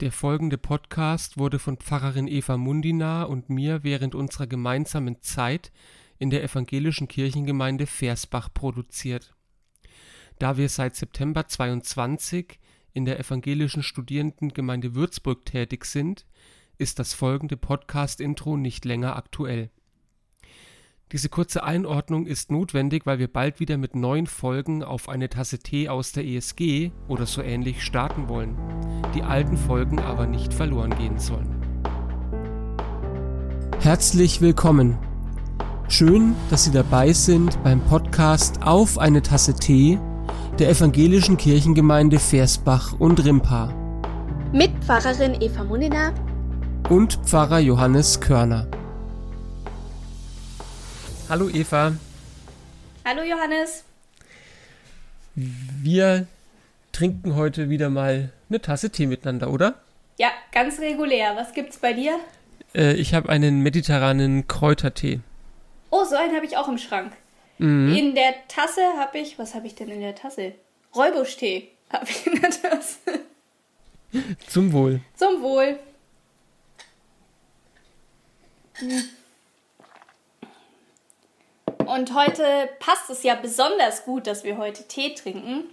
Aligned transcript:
Der 0.00 0.12
folgende 0.12 0.58
Podcast 0.58 1.38
wurde 1.38 1.58
von 1.58 1.76
Pfarrerin 1.76 2.28
Eva 2.28 2.56
Mundina 2.56 3.24
und 3.24 3.50
mir 3.50 3.82
während 3.82 4.14
unserer 4.14 4.46
gemeinsamen 4.46 5.20
Zeit 5.22 5.72
in 6.18 6.30
der 6.30 6.44
evangelischen 6.44 7.08
Kirchengemeinde 7.08 7.88
Versbach 7.88 8.48
produziert. 8.54 9.34
Da 10.38 10.56
wir 10.56 10.68
seit 10.68 10.94
September 10.94 11.48
22 11.48 12.60
in 12.92 13.06
der 13.06 13.18
evangelischen 13.18 13.82
Studierendengemeinde 13.82 14.94
Würzburg 14.94 15.44
tätig 15.44 15.84
sind, 15.84 16.26
ist 16.76 17.00
das 17.00 17.12
folgende 17.12 17.56
Podcast-Intro 17.56 18.56
nicht 18.56 18.84
länger 18.84 19.16
aktuell. 19.16 19.68
Diese 21.12 21.30
kurze 21.30 21.62
Einordnung 21.64 22.26
ist 22.26 22.50
notwendig, 22.50 23.06
weil 23.06 23.18
wir 23.18 23.32
bald 23.32 23.60
wieder 23.60 23.78
mit 23.78 23.96
neuen 23.96 24.26
Folgen 24.26 24.84
auf 24.84 25.08
eine 25.08 25.30
Tasse 25.30 25.58
Tee 25.58 25.88
aus 25.88 26.12
der 26.12 26.26
ESG 26.26 26.90
oder 27.08 27.24
so 27.24 27.40
ähnlich 27.40 27.82
starten 27.82 28.28
wollen, 28.28 28.54
die 29.14 29.22
alten 29.22 29.56
Folgen 29.56 30.00
aber 30.00 30.26
nicht 30.26 30.52
verloren 30.52 30.94
gehen 30.98 31.18
sollen. 31.18 31.48
Herzlich 33.80 34.42
willkommen. 34.42 34.98
Schön, 35.88 36.34
dass 36.50 36.64
Sie 36.64 36.72
dabei 36.72 37.14
sind 37.14 37.62
beim 37.62 37.80
Podcast 37.80 38.62
Auf 38.62 38.98
eine 38.98 39.22
Tasse 39.22 39.54
Tee 39.54 39.98
der 40.58 40.68
evangelischen 40.68 41.38
Kirchengemeinde 41.38 42.18
Versbach 42.18 42.92
und 42.98 43.24
Rimpa. 43.24 43.72
Mit 44.52 44.72
Pfarrerin 44.84 45.40
Eva 45.40 45.64
Munina 45.64 46.12
und 46.90 47.14
Pfarrer 47.24 47.60
Johannes 47.60 48.20
Körner. 48.20 48.66
Hallo 51.28 51.50
Eva. 51.50 51.94
Hallo 53.04 53.22
Johannes. 53.22 53.84
Wir 55.34 56.26
trinken 56.90 57.34
heute 57.34 57.68
wieder 57.68 57.90
mal 57.90 58.32
eine 58.48 58.62
Tasse 58.62 58.88
Tee 58.88 59.04
miteinander, 59.04 59.50
oder? 59.50 59.74
Ja, 60.16 60.30
ganz 60.52 60.80
regulär. 60.80 61.36
Was 61.36 61.52
gibt's 61.52 61.76
bei 61.76 61.92
dir? 61.92 62.18
Äh, 62.74 62.94
ich 62.94 63.12
habe 63.12 63.28
einen 63.28 63.60
mediterranen 63.62 64.48
Kräutertee. 64.48 65.20
Oh, 65.90 66.04
so 66.04 66.16
einen 66.16 66.34
habe 66.34 66.46
ich 66.46 66.56
auch 66.56 66.66
im 66.66 66.78
Schrank. 66.78 67.12
Mhm. 67.58 67.94
In 67.94 68.14
der 68.14 68.32
Tasse 68.48 68.80
habe 68.96 69.18
ich, 69.18 69.38
was 69.38 69.54
habe 69.54 69.66
ich 69.66 69.74
denn 69.74 69.90
in 69.90 70.00
der 70.00 70.14
Tasse? 70.14 70.52
Räubusch-Tee 70.96 71.68
habe 71.92 72.06
ich 72.08 72.26
in 72.26 72.40
der 72.40 72.50
Tasse. 72.50 72.98
Zum 74.46 74.72
Wohl. 74.72 75.02
Zum 75.14 75.42
Wohl. 75.42 75.78
Hm. 78.76 79.02
Und 81.98 82.14
heute 82.14 82.68
passt 82.78 83.10
es 83.10 83.24
ja 83.24 83.34
besonders 83.34 84.04
gut, 84.04 84.28
dass 84.28 84.44
wir 84.44 84.56
heute 84.56 84.86
Tee 84.86 85.16
trinken, 85.16 85.64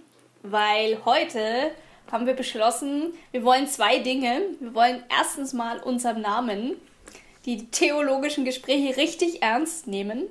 weil 0.42 0.98
heute 1.04 1.70
haben 2.10 2.26
wir 2.26 2.34
beschlossen, 2.34 3.14
wir 3.30 3.44
wollen 3.44 3.68
zwei 3.68 4.00
Dinge. 4.00 4.40
Wir 4.58 4.74
wollen 4.74 5.04
erstens 5.08 5.52
mal 5.52 5.78
unseren 5.78 6.22
Namen, 6.22 6.72
die 7.44 7.66
theologischen 7.70 8.44
Gespräche 8.44 8.96
richtig 8.96 9.40
ernst 9.40 9.86
nehmen. 9.86 10.24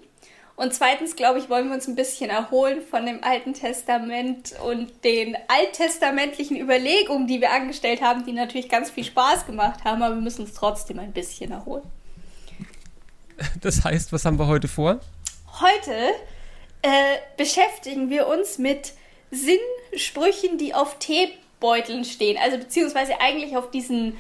Und 0.58 0.74
zweitens, 0.74 1.16
glaube 1.16 1.40
ich, 1.40 1.50
wollen 1.50 1.70
wir 1.70 1.76
uns 1.76 1.88
ein 1.88 1.96
bisschen 1.96 2.30
erholen 2.30 2.82
von 2.82 3.06
dem 3.06 3.24
Alten 3.24 3.54
Testament 3.54 4.54
und 4.68 5.06
den 5.06 5.38
alttestamentlichen 5.48 6.60
Überlegungen, 6.60 7.26
die 7.26 7.40
wir 7.40 7.54
angestellt 7.54 8.02
haben, 8.02 8.26
die 8.26 8.34
natürlich 8.34 8.68
ganz 8.68 8.90
viel 8.90 9.06
Spaß 9.06 9.46
gemacht 9.46 9.86
haben, 9.86 10.04
aber 10.04 10.16
wir 10.16 10.22
müssen 10.22 10.42
uns 10.42 10.56
trotzdem 10.56 11.00
ein 11.00 11.14
bisschen 11.14 11.52
erholen. 11.52 11.84
Das 13.62 13.86
heißt, 13.86 14.12
was 14.12 14.26
haben 14.26 14.38
wir 14.38 14.48
heute 14.48 14.68
vor? 14.68 15.00
Heute 15.62 16.12
äh, 16.82 17.18
beschäftigen 17.38 18.10
wir 18.10 18.28
uns 18.28 18.58
mit 18.58 18.94
Sinnsprüchen, 19.32 20.58
die 20.58 20.74
auf 20.74 21.00
Teebeuteln 21.00 22.04
stehen. 22.04 22.38
Also 22.38 22.58
beziehungsweise 22.58 23.20
eigentlich 23.22 23.56
auf 23.56 23.72
diesen 23.72 24.18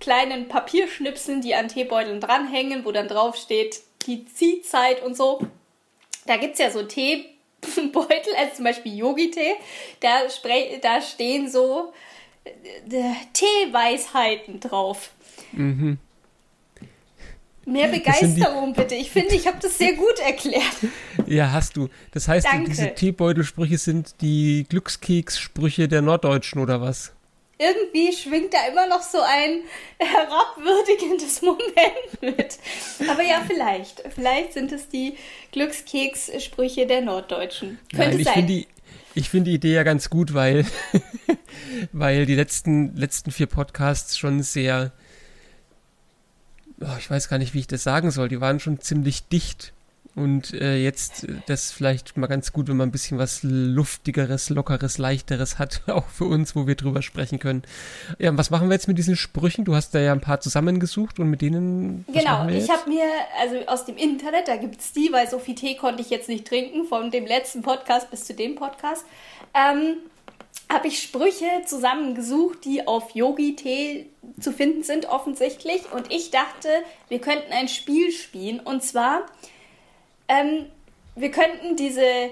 kleinen 0.00 0.48
Papierschnipseln, 0.48 1.42
die 1.42 1.54
an 1.54 1.68
Teebeuteln 1.68 2.20
dranhängen, 2.20 2.84
wo 2.84 2.92
dann 2.92 3.08
drauf 3.08 3.36
steht, 3.36 3.82
die 4.06 4.24
Ziehzeit 4.24 5.02
und 5.02 5.16
so. 5.16 5.40
Da 6.26 6.36
gibt 6.36 6.54
es 6.54 6.58
ja 6.58 6.70
so 6.70 6.82
Teebeutel, 6.82 8.34
also 8.36 8.54
zum 8.56 8.64
Beispiel 8.64 8.96
Yogi-Tee. 8.96 9.54
Da, 10.00 10.22
da 10.80 11.02
stehen 11.02 11.50
so 11.50 11.92
äh, 12.44 13.12
Teeweisheiten 13.34 14.60
drauf. 14.60 15.10
Mhm. 15.52 15.98
Mehr 17.70 17.88
Begeisterung 17.88 18.72
bitte. 18.72 18.96
Ich 18.96 19.10
finde, 19.10 19.34
ich 19.34 19.46
habe 19.46 19.58
das 19.62 19.78
sehr 19.78 19.94
gut 19.94 20.18
erklärt. 20.24 20.64
Ja, 21.26 21.52
hast 21.52 21.76
du. 21.76 21.88
Das 22.10 22.26
heißt, 22.26 22.44
Danke. 22.44 22.70
diese 22.70 22.92
Teebeutelsprüche 22.92 23.78
sind 23.78 24.20
die 24.20 24.66
Glückskekssprüche 24.68 25.86
der 25.86 26.02
Norddeutschen 26.02 26.60
oder 26.60 26.80
was? 26.80 27.12
Irgendwie 27.56 28.12
schwingt 28.12 28.52
da 28.52 28.58
immer 28.68 28.88
noch 28.88 29.02
so 29.02 29.18
ein 29.20 29.60
herabwürdigendes 29.98 31.42
Moment 31.42 32.20
mit. 32.20 32.58
Aber 33.08 33.22
ja, 33.22 33.44
vielleicht. 33.46 34.02
Vielleicht 34.12 34.54
sind 34.54 34.72
es 34.72 34.88
die 34.88 35.14
Glückskekssprüche 35.52 36.88
der 36.88 37.02
Norddeutschen. 37.02 37.78
Könnte 37.94 38.08
Nein, 38.08 38.20
ich 38.20 38.26
sein. 38.26 38.46
Die, 38.48 38.66
ich 39.14 39.28
finde 39.30 39.50
die 39.50 39.56
Idee 39.56 39.74
ja 39.74 39.84
ganz 39.84 40.10
gut, 40.10 40.34
weil, 40.34 40.66
weil 41.92 42.26
die 42.26 42.34
letzten, 42.34 42.96
letzten 42.96 43.30
vier 43.30 43.46
Podcasts 43.46 44.18
schon 44.18 44.42
sehr 44.42 44.92
oh, 46.80 46.96
ich 46.98 47.10
weiß 47.10 47.28
gar 47.28 47.38
nicht, 47.38 47.54
wie 47.54 47.60
ich 47.60 47.66
das 47.66 47.82
sagen 47.82 48.10
soll, 48.10 48.28
die 48.28 48.40
waren 48.40 48.60
schon 48.60 48.80
ziemlich 48.80 49.28
dicht. 49.28 49.72
Und 50.16 50.54
äh, 50.54 50.76
jetzt 50.76 51.24
äh, 51.24 51.34
das 51.46 51.70
vielleicht 51.70 52.16
mal 52.16 52.26
ganz 52.26 52.52
gut, 52.52 52.68
wenn 52.68 52.76
man 52.76 52.88
ein 52.88 52.92
bisschen 52.92 53.18
was 53.18 53.40
Luftigeres, 53.42 54.50
Lockeres, 54.50 54.98
Leichteres 54.98 55.58
hat, 55.58 55.82
auch 55.86 56.08
für 56.08 56.24
uns, 56.24 56.56
wo 56.56 56.66
wir 56.66 56.74
drüber 56.74 57.00
sprechen 57.00 57.38
können. 57.38 57.62
Ja, 58.18 58.36
was 58.36 58.50
machen 58.50 58.68
wir 58.68 58.74
jetzt 58.74 58.88
mit 58.88 58.98
diesen 58.98 59.16
Sprüchen? 59.16 59.64
Du 59.64 59.74
hast 59.74 59.94
da 59.94 60.00
ja 60.00 60.12
ein 60.12 60.20
paar 60.20 60.40
zusammengesucht 60.40 61.20
und 61.20 61.30
mit 61.30 61.42
denen. 61.42 62.04
Genau, 62.08 62.48
ich 62.48 62.68
habe 62.70 62.88
mir, 62.88 63.04
also 63.40 63.56
aus 63.66 63.84
dem 63.84 63.96
Internet, 63.96 64.48
da 64.48 64.56
gibt 64.56 64.80
es 64.80 64.92
die, 64.92 65.10
weil 65.12 65.28
so 65.30 65.38
viel 65.38 65.54
Tee 65.54 65.76
konnte 65.76 66.02
ich 66.02 66.10
jetzt 66.10 66.28
nicht 66.28 66.46
trinken, 66.46 66.86
von 66.86 67.10
dem 67.10 67.26
letzten 67.26 67.62
Podcast 67.62 68.10
bis 68.10 68.24
zu 68.24 68.34
dem 68.34 68.56
Podcast. 68.56 69.04
Ähm, 69.54 69.98
habe 70.70 70.88
ich 70.88 71.02
Sprüche 71.02 71.62
zusammengesucht, 71.66 72.64
die 72.64 72.86
auf 72.86 73.10
Yogi-Tee 73.14 74.06
zu 74.38 74.52
finden 74.52 74.82
sind, 74.82 75.06
offensichtlich. 75.06 75.92
Und 75.92 76.12
ich 76.12 76.30
dachte, 76.30 76.68
wir 77.08 77.20
könnten 77.20 77.52
ein 77.52 77.68
Spiel 77.68 78.12
spielen. 78.12 78.60
Und 78.60 78.82
zwar, 78.82 79.26
ähm, 80.28 80.66
wir 81.16 81.30
könnten 81.32 81.76
diese 81.76 82.30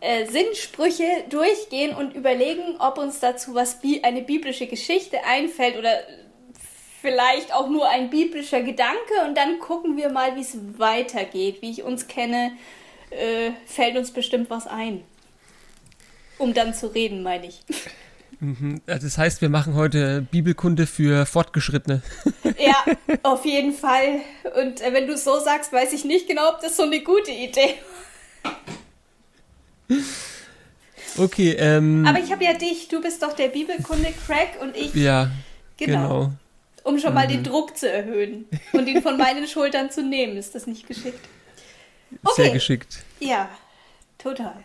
äh, 0.00 0.26
Sinnsprüche 0.26 1.24
durchgehen 1.28 1.94
und 1.94 2.14
überlegen, 2.14 2.76
ob 2.78 2.98
uns 2.98 3.18
dazu 3.18 3.54
was 3.54 3.80
bi 3.80 4.00
eine 4.02 4.22
biblische 4.22 4.66
Geschichte 4.68 5.24
einfällt 5.24 5.76
oder 5.76 6.00
vielleicht 7.00 7.52
auch 7.52 7.68
nur 7.68 7.88
ein 7.88 8.10
biblischer 8.10 8.62
Gedanke. 8.62 9.24
Und 9.26 9.36
dann 9.36 9.58
gucken 9.58 9.96
wir 9.96 10.08
mal, 10.08 10.36
wie 10.36 10.40
es 10.40 10.56
weitergeht. 10.78 11.62
Wie 11.62 11.70
ich 11.70 11.82
uns 11.82 12.06
kenne, 12.06 12.52
äh, 13.10 13.50
fällt 13.66 13.96
uns 13.96 14.12
bestimmt 14.12 14.50
was 14.50 14.68
ein. 14.68 15.02
Um 16.42 16.54
dann 16.54 16.74
zu 16.74 16.88
reden, 16.88 17.22
meine 17.22 17.46
ich. 17.46 17.60
Das 18.86 19.16
heißt, 19.16 19.40
wir 19.40 19.48
machen 19.48 19.74
heute 19.74 20.22
Bibelkunde 20.22 20.88
für 20.88 21.26
Fortgeschrittene. 21.26 22.02
Ja, 22.58 22.84
auf 23.22 23.44
jeden 23.44 23.72
Fall. 23.72 24.20
Und 24.60 24.80
äh, 24.80 24.92
wenn 24.92 25.06
du 25.06 25.14
es 25.14 25.24
so 25.24 25.38
sagst, 25.38 25.72
weiß 25.72 25.92
ich 25.92 26.04
nicht 26.04 26.26
genau, 26.26 26.50
ob 26.50 26.60
das 26.60 26.76
so 26.76 26.82
eine 26.82 27.00
gute 27.00 27.30
Idee 27.30 27.74
Okay, 31.16 31.52
ähm. 31.58 32.06
Aber 32.06 32.18
ich 32.18 32.32
habe 32.32 32.44
ja 32.44 32.54
dich, 32.54 32.88
du 32.88 33.00
bist 33.00 33.22
doch 33.22 33.34
der 33.34 33.48
Bibelkunde-Crack 33.48 34.60
und 34.60 34.76
ich. 34.76 34.94
Ja, 34.94 35.30
genau. 35.76 36.08
genau. 36.08 36.32
Um 36.84 36.98
schon 36.98 37.14
mal 37.14 37.28
den 37.28 37.44
Druck 37.44 37.76
zu 37.76 37.88
erhöhen 37.88 38.46
und 38.72 38.88
ihn 38.88 39.02
von 39.02 39.16
meinen 39.16 39.46
Schultern 39.46 39.90
zu 39.90 40.02
nehmen. 40.02 40.36
Ist 40.36 40.54
das 40.54 40.66
nicht 40.66 40.88
geschickt? 40.88 41.24
Sehr 42.34 42.50
geschickt. 42.50 43.04
Ja, 43.20 43.48
total. 44.18 44.64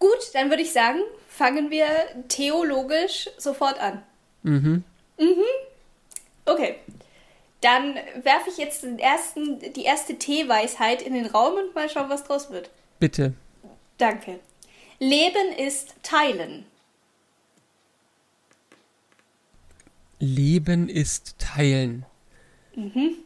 Gut, 0.00 0.34
dann 0.34 0.48
würde 0.48 0.62
ich 0.62 0.72
sagen, 0.72 0.98
fangen 1.28 1.70
wir 1.70 1.86
theologisch 2.28 3.28
sofort 3.38 3.78
an. 3.78 4.02
Mhm. 4.42 4.82
Mhm. 5.18 5.44
Okay. 6.46 6.76
Dann 7.60 7.96
werfe 8.22 8.48
ich 8.48 8.56
jetzt 8.56 8.82
den 8.82 8.98
ersten, 8.98 9.60
die 9.74 9.84
erste 9.84 10.16
Teeweisheit 10.16 11.02
in 11.02 11.12
den 11.12 11.26
Raum 11.26 11.54
und 11.58 11.74
mal 11.74 11.90
schauen, 11.90 12.08
was 12.08 12.24
draus 12.24 12.50
wird. 12.50 12.70
Bitte. 12.98 13.34
Danke. 13.98 14.40
Leben 14.98 15.52
ist 15.58 15.94
Teilen. 16.02 16.64
Leben 20.18 20.88
ist 20.88 21.38
Teilen. 21.38 22.06
Mhm. 22.74 23.16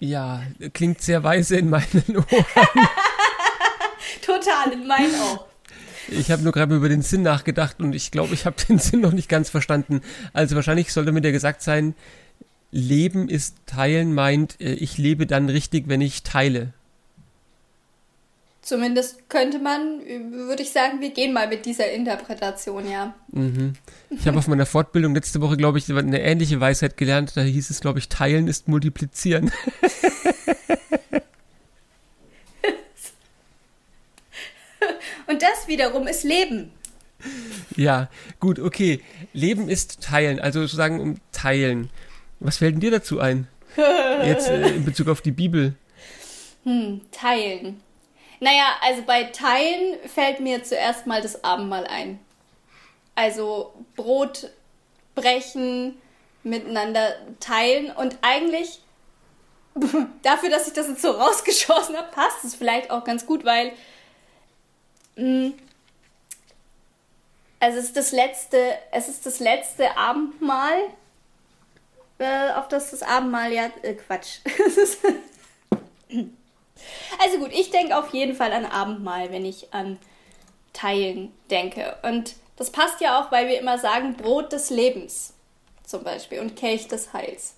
Ja, 0.00 0.42
klingt 0.72 1.00
sehr 1.02 1.22
weise 1.22 1.56
in 1.58 1.70
meinen 1.70 2.16
Ohren. 2.16 2.46
Total, 4.40 4.72
in 4.72 4.86
meinen 4.86 5.14
auch. 5.16 5.46
Ich 6.08 6.30
habe 6.30 6.42
nur 6.42 6.52
gerade 6.52 6.74
über 6.74 6.88
den 6.88 7.02
Sinn 7.02 7.22
nachgedacht 7.22 7.80
und 7.80 7.94
ich 7.94 8.10
glaube, 8.10 8.34
ich 8.34 8.46
habe 8.46 8.56
den 8.68 8.78
Sinn 8.80 9.00
noch 9.00 9.12
nicht 9.12 9.28
ganz 9.28 9.50
verstanden. 9.50 10.00
Also 10.32 10.56
wahrscheinlich 10.56 10.92
sollte 10.92 11.12
mir 11.12 11.20
der 11.20 11.32
gesagt 11.32 11.62
sein, 11.62 11.94
Leben 12.72 13.28
ist 13.28 13.56
Teilen 13.66 14.14
meint, 14.14 14.60
äh, 14.60 14.72
ich 14.72 14.98
lebe 14.98 15.26
dann 15.26 15.48
richtig, 15.48 15.88
wenn 15.88 16.00
ich 16.00 16.22
teile. 16.22 16.72
Zumindest 18.62 19.28
könnte 19.28 19.58
man, 19.58 20.00
würde 20.30 20.62
ich 20.62 20.70
sagen, 20.70 21.00
wir 21.00 21.10
gehen 21.10 21.32
mal 21.32 21.48
mit 21.48 21.64
dieser 21.64 21.90
Interpretation, 21.90 22.88
ja. 22.88 23.14
Mhm. 23.32 23.72
Ich 24.10 24.28
habe 24.28 24.38
auf 24.38 24.48
meiner 24.48 24.66
Fortbildung 24.66 25.14
letzte 25.14 25.40
Woche, 25.40 25.56
glaube 25.56 25.78
ich, 25.78 25.90
eine 25.90 26.20
ähnliche 26.20 26.60
Weisheit 26.60 26.96
gelernt. 26.96 27.32
Da 27.36 27.40
hieß 27.40 27.70
es, 27.70 27.80
glaube 27.80 27.98
ich, 27.98 28.08
teilen 28.08 28.48
ist 28.48 28.68
multiplizieren. 28.68 29.50
Und 35.30 35.42
das 35.42 35.68
wiederum 35.68 36.08
ist 36.08 36.24
Leben. 36.24 36.72
Ja, 37.76 38.08
gut, 38.40 38.58
okay. 38.58 39.00
Leben 39.32 39.68
ist 39.68 40.02
teilen, 40.02 40.40
also 40.40 40.62
sozusagen 40.62 40.98
um 40.98 41.20
teilen. 41.30 41.88
Was 42.40 42.56
fällt 42.56 42.72
denn 42.74 42.80
dir 42.80 42.90
dazu 42.90 43.20
ein? 43.20 43.46
Jetzt 44.24 44.48
äh, 44.48 44.70
in 44.70 44.84
Bezug 44.84 45.06
auf 45.06 45.20
die 45.20 45.30
Bibel. 45.30 45.76
Hm, 46.64 47.02
teilen. 47.12 47.80
Naja, 48.40 48.74
also 48.82 49.02
bei 49.02 49.22
Teilen 49.24 49.98
fällt 50.12 50.40
mir 50.40 50.64
zuerst 50.64 51.06
mal 51.06 51.22
das 51.22 51.44
Abendmahl 51.44 51.86
ein. 51.86 52.18
Also 53.14 53.72
Brot 53.94 54.50
brechen, 55.14 55.94
miteinander 56.42 57.14
teilen 57.38 57.92
und 57.92 58.18
eigentlich 58.22 58.80
dafür, 60.22 60.50
dass 60.50 60.66
ich 60.66 60.72
das 60.72 60.88
jetzt 60.88 61.02
so 61.02 61.12
rausgeschossen 61.12 61.96
habe, 61.96 62.08
passt 62.10 62.44
es 62.44 62.56
vielleicht 62.56 62.90
auch 62.90 63.04
ganz 63.04 63.26
gut, 63.26 63.44
weil 63.44 63.72
also 67.60 67.78
es 67.78 67.84
ist 67.84 67.96
das 67.96 68.12
letzte, 68.12 68.56
es 68.92 69.08
ist 69.08 69.26
das 69.26 69.40
letzte 69.40 69.96
Abendmahl, 69.96 70.78
äh, 72.18 72.52
auf 72.52 72.68
das 72.68 72.90
das 72.90 73.02
Abendmahl 73.02 73.52
ja 73.52 73.70
äh, 73.82 73.94
Quatsch. 73.94 74.38
Also 77.22 77.38
gut, 77.38 77.50
ich 77.52 77.70
denke 77.70 77.96
auf 77.96 78.12
jeden 78.14 78.34
Fall 78.34 78.52
an 78.52 78.64
Abendmahl, 78.64 79.30
wenn 79.30 79.44
ich 79.44 79.72
an 79.72 79.98
Teilen 80.72 81.30
denke. 81.50 81.96
Und 82.02 82.36
das 82.56 82.70
passt 82.70 83.00
ja 83.00 83.20
auch, 83.20 83.30
weil 83.30 83.48
wir 83.48 83.60
immer 83.60 83.78
sagen 83.78 84.16
Brot 84.16 84.52
des 84.52 84.70
Lebens 84.70 85.34
zum 85.84 86.04
Beispiel 86.04 86.40
und 86.40 86.56
Kelch 86.56 86.88
des 86.88 87.12
Heils. 87.12 87.54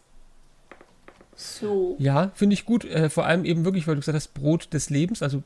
So. 1.36 1.96
Ja, 1.98 2.30
finde 2.34 2.54
ich 2.54 2.64
gut. 2.64 2.84
Äh, 2.84 3.10
vor 3.10 3.26
allem 3.26 3.44
eben 3.44 3.64
wirklich, 3.64 3.86
weil 3.86 3.94
du 3.94 4.00
gesagt 4.00 4.16
hast, 4.16 4.34
Brot 4.34 4.72
des 4.72 4.90
Lebens. 4.90 5.22
Also, 5.22 5.42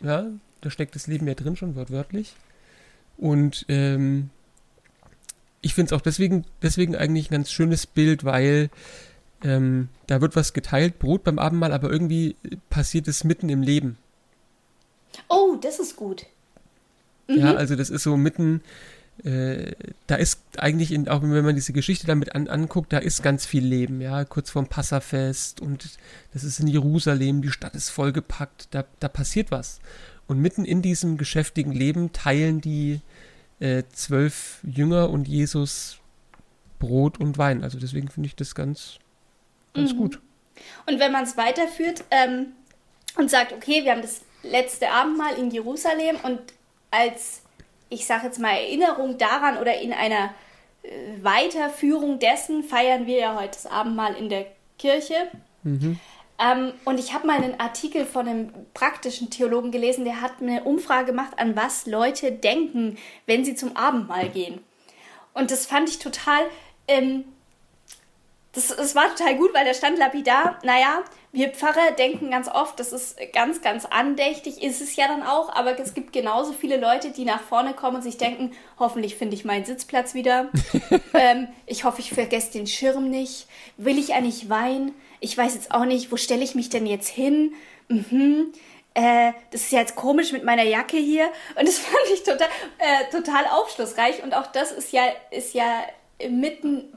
ja, 0.00 0.26
da 0.60 0.70
steckt 0.70 0.94
das 0.94 1.06
Leben 1.06 1.26
ja 1.26 1.34
drin 1.34 1.56
schon, 1.56 1.74
wortwörtlich. 1.74 2.34
Und 3.16 3.66
ähm, 3.68 4.30
ich 5.60 5.74
finde 5.74 5.94
es 5.94 5.98
auch 5.98 6.02
deswegen, 6.02 6.44
deswegen 6.62 6.96
eigentlich 6.96 7.30
ein 7.30 7.34
ganz 7.34 7.52
schönes 7.52 7.86
Bild, 7.86 8.24
weil 8.24 8.70
ähm, 9.42 9.88
da 10.06 10.20
wird 10.20 10.36
was 10.36 10.52
geteilt, 10.52 10.98
Brot 10.98 11.24
beim 11.24 11.38
Abendmahl, 11.38 11.72
aber 11.72 11.90
irgendwie 11.90 12.36
passiert 12.68 13.08
es 13.08 13.24
mitten 13.24 13.48
im 13.48 13.62
Leben. 13.62 13.96
Oh, 15.28 15.56
das 15.60 15.78
ist 15.78 15.96
gut. 15.96 16.26
Mhm. 17.28 17.38
Ja, 17.38 17.54
also 17.54 17.76
das 17.76 17.90
ist 17.90 18.02
so 18.02 18.16
mitten, 18.16 18.62
äh, 19.24 19.72
da 20.06 20.16
ist 20.16 20.40
eigentlich, 20.56 20.92
in, 20.92 21.08
auch 21.08 21.22
wenn 21.22 21.44
man 21.44 21.54
diese 21.54 21.72
Geschichte 21.72 22.06
damit 22.06 22.34
an, 22.34 22.48
anguckt, 22.48 22.92
da 22.92 22.98
ist 22.98 23.22
ganz 23.22 23.46
viel 23.46 23.64
Leben, 23.64 24.00
ja, 24.00 24.24
kurz 24.24 24.50
vorm 24.50 24.66
Passafest 24.66 25.60
und 25.60 25.98
das 26.32 26.44
ist 26.44 26.60
in 26.60 26.68
Jerusalem, 26.68 27.42
die 27.42 27.50
Stadt 27.50 27.74
ist 27.74 27.90
vollgepackt, 27.90 28.68
da, 28.70 28.84
da 28.98 29.08
passiert 29.08 29.50
was. 29.50 29.80
Und 30.30 30.40
mitten 30.40 30.64
in 30.64 30.80
diesem 30.80 31.18
geschäftigen 31.18 31.72
Leben 31.72 32.12
teilen 32.12 32.60
die 32.60 33.00
äh, 33.58 33.82
zwölf 33.92 34.60
Jünger 34.62 35.10
und 35.10 35.26
Jesus 35.26 35.98
Brot 36.78 37.18
und 37.18 37.36
Wein. 37.36 37.64
Also 37.64 37.80
deswegen 37.80 38.08
finde 38.08 38.28
ich 38.28 38.36
das 38.36 38.54
ganz, 38.54 39.00
ganz 39.74 39.92
mhm. 39.92 39.96
gut. 39.96 40.20
Und 40.86 41.00
wenn 41.00 41.10
man 41.10 41.24
es 41.24 41.36
weiterführt 41.36 42.04
ähm, 42.12 42.52
und 43.16 43.28
sagt, 43.28 43.52
okay, 43.52 43.82
wir 43.82 43.90
haben 43.90 44.02
das 44.02 44.20
letzte 44.44 44.90
Abendmahl 44.90 45.34
in 45.34 45.50
Jerusalem 45.50 46.14
und 46.22 46.38
als, 46.92 47.42
ich 47.88 48.06
sage 48.06 48.26
jetzt 48.26 48.38
mal, 48.38 48.52
Erinnerung 48.52 49.18
daran 49.18 49.58
oder 49.58 49.80
in 49.80 49.92
einer 49.92 50.32
äh, 50.84 51.24
Weiterführung 51.24 52.20
dessen 52.20 52.62
feiern 52.62 53.08
wir 53.08 53.18
ja 53.18 53.34
heute 53.34 53.54
das 53.54 53.66
Abendmahl 53.66 54.14
in 54.14 54.28
der 54.28 54.46
Kirche. 54.78 55.26
Mhm. 55.64 55.98
Ähm, 56.42 56.72
und 56.84 56.98
ich 56.98 57.12
habe 57.12 57.26
mal 57.26 57.36
einen 57.36 57.60
Artikel 57.60 58.06
von 58.06 58.26
einem 58.26 58.52
praktischen 58.74 59.30
Theologen 59.30 59.70
gelesen, 59.70 60.04
der 60.04 60.20
hat 60.20 60.40
eine 60.40 60.64
Umfrage 60.64 61.06
gemacht, 61.06 61.32
an 61.38 61.56
was 61.56 61.86
Leute 61.86 62.32
denken, 62.32 62.96
wenn 63.26 63.44
sie 63.44 63.54
zum 63.54 63.76
Abendmahl 63.76 64.28
gehen. 64.28 64.60
Und 65.34 65.50
das 65.50 65.66
fand 65.66 65.88
ich 65.88 65.98
total 65.98 66.42
ähm, 66.88 67.24
das, 68.52 68.68
das 68.68 68.96
war 68.96 69.08
total 69.14 69.36
gut, 69.36 69.54
weil 69.54 69.64
da 69.64 69.74
stand 69.74 69.96
lapidar, 69.98 70.58
naja, 70.64 71.04
wir 71.32 71.50
Pfarrer 71.50 71.92
denken 71.96 72.32
ganz 72.32 72.48
oft, 72.48 72.80
das 72.80 72.92
ist 72.92 73.16
ganz, 73.32 73.62
ganz 73.62 73.84
andächtig, 73.84 74.60
ist 74.60 74.80
es 74.80 74.96
ja 74.96 75.06
dann 75.06 75.22
auch, 75.22 75.54
aber 75.54 75.78
es 75.78 75.94
gibt 75.94 76.12
genauso 76.12 76.52
viele 76.52 76.76
Leute, 76.76 77.10
die 77.10 77.24
nach 77.24 77.40
vorne 77.40 77.74
kommen 77.74 77.96
und 77.96 78.02
sich 78.02 78.18
denken, 78.18 78.50
hoffentlich 78.80 79.14
finde 79.14 79.36
ich 79.36 79.44
meinen 79.44 79.64
Sitzplatz 79.64 80.14
wieder. 80.14 80.50
ähm, 81.14 81.46
ich 81.66 81.84
hoffe, 81.84 82.00
ich 82.00 82.12
vergesse 82.12 82.50
den 82.50 82.66
Schirm 82.66 83.08
nicht. 83.08 83.46
Will 83.76 83.98
ich 83.98 84.14
eigentlich 84.14 84.48
Wein? 84.48 84.94
Ich 85.20 85.36
weiß 85.36 85.54
jetzt 85.54 85.72
auch 85.72 85.84
nicht, 85.84 86.10
wo 86.10 86.16
stelle 86.16 86.42
ich 86.42 86.54
mich 86.54 86.68
denn 86.70 86.86
jetzt 86.86 87.08
hin? 87.08 87.52
Mhm. 87.88 88.52
Äh, 88.94 89.32
das 89.50 89.62
ist 89.62 89.72
ja 89.72 89.80
jetzt 89.80 89.96
komisch 89.96 90.32
mit 90.32 90.44
meiner 90.44 90.64
Jacke 90.64 90.96
hier. 90.96 91.30
Und 91.58 91.68
das 91.68 91.78
fand 91.78 91.96
ich 92.12 92.22
total, 92.22 92.48
äh, 92.78 93.10
total 93.10 93.44
aufschlussreich. 93.46 94.22
Und 94.22 94.34
auch 94.34 94.46
das 94.48 94.72
ist 94.72 94.92
ja, 94.92 95.04
ist 95.30 95.54
ja 95.54 95.82
mitten 96.28 96.88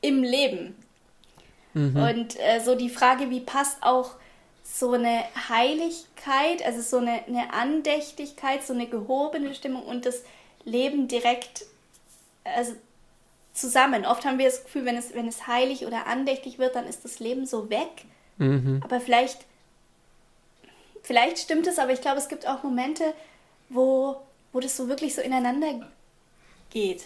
im 0.00 0.22
Leben. 0.22 0.76
Mhm. 1.74 1.96
Und 1.96 2.40
äh, 2.40 2.60
so 2.60 2.74
die 2.74 2.90
Frage, 2.90 3.30
wie 3.30 3.40
passt 3.40 3.82
auch 3.82 4.12
so 4.62 4.92
eine 4.92 5.24
Heiligkeit, 5.48 6.64
also 6.64 6.80
so 6.80 6.98
eine, 6.98 7.24
eine 7.26 7.52
Andächtigkeit, 7.52 8.62
so 8.64 8.72
eine 8.72 8.86
gehobene 8.86 9.54
Stimmung 9.54 9.84
und 9.84 10.06
das 10.06 10.22
Leben 10.64 11.08
direkt 11.08 11.66
also 12.44 12.72
zusammen. 13.52 14.06
Oft 14.06 14.24
haben 14.24 14.38
wir 14.38 14.46
das 14.46 14.64
Gefühl, 14.64 14.84
wenn 14.84 14.96
es, 14.96 15.14
wenn 15.14 15.28
es 15.28 15.46
heilig 15.46 15.86
oder 15.86 16.06
andächtig 16.06 16.58
wird, 16.58 16.74
dann 16.74 16.86
ist 16.86 17.04
das 17.04 17.20
Leben 17.20 17.46
so 17.46 17.70
weg. 17.70 18.04
Mhm. 18.38 18.80
Aber 18.84 19.00
vielleicht, 19.00 19.44
vielleicht 21.02 21.38
stimmt 21.38 21.66
es, 21.66 21.78
aber 21.78 21.92
ich 21.92 22.00
glaube, 22.00 22.18
es 22.18 22.28
gibt 22.28 22.46
auch 22.46 22.62
Momente, 22.62 23.14
wo, 23.68 24.16
wo 24.52 24.60
das 24.60 24.76
so 24.76 24.88
wirklich 24.88 25.14
so 25.14 25.20
ineinander 25.20 25.88
geht. 26.70 27.04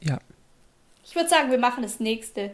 Ja. 0.00 0.18
Ich 1.04 1.14
würde 1.14 1.28
sagen, 1.28 1.50
wir 1.50 1.58
machen 1.58 1.82
das 1.82 2.00
nächste. 2.00 2.52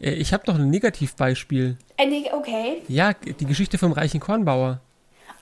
Äh, 0.00 0.12
ich 0.12 0.32
habe 0.32 0.44
noch 0.46 0.58
ein 0.58 0.70
Negativbeispiel. 0.70 1.76
Ein 1.96 2.12
okay. 2.32 2.82
Ja, 2.88 3.12
die 3.12 3.44
Geschichte 3.44 3.78
vom 3.78 3.92
reichen 3.92 4.20
Kornbauer. 4.20 4.80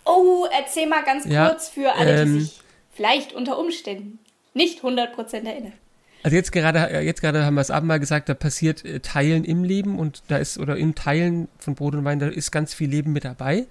Oh, 0.04 0.46
erzähl 0.50 0.86
mal 0.86 1.04
ganz 1.04 1.26
ja, 1.26 1.48
kurz 1.48 1.68
für 1.68 1.92
alle, 1.94 2.22
ähm, 2.22 2.34
die 2.34 2.40
sich 2.40 2.60
vielleicht 2.92 3.32
unter 3.32 3.58
Umständen 3.58 4.18
nicht 4.54 4.82
100% 4.82 5.46
erinnern. 5.46 5.74
Also 6.22 6.36
jetzt 6.36 6.52
gerade, 6.52 6.90
äh, 6.90 7.00
jetzt 7.00 7.20
gerade 7.20 7.44
haben 7.44 7.54
wir 7.54 7.60
es 7.60 7.70
Abendmahl 7.70 8.00
gesagt, 8.00 8.28
da 8.28 8.34
passiert 8.34 8.84
äh, 8.84 9.00
Teilen 9.00 9.44
im 9.44 9.64
Leben 9.64 9.98
und 9.98 10.22
da 10.28 10.36
ist, 10.36 10.58
oder 10.58 10.76
im 10.76 10.94
Teilen 10.94 11.48
von 11.58 11.74
Brot 11.74 11.94
und 11.94 12.04
Wein, 12.04 12.18
da 12.18 12.28
ist 12.28 12.50
ganz 12.50 12.74
viel 12.74 12.90
Leben 12.90 13.12
mit 13.12 13.24
dabei. 13.24 13.66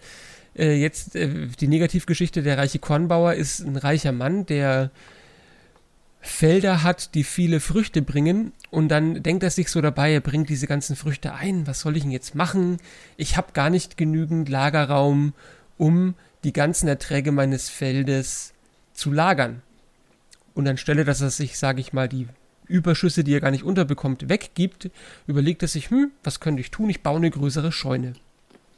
Äh, 0.57 0.75
jetzt 0.75 1.15
äh, 1.15 1.47
die 1.59 1.67
Negativgeschichte, 1.67 2.41
der 2.41 2.57
reiche 2.57 2.79
Kornbauer 2.79 3.33
ist 3.33 3.59
ein 3.59 3.75
reicher 3.75 4.11
Mann, 4.11 4.45
der 4.45 4.89
Felder 6.21 6.83
hat, 6.83 7.15
die 7.15 7.23
viele 7.23 7.59
Früchte 7.59 8.01
bringen 8.01 8.51
und 8.71 8.89
dann 8.89 9.23
denkt 9.23 9.43
er 9.43 9.51
sich 9.51 9.69
so 9.69 9.79
dabei, 9.79 10.11
er 10.11 10.19
bringt 10.19 10.49
diese 10.49 10.67
ganzen 10.67 10.95
Früchte 10.95 11.33
ein, 11.33 11.65
was 11.65 11.79
soll 11.81 11.95
ich 11.95 12.03
denn 12.03 12.11
jetzt 12.11 12.35
machen? 12.35 12.77
Ich 13.15 13.37
habe 13.37 13.53
gar 13.53 13.69
nicht 13.69 13.95
genügend 13.95 14.49
Lagerraum, 14.49 15.33
um 15.77 16.15
die 16.43 16.53
ganzen 16.53 16.87
Erträge 16.87 17.31
meines 17.31 17.69
Feldes 17.69 18.53
zu 18.93 19.11
lagern. 19.11 19.61
Und 20.53 20.67
anstelle, 20.67 21.05
dass 21.05 21.21
er 21.21 21.29
sich, 21.29 21.57
sage 21.57 21.79
ich 21.79 21.93
mal, 21.93 22.09
die 22.09 22.27
Überschüsse, 22.69 23.23
die 23.23 23.33
er 23.33 23.41
gar 23.41 23.51
nicht 23.51 23.63
unterbekommt, 23.63 24.29
weggibt, 24.29 24.89
überlegt 25.27 25.61
er 25.61 25.67
sich, 25.67 25.89
hm, 25.89 26.11
was 26.23 26.39
könnte 26.39 26.61
ich 26.61 26.71
tun? 26.71 26.89
Ich 26.89 27.03
baue 27.03 27.17
eine 27.17 27.31
größere 27.31 27.71
Scheune. 27.71 28.13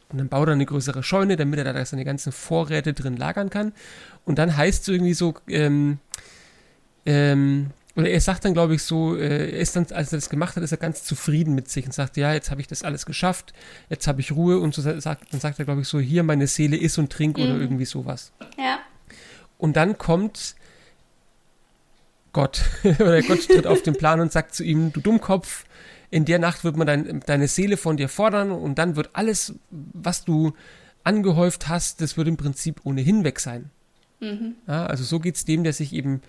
Und 0.09 0.17
dann 0.17 0.27
baut 0.27 0.47
er 0.47 0.53
eine 0.53 0.65
größere 0.65 1.03
Scheune, 1.03 1.37
damit 1.37 1.59
er 1.59 1.71
da 1.71 1.85
seine 1.85 2.03
ganzen 2.03 2.31
Vorräte 2.31 2.93
drin 2.93 3.15
lagern 3.15 3.49
kann. 3.49 3.73
Und 4.25 4.39
dann 4.39 4.57
heißt 4.57 4.83
es 4.83 4.87
irgendwie 4.87 5.13
so, 5.13 5.35
ähm, 5.47 5.99
ähm, 7.05 7.67
oder 7.95 8.09
er 8.09 8.21
sagt 8.21 8.45
dann, 8.45 8.53
glaube 8.53 8.75
ich, 8.75 8.83
so, 8.83 9.15
äh, 9.15 9.51
er 9.51 9.59
ist 9.59 9.75
dann, 9.75 9.85
als 9.91 10.13
er 10.13 10.17
das 10.17 10.29
gemacht 10.29 10.55
hat, 10.55 10.63
ist 10.63 10.71
er 10.71 10.77
ganz 10.77 11.03
zufrieden 11.03 11.55
mit 11.55 11.69
sich 11.69 11.85
und 11.85 11.93
sagt, 11.93 12.17
ja, 12.17 12.33
jetzt 12.33 12.49
habe 12.49 12.61
ich 12.61 12.67
das 12.67 12.83
alles 12.83 13.05
geschafft, 13.05 13.53
jetzt 13.89 14.07
habe 14.07 14.21
ich 14.21 14.31
Ruhe 14.31 14.59
und 14.59 14.73
so 14.73 14.81
sagt, 14.81 15.33
dann 15.33 15.39
sagt 15.39 15.59
er, 15.59 15.65
glaube 15.65 15.81
ich, 15.81 15.87
so, 15.87 15.99
hier 15.99 16.23
meine 16.23 16.47
Seele 16.47 16.77
iss 16.77 16.97
und 16.97 17.11
trink 17.11 17.37
mhm. 17.37 17.43
oder 17.43 17.55
irgendwie 17.57 17.85
sowas. 17.85 18.31
Ja. 18.57 18.79
Und 19.57 19.75
dann 19.75 19.97
kommt 19.97 20.55
Gott, 22.33 22.63
oder 22.83 23.21
Gott 23.21 23.47
tritt 23.47 23.67
auf 23.67 23.81
den 23.81 23.95
Plan 23.95 24.19
und 24.19 24.31
sagt 24.31 24.55
zu 24.55 24.63
ihm, 24.63 24.93
du 24.93 25.01
Dummkopf, 25.01 25.65
in 26.09 26.25
der 26.25 26.39
Nacht 26.39 26.63
wird 26.63 26.75
man 26.75 26.87
dein, 26.87 27.21
deine 27.25 27.47
Seele 27.47 27.77
von 27.77 27.97
dir 27.97 28.09
fordern 28.09 28.51
und 28.51 28.77
dann 28.77 28.95
wird 28.95 29.11
alles, 29.13 29.55
was 29.69 30.25
du 30.25 30.53
angehäuft 31.03 31.67
hast, 31.67 32.01
das 32.01 32.17
wird 32.17 32.27
im 32.27 32.37
Prinzip 32.37 32.81
ohnehin 32.83 33.23
weg 33.23 33.39
sein. 33.39 33.69
Mhm. 34.19 34.55
Ja, 34.67 34.85
also 34.85 35.03
so 35.03 35.19
geht 35.19 35.35
es 35.35 35.45
dem, 35.45 35.63
der 35.63 35.73
sich 35.73 35.93
eben 35.93 36.21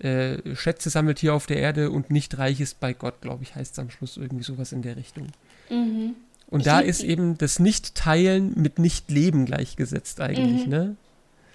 äh, 0.00 0.56
Schätze 0.56 0.90
sammelt 0.90 1.18
hier 1.18 1.34
auf 1.34 1.46
der 1.46 1.58
Erde 1.58 1.90
und 1.90 2.10
nicht 2.10 2.38
reich 2.38 2.60
ist 2.60 2.80
bei 2.80 2.92
Gott, 2.94 3.20
glaube 3.20 3.42
ich, 3.42 3.54
heißt 3.54 3.74
es 3.74 3.78
am 3.78 3.90
Schluss 3.90 4.16
irgendwie 4.16 4.44
sowas 4.44 4.72
in 4.72 4.82
der 4.82 4.96
Richtung. 4.96 5.28
Mhm. 5.68 6.14
Und 6.48 6.60
ich 6.60 6.66
da 6.66 6.80
ist 6.80 7.04
eben 7.04 7.38
das 7.38 7.58
Nicht-Teilen 7.58 8.54
mit 8.56 8.78
Nicht-Leben 8.78 9.46
gleichgesetzt 9.46 10.20
eigentlich, 10.20 10.64
mhm. 10.64 10.70
ne? 10.70 10.96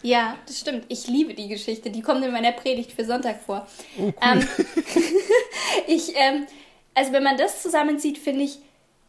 Ja, 0.06 0.38
das 0.46 0.60
stimmt. 0.60 0.86
Ich 0.88 1.08
liebe 1.08 1.34
die 1.34 1.48
Geschichte. 1.48 1.90
Die 1.90 2.02
kommt 2.02 2.24
in 2.24 2.32
meiner 2.32 2.52
Predigt 2.52 2.92
für 2.92 3.06
Sonntag 3.06 3.42
vor. 3.42 3.68
Oh, 3.98 4.04
cool. 4.04 4.14
ähm, 4.22 4.48
ich, 5.88 6.16
ähm, 6.16 6.46
also 6.94 7.12
wenn 7.12 7.24
man 7.24 7.38
das 7.38 7.64
zusammenzieht, 7.64 8.20
finde 8.20 8.44
ich, 8.44 8.60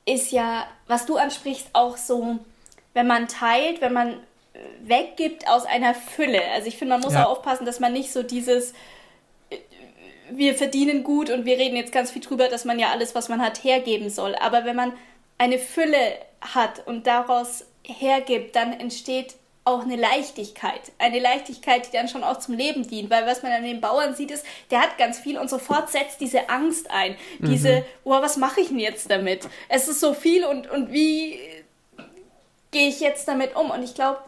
ist 0.06 0.32
ja, 0.32 0.66
was 0.86 1.04
du 1.04 1.16
ansprichst, 1.16 1.68
auch 1.74 1.98
so, 1.98 2.38
wenn 2.94 3.06
man 3.06 3.28
teilt, 3.28 3.82
wenn 3.82 3.92
man 3.92 4.20
weggibt 4.84 5.46
aus 5.48 5.66
einer 5.66 5.94
Fülle. 5.94 6.40
Also 6.54 6.68
ich 6.68 6.78
finde, 6.78 6.94
man 6.94 7.02
muss 7.02 7.12
ja. 7.12 7.26
auch 7.26 7.32
aufpassen, 7.32 7.66
dass 7.66 7.78
man 7.78 7.92
nicht 7.92 8.10
so 8.10 8.22
dieses 8.22 8.72
äh, 9.50 9.58
wir 10.30 10.54
verdienen 10.54 11.04
gut 11.04 11.28
und 11.28 11.44
wir 11.44 11.58
reden 11.58 11.76
jetzt 11.76 11.92
ganz 11.92 12.10
viel 12.10 12.22
drüber, 12.22 12.48
dass 12.48 12.64
man 12.64 12.78
ja 12.78 12.90
alles, 12.90 13.14
was 13.14 13.28
man 13.28 13.42
hat, 13.42 13.62
hergeben 13.62 14.08
soll. 14.08 14.34
Aber 14.36 14.64
wenn 14.64 14.76
man 14.76 14.94
eine 15.36 15.58
Fülle 15.58 16.16
hat 16.40 16.86
und 16.86 17.06
daraus 17.06 17.66
hergibt, 17.84 18.56
dann 18.56 18.72
entsteht 18.72 19.34
auch 19.66 19.82
eine 19.82 19.96
Leichtigkeit. 19.96 20.80
Eine 20.98 21.18
Leichtigkeit, 21.18 21.86
die 21.86 21.96
dann 21.96 22.08
schon 22.08 22.22
auch 22.22 22.38
zum 22.38 22.54
Leben 22.54 22.86
dient. 22.86 23.10
Weil 23.10 23.26
was 23.26 23.42
man 23.42 23.50
an 23.52 23.64
den 23.64 23.80
Bauern 23.80 24.14
sieht, 24.14 24.30
ist, 24.30 24.46
der 24.70 24.80
hat 24.80 24.96
ganz 24.96 25.18
viel 25.18 25.38
und 25.38 25.50
sofort 25.50 25.90
setzt 25.90 26.20
diese 26.20 26.48
Angst 26.48 26.90
ein. 26.90 27.16
Mhm. 27.40 27.50
Diese, 27.50 27.84
oh, 28.04 28.12
was 28.12 28.36
mache 28.36 28.60
ich 28.60 28.68
denn 28.68 28.78
jetzt 28.78 29.10
damit? 29.10 29.48
Es 29.68 29.88
ist 29.88 29.98
so 29.98 30.14
viel 30.14 30.44
und, 30.44 30.70
und 30.70 30.92
wie 30.92 31.40
gehe 32.70 32.88
ich 32.88 33.00
jetzt 33.00 33.26
damit 33.26 33.56
um? 33.56 33.70
Und 33.70 33.82
ich 33.82 33.94
glaube, 33.94 34.20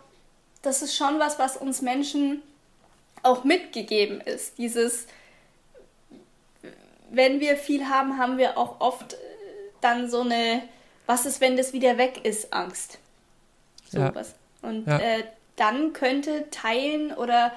das 0.62 0.82
ist 0.82 0.96
schon 0.96 1.20
was, 1.20 1.38
was 1.38 1.56
uns 1.56 1.82
Menschen 1.82 2.42
auch 3.22 3.44
mitgegeben 3.44 4.20
ist. 4.20 4.58
Dieses, 4.58 5.06
wenn 7.10 7.38
wir 7.38 7.56
viel 7.56 7.88
haben, 7.88 8.18
haben 8.18 8.38
wir 8.38 8.58
auch 8.58 8.80
oft 8.80 9.16
dann 9.80 10.10
so 10.10 10.22
eine, 10.22 10.62
was 11.06 11.26
ist, 11.26 11.40
wenn 11.40 11.56
das 11.56 11.72
wieder 11.72 11.96
weg 11.96 12.24
ist, 12.24 12.52
Angst. 12.52 12.98
So 13.88 13.98
ja. 13.98 14.12
was. 14.12 14.34
Und 14.62 14.86
ja. 14.86 14.98
äh, 14.98 15.24
dann 15.56 15.92
könnte 15.92 16.50
Teilen 16.50 17.12
oder 17.12 17.52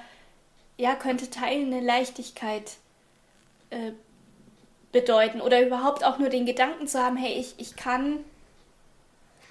ja, 0.76 0.94
könnte 0.94 1.30
Teilen 1.30 1.72
eine 1.72 1.84
Leichtigkeit 1.84 2.72
äh, 3.70 3.92
bedeuten. 4.90 5.40
Oder 5.40 5.64
überhaupt 5.64 6.04
auch 6.04 6.18
nur 6.18 6.28
den 6.28 6.46
Gedanken 6.46 6.86
zu 6.86 6.98
haben, 6.98 7.16
hey, 7.16 7.38
ich, 7.38 7.54
ich 7.58 7.76
kann, 7.76 8.18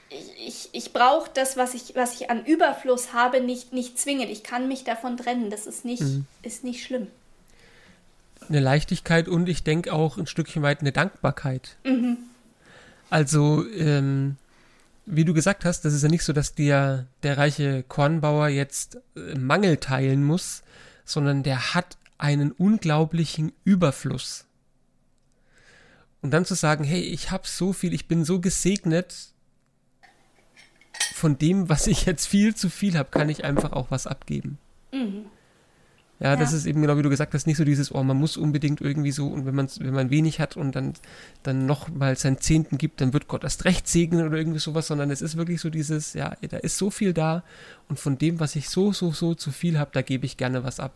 ich, 0.10 0.48
ich, 0.48 0.70
ich 0.74 0.94
brauche 0.94 1.30
das, 1.34 1.58
was 1.58 1.74
ich, 1.74 1.96
was 1.96 2.20
ich 2.20 2.30
an 2.30 2.46
Überfluss 2.46 3.14
habe, 3.14 3.42
nicht, 3.42 3.74
nicht 3.74 4.00
zwingend. 4.00 4.30
Ich 4.30 4.44
kann 4.44 4.68
mich 4.68 4.84
davon 4.84 5.18
trennen. 5.18 5.50
Das 5.50 5.68
ist 5.68 5.86
nicht, 5.86 6.02
mhm. 6.02 6.26
ist 6.44 6.64
nicht 6.64 6.84
schlimm. 6.84 7.08
Eine 8.50 8.60
Leichtigkeit 8.60 9.28
und 9.28 9.48
ich 9.48 9.64
denke 9.64 9.94
auch 9.94 10.18
ein 10.18 10.28
Stückchen 10.28 10.62
weit 10.62 10.82
eine 10.82 10.92
Dankbarkeit. 10.92 11.78
Mhm. 11.84 12.18
Also, 13.10 13.66
ähm, 13.68 14.38
wie 15.06 15.26
du 15.26 15.34
gesagt 15.34 15.66
hast, 15.66 15.84
das 15.84 15.94
ist 15.94 16.04
ja 16.04 16.10
nicht 16.10 16.24
so, 16.24 16.34
dass 16.34 16.56
der, 16.56 17.08
der 17.24 17.38
reiche 17.38 17.84
Kornbauer 17.84 18.48
jetzt 18.50 19.00
äh, 19.16 19.38
Mangel 19.38 19.78
teilen 19.78 20.24
muss, 20.24 20.64
sondern 21.06 21.44
der 21.44 21.74
hat 21.74 21.98
einen 22.18 22.52
unglaublichen 22.52 23.52
Überfluss. 23.64 24.46
Und 26.22 26.32
dann 26.32 26.46
zu 26.46 26.54
sagen, 26.54 26.84
hey, 26.84 27.02
ich 27.02 27.32
habe 27.32 27.48
so 27.48 27.74
viel, 27.74 27.94
ich 27.94 28.08
bin 28.08 28.26
so 28.26 28.40
gesegnet, 28.40 29.32
von 31.14 31.38
dem, 31.38 31.68
was 31.68 31.88
ich 31.88 32.06
jetzt 32.06 32.28
viel 32.28 32.56
zu 32.56 32.70
viel 32.70 32.98
habe, 32.98 33.10
kann 33.10 33.30
ich 33.30 33.44
einfach 33.44 33.72
auch 33.74 33.92
was 33.92 34.08
abgeben. 34.08 34.60
Mhm. 34.92 35.26
Ja, 36.22 36.36
das 36.36 36.54
ist 36.54 36.68
eben 36.68 36.84
genau 36.84 36.98
wie 36.98 37.02
du 37.02 37.10
gesagt 37.10 37.34
hast, 37.34 37.48
nicht 37.48 37.58
so 37.58 37.66
dieses, 37.66 37.92
oh, 37.96 38.04
man 38.04 38.16
muss 38.16 38.38
unbedingt 38.38 38.80
irgendwie 38.80 39.12
so 39.12 39.28
und 39.28 39.48
wenn 39.48 39.56
man 39.56 39.68
wenn 39.80 39.94
man 39.94 40.12
wenig 40.12 40.40
hat 40.40 40.56
und 40.56 40.76
dann 40.76 40.94
dann 41.42 41.66
noch 41.66 41.90
mal 41.90 42.16
seinen 42.16 42.38
Zehnten 42.38 42.78
gibt, 42.78 43.02
dann 43.02 43.12
wird 43.12 43.28
Gott 43.28 43.44
erst 43.44 43.66
recht 43.66 43.88
segnen 43.88 44.28
oder 44.28 44.38
irgendwie 44.38 44.60
sowas, 44.60 44.86
sondern 44.86 45.10
es 45.10 45.24
ist 45.24 45.36
wirklich 45.36 45.60
so 45.60 45.72
dieses, 45.72 46.14
ja, 46.14 46.36
da 46.48 46.58
ist 46.58 46.78
so 46.78 46.92
viel 46.92 47.14
da 47.14 47.44
und 47.90 48.00
von 48.00 48.20
dem, 48.20 48.40
was 48.40 48.56
ich 48.56 48.70
so 48.70 48.94
so 48.94 49.12
so 49.12 49.34
zu 49.34 49.50
viel 49.52 49.80
habe, 49.80 49.90
da 49.94 50.04
gebe 50.04 50.28
ich 50.28 50.38
gerne 50.38 50.64
was 50.64 50.80
ab. 50.80 50.94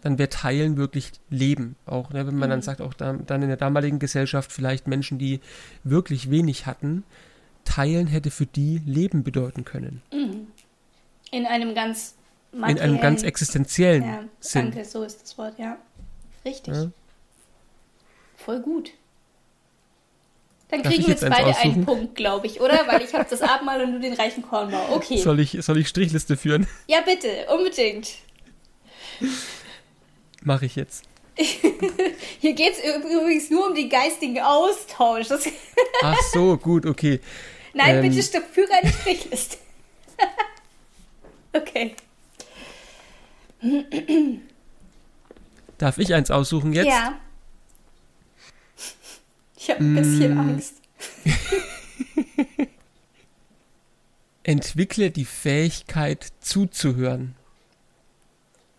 Dann 0.00 0.16
wäre 0.16 0.30
Teilen 0.30 0.78
wirklich 0.78 1.12
Leben, 1.28 1.76
auch 1.84 2.08
ne, 2.08 2.26
wenn 2.26 2.38
man 2.38 2.48
mhm. 2.48 2.52
dann 2.52 2.62
sagt, 2.62 2.80
auch 2.80 2.94
da, 2.94 3.12
dann 3.12 3.42
in 3.42 3.48
der 3.48 3.58
damaligen 3.58 3.98
Gesellschaft 3.98 4.52
vielleicht 4.52 4.86
Menschen, 4.86 5.18
die 5.18 5.40
wirklich 5.84 6.30
wenig 6.30 6.64
hatten, 6.64 7.04
Teilen 7.64 8.06
hätte 8.06 8.30
für 8.30 8.46
die 8.46 8.80
Leben 8.86 9.22
bedeuten 9.22 9.66
können. 9.66 10.00
Mhm. 10.12 10.46
In 11.30 11.44
einem 11.44 11.74
ganz 11.74 12.14
in 12.52 12.78
einem 12.78 13.00
ganz 13.00 13.22
existenziellen 13.22 14.04
ja, 14.04 14.24
Sinn. 14.40 14.70
Danke, 14.72 14.84
so 14.84 15.02
ist 15.02 15.22
das 15.22 15.36
Wort, 15.38 15.58
ja. 15.58 15.76
Richtig. 16.44 16.74
Ja. 16.74 16.90
Voll 18.36 18.60
gut. 18.60 18.92
Dann 20.70 20.82
kriegen 20.82 21.02
wir 21.02 21.10
jetzt 21.10 21.28
beide 21.28 21.46
aussuchen? 21.46 21.72
einen 21.72 21.86
Punkt, 21.86 22.14
glaube 22.14 22.46
ich, 22.46 22.60
oder? 22.60 22.86
Weil 22.86 23.02
ich 23.02 23.14
habe 23.14 23.26
das 23.28 23.40
Abendmahl 23.40 23.82
und 23.82 23.92
du 23.92 24.00
den 24.00 24.12
reichen 24.12 24.42
Kornbau. 24.42 24.94
Okay. 24.94 25.16
Soll 25.18 25.40
ich, 25.40 25.56
soll 25.60 25.78
ich 25.78 25.88
Strichliste 25.88 26.36
führen? 26.36 26.66
Ja, 26.86 27.00
bitte, 27.00 27.46
unbedingt. 27.50 28.10
Mache 30.42 30.66
ich 30.66 30.76
jetzt. 30.76 31.04
Hier 32.40 32.52
geht 32.52 32.72
es 32.72 32.84
übrigens 32.84 33.48
nur 33.48 33.68
um 33.68 33.74
den 33.74 33.88
geistigen 33.88 34.40
Austausch. 34.40 35.28
Das 35.28 35.46
Ach 36.02 36.20
so, 36.32 36.56
gut, 36.56 36.84
okay. 36.84 37.20
Nein, 37.72 37.96
ähm, 37.96 38.10
bitte 38.10 38.22
stopp, 38.22 38.44
führe 38.52 38.72
eine 38.72 38.92
Strichliste. 38.92 39.56
okay. 41.52 41.94
Darf 45.78 45.98
ich 45.98 46.14
eins 46.14 46.30
aussuchen 46.30 46.72
jetzt? 46.72 46.88
Ja. 46.88 47.18
Ich 49.56 49.70
habe 49.70 49.84
ein 49.84 49.94
bisschen 49.96 50.34
mm. 50.34 50.38
Angst. 50.38 50.74
Entwickle 54.42 55.10
die 55.10 55.24
Fähigkeit 55.24 56.26
zuzuhören. 56.40 57.34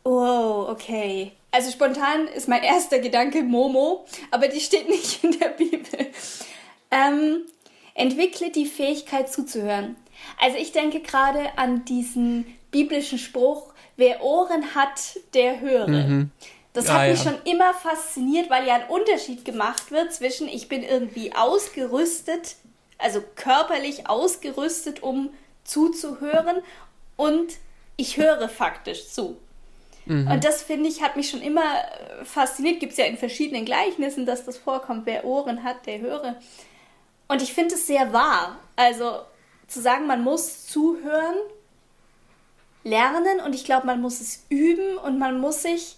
Oh, 0.03 0.65
okay. 0.69 1.33
Also 1.51 1.71
spontan 1.71 2.27
ist 2.27 2.47
mein 2.47 2.63
erster 2.63 2.99
Gedanke 2.99 3.43
Momo, 3.43 4.05
aber 4.31 4.47
die 4.47 4.59
steht 4.59 4.89
nicht 4.89 5.23
in 5.23 5.37
der 5.39 5.49
Bibel. 5.49 6.07
Ähm, 6.91 7.45
entwickle 7.93 8.51
die 8.51 8.65
Fähigkeit 8.65 9.31
zuzuhören. 9.31 9.95
Also 10.39 10.57
ich 10.57 10.71
denke 10.71 11.01
gerade 11.01 11.57
an 11.57 11.85
diesen 11.85 12.45
biblischen 12.71 13.19
Spruch, 13.19 13.73
wer 13.99 14.23
Ohren 14.23 14.75
hat, 14.75 15.19
der 15.33 15.59
höre. 15.59 15.87
Mhm. 15.87 16.31
Das 16.73 16.89
hat 16.89 17.01
ah, 17.01 17.07
mich 17.09 17.23
ja. 17.23 17.31
schon 17.31 17.41
immer 17.43 17.73
fasziniert, 17.73 18.49
weil 18.49 18.67
ja 18.67 18.75
ein 18.75 18.87
Unterschied 18.87 19.43
gemacht 19.43 19.91
wird 19.91 20.13
zwischen 20.13 20.47
ich 20.47 20.67
bin 20.69 20.83
irgendwie 20.83 21.33
ausgerüstet, 21.35 22.55
also 22.97 23.21
körperlich 23.35 24.07
ausgerüstet, 24.07 25.03
um 25.03 25.31
zuzuhören 25.63 26.57
und 27.15 27.53
ich 27.97 28.17
höre 28.17 28.47
faktisch 28.49 29.09
zu. 29.09 29.37
Mhm. 30.05 30.29
Und 30.29 30.43
das 30.43 30.63
finde 30.63 30.89
ich, 30.89 31.01
hat 31.01 31.15
mich 31.15 31.29
schon 31.29 31.41
immer 31.41 31.61
äh, 31.61 32.25
fasziniert. 32.25 32.79
Gibt 32.79 32.93
es 32.93 32.97
ja 32.97 33.05
in 33.05 33.17
verschiedenen 33.17 33.65
Gleichnissen, 33.65 34.25
dass 34.25 34.45
das 34.45 34.57
vorkommt. 34.57 35.05
Wer 35.05 35.25
Ohren 35.25 35.63
hat, 35.63 35.85
der 35.85 35.99
höre. 35.99 36.35
Und 37.27 37.41
ich 37.41 37.53
finde 37.53 37.75
es 37.75 37.85
sehr 37.85 38.11
wahr. 38.11 38.59
Also 38.75 39.19
zu 39.67 39.81
sagen, 39.81 40.07
man 40.07 40.23
muss 40.23 40.65
zuhören, 40.67 41.35
lernen 42.83 43.39
und 43.39 43.53
ich 43.53 43.65
glaube, 43.65 43.87
man 43.87 44.01
muss 44.01 44.21
es 44.21 44.45
üben 44.49 44.97
und 44.97 45.19
man 45.19 45.39
muss 45.39 45.63
sich 45.63 45.97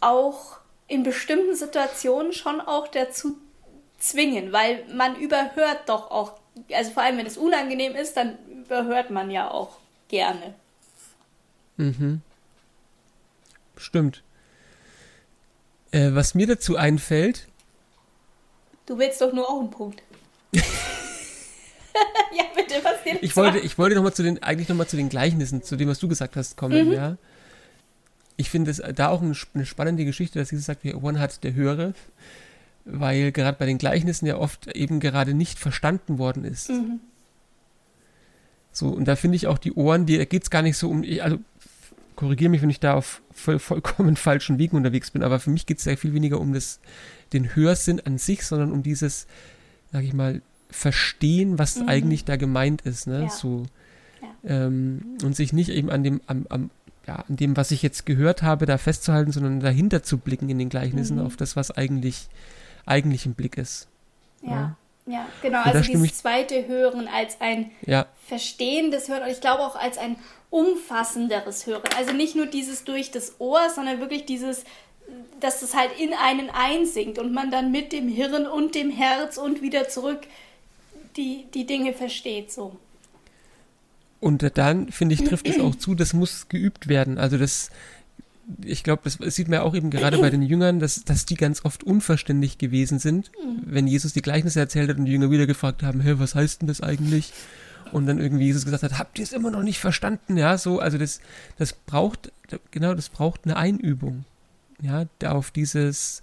auch 0.00 0.58
in 0.86 1.02
bestimmten 1.02 1.54
Situationen 1.56 2.32
schon 2.32 2.60
auch 2.60 2.88
dazu 2.88 3.38
zwingen, 3.98 4.52
weil 4.52 4.84
man 4.92 5.16
überhört 5.16 5.88
doch 5.88 6.10
auch, 6.10 6.34
also 6.72 6.90
vor 6.90 7.02
allem 7.02 7.18
wenn 7.18 7.26
es 7.26 7.38
unangenehm 7.38 7.94
ist, 7.94 8.16
dann 8.16 8.38
überhört 8.48 9.10
man 9.10 9.30
ja 9.30 9.50
auch 9.50 9.78
gerne. 10.08 10.54
Mhm. 11.76 12.20
Stimmt. 13.76 14.22
Äh, 15.90 16.10
was 16.14 16.34
mir 16.34 16.46
dazu 16.46 16.76
einfällt. 16.76 17.46
Du 18.86 18.98
willst 18.98 19.20
doch 19.20 19.32
nur 19.32 19.48
auch 19.48 19.60
einen 19.60 19.70
Punkt. 19.70 20.02
ja, 20.52 20.62
bitte, 22.54 22.82
was 22.82 23.02
dir 23.02 23.03
ich 23.20 23.36
wollte, 23.36 23.58
ich 23.58 23.78
wollte 23.78 23.96
noch 23.96 24.02
mal 24.02 24.12
zu 24.12 24.22
den, 24.22 24.42
eigentlich 24.42 24.68
nochmal 24.68 24.86
zu 24.86 24.96
den 24.96 25.08
Gleichnissen, 25.08 25.62
zu 25.62 25.76
dem, 25.76 25.88
was 25.88 25.98
du 25.98 26.08
gesagt 26.08 26.36
hast, 26.36 26.56
kommen, 26.56 26.88
mhm. 26.88 26.92
ja. 26.92 27.16
Ich 28.36 28.50
finde 28.50 28.70
es 28.70 28.82
da 28.94 29.08
auch 29.08 29.22
eine, 29.22 29.34
eine, 29.54 29.64
spannende 29.64 30.04
Geschichte, 30.04 30.38
dass 30.38 30.50
Jesus 30.50 30.66
sagt, 30.66 30.80
wer 30.82 31.02
Ohren 31.02 31.20
hat, 31.20 31.44
der 31.44 31.54
höre, 31.54 31.94
weil 32.84 33.30
gerade 33.30 33.56
bei 33.56 33.66
den 33.66 33.78
Gleichnissen 33.78 34.26
ja 34.26 34.36
oft 34.36 34.74
eben 34.74 34.98
gerade 34.98 35.34
nicht 35.34 35.58
verstanden 35.58 36.18
worden 36.18 36.44
ist. 36.44 36.70
Mhm. 36.70 37.00
So, 38.72 38.88
und 38.88 39.06
da 39.06 39.14
finde 39.14 39.36
ich 39.36 39.46
auch 39.46 39.58
die 39.58 39.72
Ohren, 39.72 40.04
die, 40.04 40.18
da 40.18 40.24
geht 40.24 40.42
es 40.42 40.50
gar 40.50 40.62
nicht 40.62 40.76
so 40.76 40.90
um, 40.90 41.04
also 41.20 41.38
korrigiere 42.16 42.50
mich, 42.50 42.60
wenn 42.60 42.70
ich 42.70 42.80
da 42.80 42.94
auf 42.94 43.22
voll, 43.30 43.60
vollkommen 43.60 44.16
falschen 44.16 44.58
Wegen 44.58 44.76
unterwegs 44.76 45.12
bin, 45.12 45.22
aber 45.22 45.38
für 45.38 45.50
mich 45.50 45.66
geht 45.66 45.78
es 45.78 45.84
sehr 45.84 45.96
viel 45.96 46.12
weniger 46.12 46.40
um 46.40 46.52
das, 46.52 46.80
den 47.32 47.54
Hörsinn 47.54 48.00
an 48.00 48.18
sich, 48.18 48.44
sondern 48.44 48.72
um 48.72 48.82
dieses, 48.82 49.26
sag 49.92 50.02
ich 50.02 50.12
mal, 50.12 50.42
Verstehen, 50.74 51.58
was 51.58 51.76
mhm. 51.76 51.88
eigentlich 51.88 52.24
da 52.24 52.36
gemeint 52.36 52.82
ist, 52.82 53.06
ne? 53.06 53.22
Ja. 53.22 53.28
So, 53.30 53.62
ja. 54.20 54.50
Ähm, 54.66 55.16
und 55.22 55.36
sich 55.36 55.52
nicht 55.52 55.70
eben 55.70 55.88
an 55.88 56.02
dem, 56.02 56.20
am, 56.26 56.46
am, 56.48 56.70
ja, 57.06 57.16
an 57.28 57.36
dem, 57.36 57.56
was 57.56 57.70
ich 57.70 57.82
jetzt 57.82 58.06
gehört 58.06 58.42
habe, 58.42 58.66
da 58.66 58.76
festzuhalten, 58.76 59.30
sondern 59.30 59.60
dahinter 59.60 60.02
zu 60.02 60.18
blicken 60.18 60.48
in 60.48 60.58
den 60.58 60.68
Gleichnissen 60.68 61.18
mhm. 61.18 61.26
auf 61.26 61.36
das, 61.36 61.54
was 61.54 61.70
eigentlich, 61.70 62.28
eigentlich 62.86 63.24
im 63.24 63.34
Blick 63.34 63.56
ist. 63.56 63.88
Ja. 64.42 64.76
Ja, 65.06 65.26
genau. 65.42 65.58
Und 65.58 65.74
also 65.74 65.92
dieses 65.92 66.18
zweite 66.18 66.66
Hören 66.66 67.08
als 67.08 67.40
ein 67.40 67.70
ja. 67.84 68.06
verstehendes 68.26 69.08
Hören 69.08 69.22
und 69.22 69.28
ich 69.28 69.42
glaube 69.42 69.62
auch 69.62 69.76
als 69.76 69.98
ein 69.98 70.16
umfassenderes 70.48 71.66
Hören. 71.66 71.82
Also 71.98 72.12
nicht 72.12 72.36
nur 72.36 72.46
dieses 72.46 72.84
durch 72.84 73.10
das 73.10 73.38
Ohr, 73.38 73.68
sondern 73.68 74.00
wirklich 74.00 74.24
dieses, 74.24 74.64
dass 75.40 75.60
es 75.60 75.74
halt 75.74 75.90
in 75.98 76.14
einen 76.14 76.48
einsinkt 76.48 77.18
und 77.18 77.34
man 77.34 77.50
dann 77.50 77.70
mit 77.70 77.92
dem 77.92 78.08
Hirn 78.08 78.46
und 78.46 78.74
dem 78.74 78.88
Herz 78.90 79.36
und 79.36 79.60
wieder 79.60 79.88
zurück 79.88 80.20
die, 81.16 81.46
die 81.52 81.66
Dinge 81.66 81.92
versteht 81.92 82.52
so. 82.52 82.76
Und 84.20 84.56
dann, 84.56 84.90
finde 84.90 85.14
ich, 85.14 85.24
trifft 85.24 85.46
es 85.48 85.60
auch 85.60 85.74
zu, 85.74 85.94
das 85.94 86.14
muss 86.14 86.48
geübt 86.48 86.88
werden. 86.88 87.18
Also 87.18 87.36
das, 87.36 87.70
ich 88.64 88.82
glaube, 88.82 89.02
das 89.04 89.18
sieht 89.34 89.48
man 89.48 89.60
auch 89.60 89.74
eben 89.74 89.90
gerade 89.90 90.18
bei 90.18 90.30
den 90.30 90.40
Jüngern, 90.40 90.80
dass, 90.80 91.04
dass 91.04 91.26
die 91.26 91.34
ganz 91.34 91.64
oft 91.64 91.84
unverständlich 91.84 92.56
gewesen 92.56 92.98
sind, 92.98 93.30
mhm. 93.32 93.62
wenn 93.66 93.86
Jesus 93.86 94.14
die 94.14 94.22
Gleichnisse 94.22 94.60
erzählt 94.60 94.88
hat 94.88 94.96
und 94.96 95.04
die 95.04 95.12
Jünger 95.12 95.30
wieder 95.30 95.46
gefragt 95.46 95.82
haben, 95.82 96.00
hä, 96.00 96.14
was 96.16 96.34
heißt 96.34 96.62
denn 96.62 96.68
das 96.68 96.80
eigentlich? 96.80 97.32
Und 97.92 98.06
dann 98.06 98.18
irgendwie 98.18 98.46
Jesus 98.46 98.64
gesagt 98.64 98.82
hat, 98.82 98.98
habt 98.98 99.18
ihr 99.18 99.24
es 99.24 99.32
immer 99.32 99.50
noch 99.50 99.62
nicht 99.62 99.78
verstanden? 99.78 100.38
Ja, 100.38 100.56
so, 100.56 100.78
also 100.78 100.96
das, 100.96 101.20
das 101.58 101.74
braucht, 101.74 102.32
genau, 102.70 102.94
das 102.94 103.10
braucht 103.10 103.42
eine 103.44 103.56
Einübung. 103.56 104.24
Ja, 104.80 105.04
auf 105.26 105.50
dieses, 105.50 106.22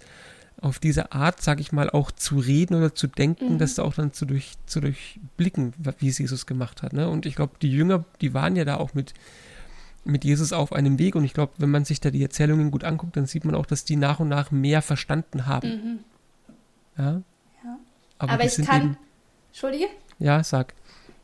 auf 0.62 0.78
diese 0.78 1.12
Art, 1.12 1.42
sag 1.42 1.60
ich 1.60 1.72
mal, 1.72 1.90
auch 1.90 2.10
zu 2.10 2.38
reden 2.38 2.76
oder 2.76 2.94
zu 2.94 3.06
denken, 3.06 3.54
mhm. 3.54 3.58
das 3.58 3.78
auch 3.78 3.94
dann 3.94 4.12
zu, 4.12 4.26
durch, 4.26 4.52
zu 4.66 4.80
durchblicken, 4.80 5.74
wie 5.98 6.08
es 6.08 6.18
Jesus 6.18 6.46
gemacht 6.46 6.82
hat. 6.82 6.92
Ne? 6.92 7.08
Und 7.08 7.26
ich 7.26 7.34
glaube, 7.34 7.54
die 7.60 7.70
Jünger, 7.70 8.04
die 8.20 8.32
waren 8.32 8.56
ja 8.56 8.64
da 8.64 8.76
auch 8.76 8.94
mit, 8.94 9.12
mit 10.04 10.24
Jesus 10.24 10.52
auf 10.52 10.72
einem 10.72 10.98
Weg. 10.98 11.14
Und 11.14 11.24
ich 11.24 11.34
glaube, 11.34 11.52
wenn 11.58 11.70
man 11.70 11.84
sich 11.84 12.00
da 12.00 12.10
die 12.10 12.22
Erzählungen 12.22 12.70
gut 12.70 12.84
anguckt, 12.84 13.16
dann 13.16 13.26
sieht 13.26 13.44
man 13.44 13.54
auch, 13.54 13.66
dass 13.66 13.84
die 13.84 13.96
nach 13.96 14.20
und 14.20 14.28
nach 14.28 14.50
mehr 14.50 14.82
verstanden 14.82 15.46
haben. 15.46 15.68
Mhm. 15.68 15.98
Ja? 16.96 17.22
ja. 17.64 17.78
Aber, 18.18 18.32
Aber 18.32 18.44
ich 18.44 18.56
kann. 18.64 18.82
Eben, 18.82 18.96
Entschuldige? 19.50 19.86
Ja, 20.18 20.44
sag. 20.44 20.74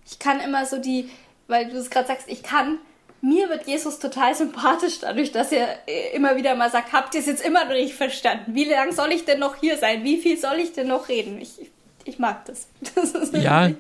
Ich 0.05 0.19
kann 0.19 0.41
immer 0.41 0.67
so 0.67 0.81
die, 0.81 1.09
weil 1.47 1.71
du 1.71 1.77
es 1.77 1.91
gerade 1.91 2.09
sagst, 2.09 2.29
ich 2.29 2.43
kann. 2.43 2.79
Mir 3.21 3.49
wird 3.49 3.67
Jesus 3.67 3.99
total 3.99 4.35
sympathisch 4.35 5.01
dadurch, 5.01 5.33
dass 5.33 5.51
er 5.51 5.89
äh, 5.89 6.15
immer 6.15 6.37
wieder 6.37 6.55
mal 6.55 6.71
sagt, 6.71 6.93
habt 6.93 7.15
ihr 7.15 7.21
es 7.21 7.27
jetzt 7.27 7.45
immer 7.45 7.65
noch 7.65 7.73
nicht 7.73 7.95
verstanden? 7.95 8.55
Wie 8.55 8.65
lange 8.65 8.93
soll 8.93 9.11
ich 9.11 9.25
denn 9.25 9.41
noch 9.41 9.57
hier 9.57 9.77
sein? 9.77 10.05
Wie 10.05 10.19
viel 10.19 10.39
soll 10.39 10.59
ich 10.59 10.73
denn 10.73 10.87
noch 10.87 11.09
reden? 11.09 11.41
Ich, 11.41 11.71
ich 12.05 12.19
mag 12.19 12.45
das. 12.45 12.69
das 12.95 13.33
ja, 13.33 13.71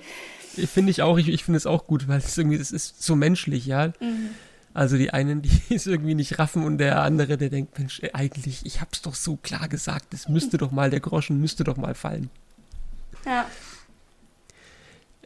finde 0.66 0.90
ich 0.90 1.02
auch. 1.02 1.18
Ich, 1.18 1.28
ich 1.28 1.44
finde 1.44 1.58
es 1.58 1.66
auch 1.66 1.86
gut, 1.86 2.08
weil 2.08 2.18
es 2.18 2.36
irgendwie, 2.36 2.56
es 2.56 2.72
ist 2.72 3.02
so 3.02 3.14
menschlich, 3.14 3.66
ja. 3.66 3.92
Mhm. 4.00 4.30
Also 4.74 4.96
die 4.96 5.10
einen, 5.10 5.42
die 5.68 5.74
es 5.74 5.86
irgendwie 5.86 6.14
nicht 6.14 6.38
raffen 6.38 6.64
und 6.64 6.78
der 6.78 7.02
andere, 7.02 7.36
der 7.36 7.48
denkt, 7.48 7.78
Mensch, 7.78 8.00
eigentlich, 8.12 8.66
ich 8.66 8.80
hab's 8.80 9.02
doch 9.02 9.14
so 9.14 9.36
klar 9.36 9.68
gesagt, 9.68 10.14
es 10.14 10.28
müsste 10.28 10.58
doch 10.58 10.72
mal, 10.72 10.90
der 10.90 11.00
Groschen 11.00 11.40
müsste 11.40 11.62
doch 11.62 11.76
mal 11.76 11.94
fallen. 11.94 12.28
Ja. 13.24 13.46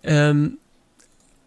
Ähm, 0.02 0.58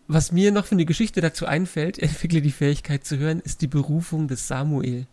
was 0.07 0.31
mir 0.31 0.51
noch 0.51 0.65
für 0.65 0.75
eine 0.75 0.85
Geschichte 0.85 1.21
dazu 1.21 1.45
einfällt, 1.45 1.99
entwickle 1.99 2.41
die 2.41 2.51
Fähigkeit 2.51 3.05
zu 3.05 3.17
hören, 3.17 3.39
ist 3.39 3.61
die 3.61 3.67
Berufung 3.67 4.27
des 4.27 4.47
Samuel. 4.47 5.05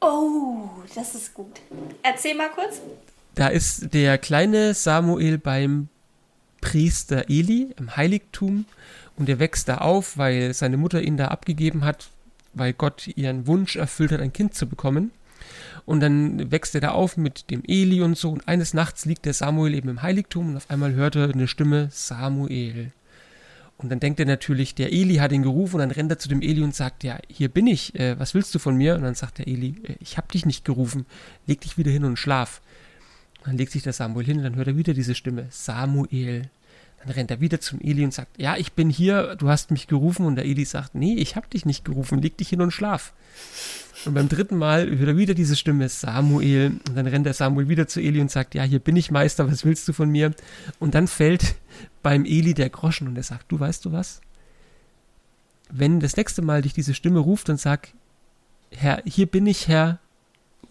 Oh, 0.00 0.68
das 0.94 1.14
ist 1.14 1.34
gut. 1.34 1.60
Erzähl 2.02 2.34
mal 2.34 2.50
kurz. 2.50 2.80
Da 3.34 3.48
ist 3.48 3.94
der 3.94 4.18
kleine 4.18 4.74
Samuel 4.74 5.38
beim 5.38 5.88
Priester 6.60 7.28
Eli 7.28 7.74
im 7.78 7.96
Heiligtum 7.96 8.64
und 9.16 9.28
er 9.28 9.38
wächst 9.38 9.68
da 9.68 9.78
auf, 9.78 10.18
weil 10.18 10.54
seine 10.54 10.76
Mutter 10.76 11.02
ihn 11.02 11.16
da 11.16 11.28
abgegeben 11.28 11.84
hat, 11.84 12.10
weil 12.52 12.72
Gott 12.72 13.08
ihren 13.16 13.46
Wunsch 13.46 13.76
erfüllt 13.76 14.12
hat, 14.12 14.20
ein 14.20 14.32
Kind 14.32 14.54
zu 14.54 14.68
bekommen. 14.68 15.10
Und 15.84 16.00
dann 16.00 16.50
wächst 16.50 16.74
er 16.74 16.80
da 16.80 16.90
auf 16.92 17.16
mit 17.16 17.50
dem 17.50 17.62
Eli 17.66 18.02
und 18.02 18.16
so. 18.16 18.30
Und 18.30 18.48
eines 18.48 18.72
Nachts 18.72 19.04
liegt 19.04 19.26
der 19.26 19.34
Samuel 19.34 19.74
eben 19.74 19.88
im 19.88 20.02
Heiligtum 20.02 20.50
und 20.50 20.56
auf 20.56 20.70
einmal 20.70 20.94
hört 20.94 21.16
er 21.16 21.30
eine 21.30 21.48
Stimme, 21.48 21.88
Samuel. 21.90 22.92
Und 23.76 23.90
dann 23.90 24.00
denkt 24.00 24.20
er 24.20 24.26
natürlich, 24.26 24.74
der 24.74 24.92
Eli 24.92 25.16
hat 25.16 25.32
ihn 25.32 25.42
gerufen 25.42 25.76
und 25.76 25.80
dann 25.80 25.90
rennt 25.90 26.10
er 26.10 26.18
zu 26.18 26.28
dem 26.28 26.42
Eli 26.42 26.62
und 26.62 26.74
sagt, 26.74 27.02
ja, 27.02 27.18
hier 27.28 27.48
bin 27.48 27.66
ich, 27.66 27.94
äh, 27.98 28.18
was 28.18 28.34
willst 28.34 28.54
du 28.54 28.58
von 28.58 28.76
mir? 28.76 28.94
Und 28.94 29.02
dann 29.02 29.14
sagt 29.14 29.38
der 29.38 29.48
Eli, 29.48 29.74
äh, 29.84 29.96
ich 30.00 30.16
hab 30.16 30.30
dich 30.30 30.46
nicht 30.46 30.64
gerufen, 30.64 31.06
leg 31.46 31.60
dich 31.60 31.76
wieder 31.76 31.90
hin 31.90 32.04
und 32.04 32.16
schlaf. 32.16 32.62
Dann 33.44 33.58
legt 33.58 33.72
sich 33.72 33.82
der 33.82 33.92
Samuel 33.92 34.24
hin 34.24 34.38
und 34.38 34.44
dann 34.44 34.56
hört 34.56 34.68
er 34.68 34.76
wieder 34.76 34.94
diese 34.94 35.14
Stimme, 35.14 35.46
Samuel. 35.50 36.48
Dann 37.04 37.12
rennt 37.14 37.30
er 37.30 37.40
wieder 37.40 37.60
zum 37.60 37.80
Eli 37.80 38.04
und 38.04 38.14
sagt, 38.14 38.40
ja, 38.40 38.56
ich 38.56 38.72
bin 38.72 38.88
hier, 38.88 39.36
du 39.36 39.48
hast 39.48 39.70
mich 39.70 39.86
gerufen. 39.86 40.24
Und 40.24 40.36
der 40.36 40.46
Eli 40.46 40.64
sagt, 40.64 40.94
nee, 40.94 41.14
ich 41.14 41.36
hab 41.36 41.50
dich 41.50 41.66
nicht 41.66 41.84
gerufen, 41.84 42.22
leg 42.22 42.36
dich 42.38 42.48
hin 42.48 42.62
und 42.62 42.70
schlaf. 42.70 43.12
Und 44.06 44.14
beim 44.14 44.28
dritten 44.28 44.56
Mal 44.56 44.88
hört 44.98 45.08
er 45.08 45.16
wieder 45.16 45.34
diese 45.34 45.56
Stimme, 45.56 45.88
Samuel. 45.88 46.72
Und 46.88 46.96
dann 46.96 47.06
rennt 47.06 47.26
der 47.26 47.34
Samuel 47.34 47.68
wieder 47.68 47.86
zu 47.86 48.00
Eli 48.00 48.20
und 48.20 48.30
sagt, 48.30 48.54
ja, 48.54 48.62
hier 48.62 48.78
bin 48.78 48.96
ich 48.96 49.10
Meister, 49.10 49.50
was 49.50 49.64
willst 49.64 49.86
du 49.88 49.92
von 49.92 50.10
mir? 50.10 50.32
Und 50.78 50.94
dann 50.94 51.08
fällt 51.08 51.56
beim 52.02 52.24
Eli 52.24 52.54
der 52.54 52.70
Groschen 52.70 53.08
und 53.08 53.16
er 53.16 53.22
sagt, 53.22 53.50
du 53.52 53.60
weißt 53.60 53.84
du 53.84 53.92
was? 53.92 54.20
Wenn 55.70 56.00
das 56.00 56.16
nächste 56.16 56.42
Mal 56.42 56.62
dich 56.62 56.72
diese 56.72 56.94
Stimme 56.94 57.18
ruft 57.18 57.48
und 57.48 57.60
sagt, 57.60 57.94
Herr, 58.70 59.02
hier 59.04 59.26
bin 59.26 59.46
ich, 59.46 59.68
Herr, 59.68 59.98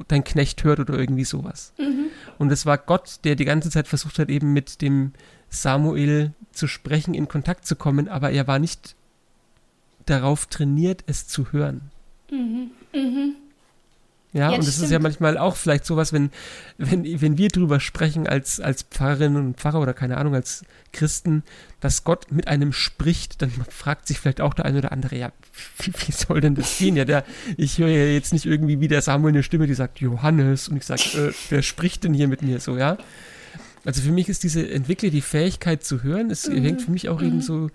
dein 0.07 0.23
Knecht 0.23 0.63
hört 0.63 0.79
oder 0.79 0.97
irgendwie 0.97 1.23
sowas. 1.23 1.73
Mhm. 1.77 2.07
Und 2.37 2.51
es 2.51 2.65
war 2.65 2.77
Gott, 2.77 3.19
der 3.23 3.35
die 3.35 3.45
ganze 3.45 3.69
Zeit 3.69 3.87
versucht 3.87 4.19
hat, 4.19 4.29
eben 4.29 4.53
mit 4.53 4.81
dem 4.81 5.13
Samuel 5.53 6.33
zu 6.51 6.67
sprechen, 6.67 7.13
in 7.13 7.27
Kontakt 7.27 7.65
zu 7.65 7.75
kommen, 7.75 8.07
aber 8.09 8.31
er 8.31 8.47
war 8.47 8.59
nicht 8.59 8.95
darauf 10.05 10.47
trainiert, 10.47 11.03
es 11.07 11.27
zu 11.27 11.51
hören. 11.51 11.91
Mhm. 12.31 12.71
Mhm. 12.93 13.35
Ja, 14.33 14.49
ja 14.49 14.57
und 14.57 14.65
das 14.65 14.73
stimmt. 14.73 14.85
ist 14.85 14.91
ja 14.91 14.99
manchmal 14.99 15.37
auch 15.37 15.55
vielleicht 15.55 15.85
sowas, 15.85 16.11
wenn, 16.11 16.31
wenn, 16.79 17.21
wenn 17.21 17.37
wir 17.37 17.49
drüber 17.49 17.79
sprechen 17.79 18.27
als, 18.27 18.59
als 18.59 18.81
Pfarrerinnen 18.83 19.37
und 19.37 19.57
Pfarrer 19.57 19.79
oder 19.79 19.93
keine 19.93 20.17
Ahnung, 20.17 20.33
als 20.33 20.65
Christen, 20.91 21.43
dass 21.79 22.03
Gott 22.03 22.31
mit 22.31 22.47
einem 22.47 22.73
spricht, 22.73 23.41
dann 23.43 23.51
fragt 23.69 24.07
sich 24.07 24.19
vielleicht 24.19 24.41
auch 24.41 24.55
der 24.55 24.65
eine 24.65 24.79
oder 24.79 24.91
andere, 24.91 25.15
ja, 25.15 25.31
wie, 25.77 25.93
wie 25.93 26.11
soll 26.11 26.41
denn 26.41 26.55
das 26.55 26.79
gehen? 26.79 26.95
Ja, 26.95 27.05
der, 27.05 27.23
ich 27.57 27.77
höre 27.77 27.89
ja 27.89 28.05
jetzt 28.05 28.33
nicht 28.33 28.45
irgendwie 28.45 28.79
wie 28.79 28.87
der 28.87 29.03
Samuel 29.03 29.33
eine 29.33 29.43
Stimme, 29.43 29.67
die 29.67 29.75
sagt, 29.75 29.99
Johannes, 29.99 30.67
und 30.67 30.77
ich 30.77 30.85
sage, 30.85 31.29
äh, 31.29 31.33
wer 31.49 31.61
spricht 31.61 32.03
denn 32.03 32.15
hier 32.15 32.27
mit 32.27 32.41
mir 32.41 32.59
so, 32.59 32.75
ja? 32.75 32.97
Also 33.85 34.01
für 34.01 34.11
mich 34.11 34.29
ist 34.29 34.43
diese, 34.43 34.69
entwickle 34.69 35.09
die 35.09 35.21
Fähigkeit 35.21 35.83
zu 35.83 36.03
hören, 36.03 36.29
es 36.29 36.47
mhm. 36.47 36.63
hängt 36.63 36.81
für 36.81 36.91
mich 36.91 37.09
auch 37.09 37.19
mhm. 37.19 37.27
eben 37.27 37.41
so 37.41 37.69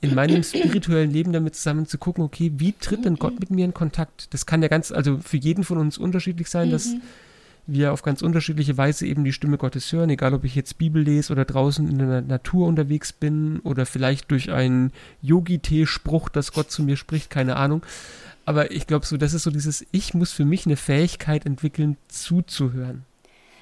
in 0.00 0.14
meinem 0.14 0.42
spirituellen 0.44 1.10
Leben 1.10 1.32
damit 1.32 1.56
zusammen 1.56 1.86
zu 1.86 1.98
gucken, 1.98 2.22
okay, 2.22 2.52
wie 2.56 2.72
tritt 2.72 3.04
denn 3.04 3.16
Gott 3.16 3.40
mit 3.40 3.50
mir 3.50 3.64
in 3.64 3.74
Kontakt? 3.74 4.32
Das 4.32 4.46
kann 4.46 4.62
ja 4.62 4.68
ganz, 4.68 4.92
also 4.92 5.18
für 5.18 5.36
jeden 5.36 5.64
von 5.64 5.78
uns 5.78 5.98
unterschiedlich 5.98 6.48
sein, 6.48 6.68
mhm. 6.68 6.72
dass 6.72 6.94
wir 7.66 7.92
auf 7.92 8.02
ganz 8.02 8.22
unterschiedliche 8.22 8.78
Weise 8.78 9.06
eben 9.06 9.24
die 9.24 9.32
Stimme 9.32 9.58
Gottes 9.58 9.92
hören, 9.92 10.08
egal 10.08 10.32
ob 10.32 10.44
ich 10.44 10.54
jetzt 10.54 10.78
Bibel 10.78 11.02
lese 11.02 11.32
oder 11.32 11.44
draußen 11.44 11.86
in 11.88 11.98
der 11.98 12.22
Natur 12.22 12.66
unterwegs 12.66 13.12
bin 13.12 13.60
oder 13.60 13.84
vielleicht 13.84 14.30
durch 14.30 14.50
einen 14.50 14.92
Yogi-Tee-Spruch, 15.20 16.30
dass 16.30 16.52
Gott 16.52 16.70
zu 16.70 16.82
mir 16.82 16.96
spricht, 16.96 17.28
keine 17.28 17.56
Ahnung. 17.56 17.82
Aber 18.46 18.70
ich 18.70 18.86
glaube 18.86 19.04
so, 19.04 19.18
das 19.18 19.34
ist 19.34 19.42
so 19.42 19.50
dieses, 19.50 19.84
ich 19.92 20.14
muss 20.14 20.32
für 20.32 20.46
mich 20.46 20.64
eine 20.64 20.76
Fähigkeit 20.76 21.44
entwickeln, 21.44 21.98
zuzuhören. 22.08 23.04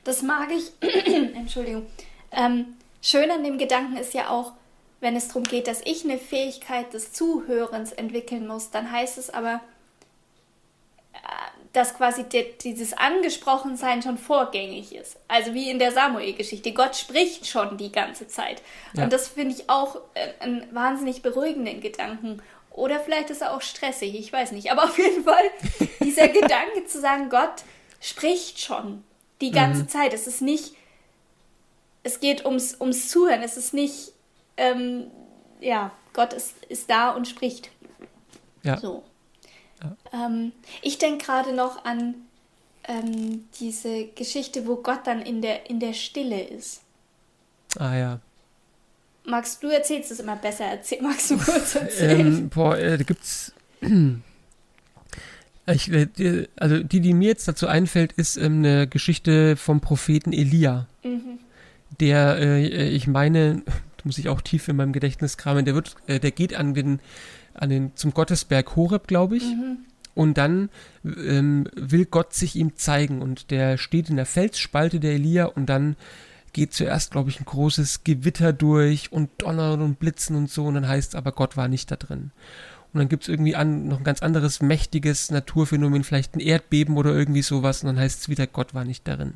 Das 0.07 0.23
mag 0.23 0.51
ich, 0.53 0.71
Entschuldigung. 1.35 1.87
Ähm, 2.31 2.77
schön 3.03 3.29
an 3.29 3.42
dem 3.42 3.59
Gedanken 3.59 3.97
ist 3.97 4.14
ja 4.14 4.31
auch, 4.31 4.53
wenn 5.01 5.16
es 5.16 5.27
darum 5.29 5.42
geht, 5.42 5.66
dass 5.66 5.81
ich 5.85 6.05
eine 6.05 6.16
Fähigkeit 6.16 6.95
des 6.95 7.12
Zuhörens 7.12 7.90
entwickeln 7.92 8.47
muss, 8.47 8.71
dann 8.71 8.90
heißt 8.90 9.19
es 9.19 9.31
aber, 9.31 9.61
äh, 11.12 11.19
dass 11.73 11.97
quasi 11.97 12.25
dieses 12.62 12.92
Angesprochensein 12.92 14.01
schon 14.01 14.16
vorgängig 14.16 14.95
ist. 14.95 15.19
Also 15.27 15.55
wie 15.55 15.71
in 15.71 15.81
der 15.81 15.90
Samuel-Geschichte. 15.90 16.73
Gott 16.73 16.95
spricht 16.95 17.49
schon 17.49 17.77
die 17.77 17.90
ganze 17.90 18.29
Zeit. 18.29 18.62
Ja. 18.95 19.05
Und 19.05 19.12
das 19.12 19.27
finde 19.27 19.57
ich 19.57 19.69
auch 19.69 19.97
äh, 20.14 20.29
einen 20.38 20.73
wahnsinnig 20.73 21.23
beruhigenden 21.23 21.81
Gedanken. 21.81 22.40
Oder 22.71 23.01
vielleicht 23.01 23.31
ist 23.31 23.42
er 23.42 23.57
auch 23.57 23.61
stressig, 23.61 24.14
ich 24.14 24.33
weiß 24.33 24.53
nicht. 24.53 24.71
Aber 24.71 24.85
auf 24.85 24.99
jeden 24.99 25.25
Fall 25.25 25.51
dieser 26.01 26.29
Gedanke 26.29 26.87
zu 26.87 27.01
sagen, 27.01 27.29
Gott 27.29 27.64
spricht 28.01 28.61
schon 28.61 29.03
die 29.40 29.51
ganze 29.51 29.83
mhm. 29.83 29.88
Zeit. 29.88 30.12
Es 30.12 30.27
ist 30.27 30.42
nicht, 30.42 30.75
es 32.03 32.20
geht 32.20 32.44
ums, 32.44 32.77
ums 32.81 33.09
Zuhören. 33.09 33.42
Es 33.42 33.57
ist 33.57 33.75
nicht, 33.75 34.12
ähm, 34.57 35.11
ja, 35.61 35.92
Gott 36.12 36.33
ist, 36.33 36.64
ist 36.68 36.88
da 36.90 37.11
und 37.11 37.29
spricht. 37.29 37.70
Ja. 38.62 38.79
So. 38.79 39.05
Ja. 39.83 40.27
Ähm, 40.27 40.53
ich 40.83 40.99
denke 40.99 41.25
gerade 41.25 41.53
noch 41.53 41.85
an 41.85 42.14
ähm, 42.88 43.49
diese 43.61 44.07
Geschichte, 44.07 44.66
wo 44.66 44.77
Gott 44.77 45.07
dann 45.07 45.22
in 45.22 45.42
der, 45.42 45.68
in 45.68 45.81
der 45.81 45.92
Stille 45.92 46.42
ist. 46.42 46.83
Ah 47.79 47.94
ja. 47.94 48.20
Magst 49.25 49.62
du 49.62 49.68
erzählst 49.68 50.12
es 50.12 50.20
immer 50.20 50.37
besser? 50.37 50.66
Erzähl, 50.66 51.03
magst 51.03 51.31
du 51.31 51.37
kurz 51.37 51.75
erzählen? 51.75 52.20
Ähm, 52.20 52.49
boah, 52.49 52.79
äh, 52.79 52.96
da 52.96 53.05
gibt's 53.05 53.53
Ich, 55.67 55.91
äh, 55.91 56.47
also 56.57 56.83
die, 56.83 57.01
die 57.01 57.13
mir 57.13 57.29
jetzt 57.29 57.49
dazu 57.49 57.67
einfällt, 57.67 58.13
ist 58.13 58.37
ähm, 58.37 58.59
eine 58.59 58.87
Geschichte 58.87 59.57
vom 59.57 59.81
Propheten 59.81 60.33
Elia. 60.33 60.87
Mhm. 61.05 61.39
Der, 62.01 62.39
äh, 62.39 62.89
ich 62.89 63.07
meine, 63.07 63.63
muss 64.05 64.19
ich 64.19 64.29
auch 64.29 64.41
tief 64.41 64.69
in 64.69 64.77
meinem 64.77 64.93
Gedächtnis 64.93 65.37
kramen, 65.37 65.65
der 65.65 65.75
wird, 65.75 65.97
äh, 66.07 66.21
der 66.21 66.31
geht 66.31 66.55
an 66.55 66.75
den, 66.75 67.01
an 67.55 67.71
den, 67.71 67.97
zum 67.97 68.15
Gottesberg 68.15 68.77
Horeb, 68.77 69.09
glaube 69.09 69.37
ich. 69.37 69.45
Mhm. 69.45 69.79
Und 70.15 70.39
dann 70.39 70.71
ähm, 71.05 71.69
will 71.75 72.07
Gott 72.07 72.33
sich 72.33 72.57
ihm 72.57 72.77
zeigen 72.77 73.21
und 73.21 73.51
der 73.51 73.77
steht 73.77 74.09
in 74.09 74.17
der 74.17 74.25
Felsspalte 74.25 74.99
der 74.99 75.13
Elia 75.13 75.45
und 75.45 75.67
dann 75.67 75.97
geht 76.55 76.73
zuerst, 76.73 77.11
glaube 77.11 77.29
ich, 77.29 77.39
ein 77.39 77.45
großes 77.45 78.03
Gewitter 78.03 78.55
durch 78.55 79.13
und 79.13 79.29
Donner 79.37 79.75
und 79.75 79.99
Blitzen 79.99 80.37
und 80.37 80.51
so 80.51 80.65
und 80.65 80.75
dann 80.75 80.89
heißt 80.89 81.11
es 81.11 81.15
aber, 81.15 81.33
Gott 81.33 81.59
war 81.59 81.69
nicht 81.69 81.91
da 81.91 81.97
drin. 81.97 82.31
Und 82.97 83.01
dann 83.01 83.09
gibt 83.11 83.25
es 83.25 83.29
irgendwie 83.29 83.55
an, 83.55 83.89
noch 83.89 83.99
ein 83.99 84.05
ganz 84.05 84.23
anderes 84.23 84.63
mächtiges 84.63 85.31
Naturphänomen, 85.31 86.03
vielleicht 86.03 86.35
ein 86.35 86.41
Erdbeben 86.41 86.97
oder 86.97 87.13
irgendwie 87.13 87.43
sowas 87.43 87.83
und 87.83 87.89
dann 87.89 87.99
heißt 87.99 88.21
es 88.21 88.29
wieder, 88.31 88.47
Gott 88.47 88.73
war 88.73 88.87
nicht 88.87 89.07
darin. 89.07 89.35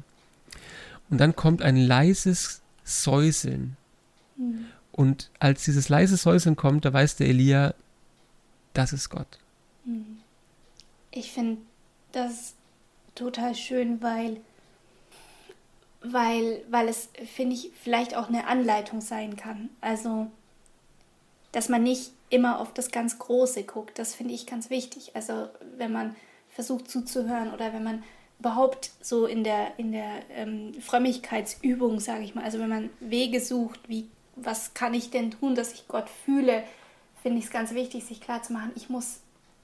Und 1.11 1.19
dann 1.19 1.37
kommt 1.37 1.61
ein 1.61 1.77
leises 1.77 2.63
Säuseln. 2.85 3.77
Mhm. 4.39 4.65
Und 4.93 5.31
als 5.41 5.65
dieses 5.67 5.91
leise 5.91 6.17
Säuseln 6.17 6.57
kommt, 6.57 6.87
da 6.87 6.93
weiß 6.95 7.17
der 7.17 7.29
Elia, 7.29 7.75
das 8.73 8.95
ist 8.95 9.11
Gott. 9.11 9.39
Mhm. 9.85 10.21
Ich 11.11 11.31
finde 11.31 11.59
das 12.13 12.55
total 13.15 13.55
schön, 13.55 14.01
weil, 14.01 14.39
weil, 16.01 16.63
weil 16.71 16.89
es, 16.89 17.11
finde 17.35 17.57
ich, 17.57 17.73
vielleicht 17.79 18.17
auch 18.17 18.31
eine 18.31 18.47
Anleitung 18.47 19.03
sein 19.03 19.37
kann. 19.37 19.69
Also, 19.83 20.31
dass 21.53 21.69
man 21.69 21.83
nicht 21.83 22.13
immer 22.29 22.61
auf 22.61 22.73
das 22.73 22.91
ganz 22.91 23.19
Große 23.19 23.65
guckt, 23.65 23.99
das 23.99 24.15
finde 24.15 24.35
ich 24.35 24.47
ganz 24.47 24.71
wichtig. 24.71 25.13
Also, 25.15 25.49
wenn 25.77 25.93
man 25.93 26.17
versucht 26.49 26.91
zuzuhören 26.91 27.53
oder 27.53 27.73
wenn 27.73 27.85
man 27.85 28.03
überhaupt 28.39 28.91
so 29.03 29.27
in 29.27 29.45
der, 29.45 29.79
in 29.79 29.93
der 29.93 30.23
ähm, 30.35 30.75
Frömmigkeitsübung, 30.81 32.01
sage 32.01 32.25
ich 32.25 32.35
mal, 32.35 32.45
also 32.45 32.59
wenn 32.59 32.69
man 32.69 32.91
Wege 32.99 33.41
sucht, 33.41 33.81
wie, 33.89 34.09
was 34.35 34.75
kann 34.75 34.95
ich 34.95 35.11
denn 35.11 35.31
tun, 35.31 35.55
dass 35.55 35.75
ich 35.75 35.87
Gott 35.89 36.09
fühle, 36.25 36.65
finde 37.23 37.39
ich 37.39 37.45
es 37.47 37.51
ganz 37.51 37.75
wichtig, 37.75 38.05
sich 38.05 38.21
klarzumachen, 38.21 38.73
ich 38.75 38.89
muss 38.89 39.21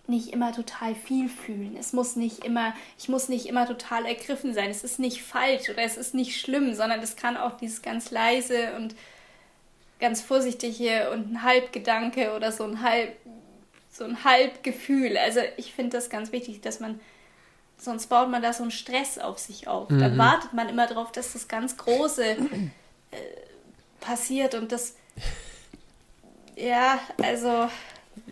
nicht 0.08 0.32
immer 0.32 0.52
total 0.52 0.94
viel 0.94 1.28
fühlen. 1.28 1.76
Es 1.76 1.92
muss 1.92 2.16
nicht 2.16 2.44
immer, 2.44 2.74
ich 2.98 3.08
muss 3.08 3.28
nicht 3.28 3.46
immer 3.46 3.66
total 3.66 4.06
ergriffen 4.06 4.54
sein. 4.54 4.70
Es 4.70 4.84
ist 4.84 4.98
nicht 4.98 5.22
falsch 5.22 5.68
oder 5.68 5.82
es 5.82 5.96
ist 5.96 6.14
nicht 6.14 6.40
schlimm, 6.40 6.74
sondern 6.74 7.00
es 7.00 7.16
kann 7.16 7.36
auch 7.36 7.56
dieses 7.56 7.82
ganz 7.82 8.10
leise 8.10 8.76
und 8.76 8.94
ganz 9.98 10.20
vorsichtige 10.20 11.10
und 11.10 11.32
ein 11.32 11.42
Halbgedanke 11.42 12.34
oder 12.34 12.52
so 12.52 12.64
ein 12.64 12.82
Halb, 12.82 13.16
so 13.90 14.04
ein 14.04 14.24
Halbgefühl. 14.24 15.16
Also 15.16 15.40
ich 15.56 15.72
finde 15.72 15.96
das 15.96 16.10
ganz 16.10 16.32
wichtig, 16.32 16.60
dass 16.60 16.80
man, 16.80 17.00
sonst 17.78 18.08
baut 18.08 18.30
man 18.30 18.42
da 18.42 18.52
so 18.52 18.62
einen 18.62 18.70
Stress 18.70 19.18
auf 19.18 19.38
sich 19.38 19.68
auf. 19.68 19.88
Mhm. 19.88 20.00
Dann 20.00 20.18
wartet 20.18 20.52
man 20.52 20.68
immer 20.68 20.86
darauf, 20.86 21.12
dass 21.12 21.32
das 21.32 21.48
ganz 21.48 21.76
Große 21.76 22.24
äh, 22.24 22.36
passiert 24.00 24.54
und 24.54 24.72
das, 24.72 24.96
ja, 26.56 26.98
also 27.22 27.68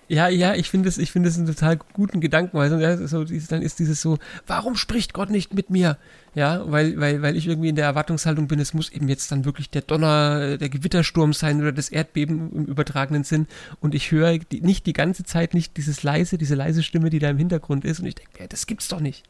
ja, 0.09 0.29
ja, 0.29 0.55
ich 0.55 0.71
finde 0.71 0.89
es, 0.89 0.99
ich 0.99 1.13
finde 1.13 1.29
es 1.29 1.37
einen 1.37 1.47
total 1.47 1.79
guten 1.95 2.21
Gedanken, 2.21 2.57
weil 2.57 2.81
ja, 2.81 2.97
so, 3.07 3.25
dann 3.25 3.63
ist 3.63 3.79
dieses 3.79 4.01
so, 4.01 4.19
warum 4.47 4.77
spricht 4.77 5.15
Gott 5.15 5.31
nicht 5.31 5.55
mit 5.55 5.71
mir? 5.71 5.99
Ja, 6.35 6.71
weil, 6.71 6.99
weil, 6.99 7.23
weil 7.23 7.37
ich 7.37 7.47
irgendwie 7.47 7.69
in 7.69 7.77
der 7.77 7.87
Erwartungshaltung 7.87 8.49
bin, 8.49 8.59
es 8.59 8.75
muss 8.75 8.91
eben 8.91 9.09
jetzt 9.09 9.31
dann 9.31 9.45
wirklich 9.45 9.71
der 9.71 9.83
Donner, 9.83 10.59
der 10.59 10.69
Gewittersturm 10.69 11.33
sein 11.33 11.61
oder 11.61 11.73
das 11.73 11.89
Erdbeben 11.89 12.53
im 12.53 12.65
übertragenen 12.67 13.25
Sinn. 13.25 13.47
Und 13.81 13.95
ich 13.95 14.11
höre 14.11 14.39
die, 14.39 14.61
nicht 14.61 14.87
die 14.87 14.93
ganze 14.93 15.25
Zeit 15.25 15.55
nicht 15.55 15.77
dieses 15.77 16.03
leise, 16.03 16.37
diese 16.37 16.57
leise 16.57 16.83
Stimme, 16.83 17.09
die 17.11 17.21
da 17.21 17.31
im 17.31 17.39
Hintergrund 17.39 17.85
ist. 17.85 18.01
Und 18.01 18.07
ich 18.07 18.17
denke, 18.17 18.49
das 18.49 18.67
gibt's 18.67 18.89
doch 18.89 19.01
nicht. 19.01 19.25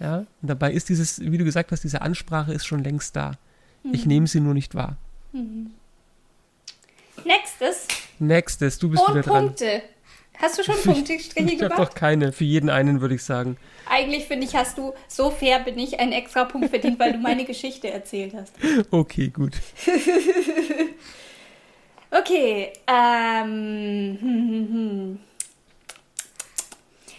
Ja, 0.00 0.18
und 0.18 0.48
dabei 0.48 0.72
ist 0.72 0.88
dieses, 0.88 1.20
wie 1.20 1.38
du 1.38 1.44
gesagt 1.44 1.72
hast, 1.72 1.84
diese 1.84 2.02
Ansprache 2.02 2.52
ist 2.52 2.66
schon 2.66 2.82
längst 2.82 3.16
da. 3.16 3.32
Mhm. 3.82 3.94
Ich 3.94 4.06
nehme 4.06 4.26
sie 4.26 4.40
nur 4.40 4.54
nicht 4.54 4.74
wahr. 4.74 4.96
Mhm. 5.32 5.70
Nächstes. 7.24 7.88
Nächstes, 8.18 8.78
du 8.78 8.90
bist 8.90 9.02
Und 9.06 9.14
wieder 9.14 9.22
dran. 9.22 9.46
Punkte. 9.46 9.82
Hast 10.38 10.58
du 10.58 10.64
schon 10.64 10.76
Punktestriche 10.76 11.46
gemacht? 11.46 11.54
Ich 11.54 11.62
habe 11.62 11.76
doch 11.76 11.94
keine. 11.94 12.32
Für 12.32 12.44
jeden 12.44 12.70
einen 12.70 13.00
würde 13.00 13.14
ich 13.14 13.22
sagen. 13.22 13.56
Eigentlich 13.86 14.24
finde 14.24 14.46
ich, 14.46 14.56
hast 14.56 14.78
du, 14.78 14.94
so 15.08 15.30
fair 15.30 15.60
bin 15.60 15.78
ich, 15.78 16.00
einen 16.00 16.12
extra 16.12 16.44
Punkt 16.44 16.70
verdient, 16.70 16.98
weil 16.98 17.12
du 17.12 17.18
meine 17.18 17.44
Geschichte 17.44 17.90
erzählt 17.90 18.34
hast. 18.34 18.52
Okay, 18.90 19.28
gut. 19.28 19.52
okay. 22.10 22.72
Ähm, 22.86 24.18
hm, 24.20 24.20
hm, 24.20 24.68
hm. 24.70 25.18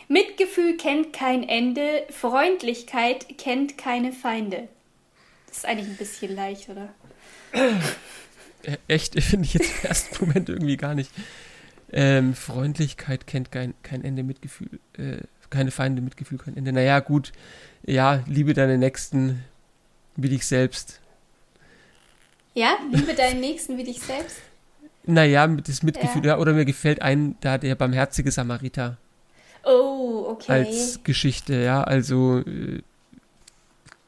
Mitgefühl 0.08 0.78
kennt 0.78 1.14
kein 1.14 1.48
Ende, 1.48 2.06
Freundlichkeit 2.10 3.38
kennt 3.38 3.78
keine 3.78 4.12
Feinde. 4.12 4.68
Das 5.48 5.58
ist 5.58 5.66
eigentlich 5.66 5.88
ein 5.88 5.98
bisschen 5.98 6.36
leicht, 6.36 6.70
oder? 6.70 6.90
Echt, 8.88 9.16
finde 9.24 9.46
ich 9.46 9.54
jetzt 9.54 9.84
im 9.84 9.90
ersten 9.90 10.26
Moment 10.26 10.50
irgendwie 10.50 10.78
gar 10.78 10.94
nicht. 10.94 11.10
Ähm, 11.98 12.34
Freundlichkeit 12.34 13.26
kennt 13.26 13.54
kein, 13.54 13.74
kein 13.82 14.04
Ende, 14.04 14.24
Mitgefühl, 14.24 14.68
äh, 14.98 15.20
keine 15.50 15.72
Feinde, 15.72 16.02
Mitgefühl, 16.02 16.38
kein 16.38 16.58
Ende. 16.58 16.74
Naja, 16.74 17.00
gut, 17.00 17.32
ja, 17.86 18.22
liebe 18.28 18.54
deine 18.54 18.78
Nächsten 18.78 19.44
wie 20.18 20.28
dich 20.28 20.46
selbst. 20.46 21.00
Ja, 22.54 22.78
liebe 22.92 23.14
deinen 23.14 23.40
Nächsten 23.40 23.78
wie 23.78 23.86
dich 23.86 24.02
selbst? 24.02 24.38
Naja, 25.06 25.48
das 25.48 25.84
Mitgefühl, 25.84 26.26
ja. 26.26 26.38
oder 26.38 26.52
mir 26.52 26.66
gefällt 26.66 27.02
ein, 27.02 27.36
da 27.40 27.58
der 27.58 27.76
barmherzige 27.76 28.30
Samariter. 28.30 28.98
Oh, 29.64 30.26
okay. 30.32 30.52
Als 30.52 31.00
Geschichte, 31.04 31.56
ja, 31.56 31.82
also 31.82 32.40
äh, 32.40 32.82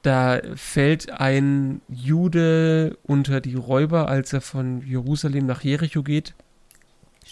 da 0.02 0.42
fällt 0.56 1.12
ein 1.12 1.82
Jude 1.88 2.98
unter 3.04 3.42
die 3.42 3.56
Räuber, 3.56 4.10
als 4.10 4.34
er 4.34 4.42
von 4.42 4.86
Jerusalem 4.86 5.46
nach 5.46 5.64
Jericho 5.64 6.04
geht. 6.04 6.34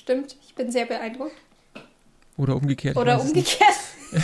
Stimmt, 0.06 0.36
ich 0.48 0.54
bin 0.54 0.72
sehr 0.72 0.86
beeindruckt. 0.86 1.36
Oder 2.38 2.56
umgekehrt. 2.56 2.96
Oder 2.96 3.20
umgekehrt. 3.20 3.74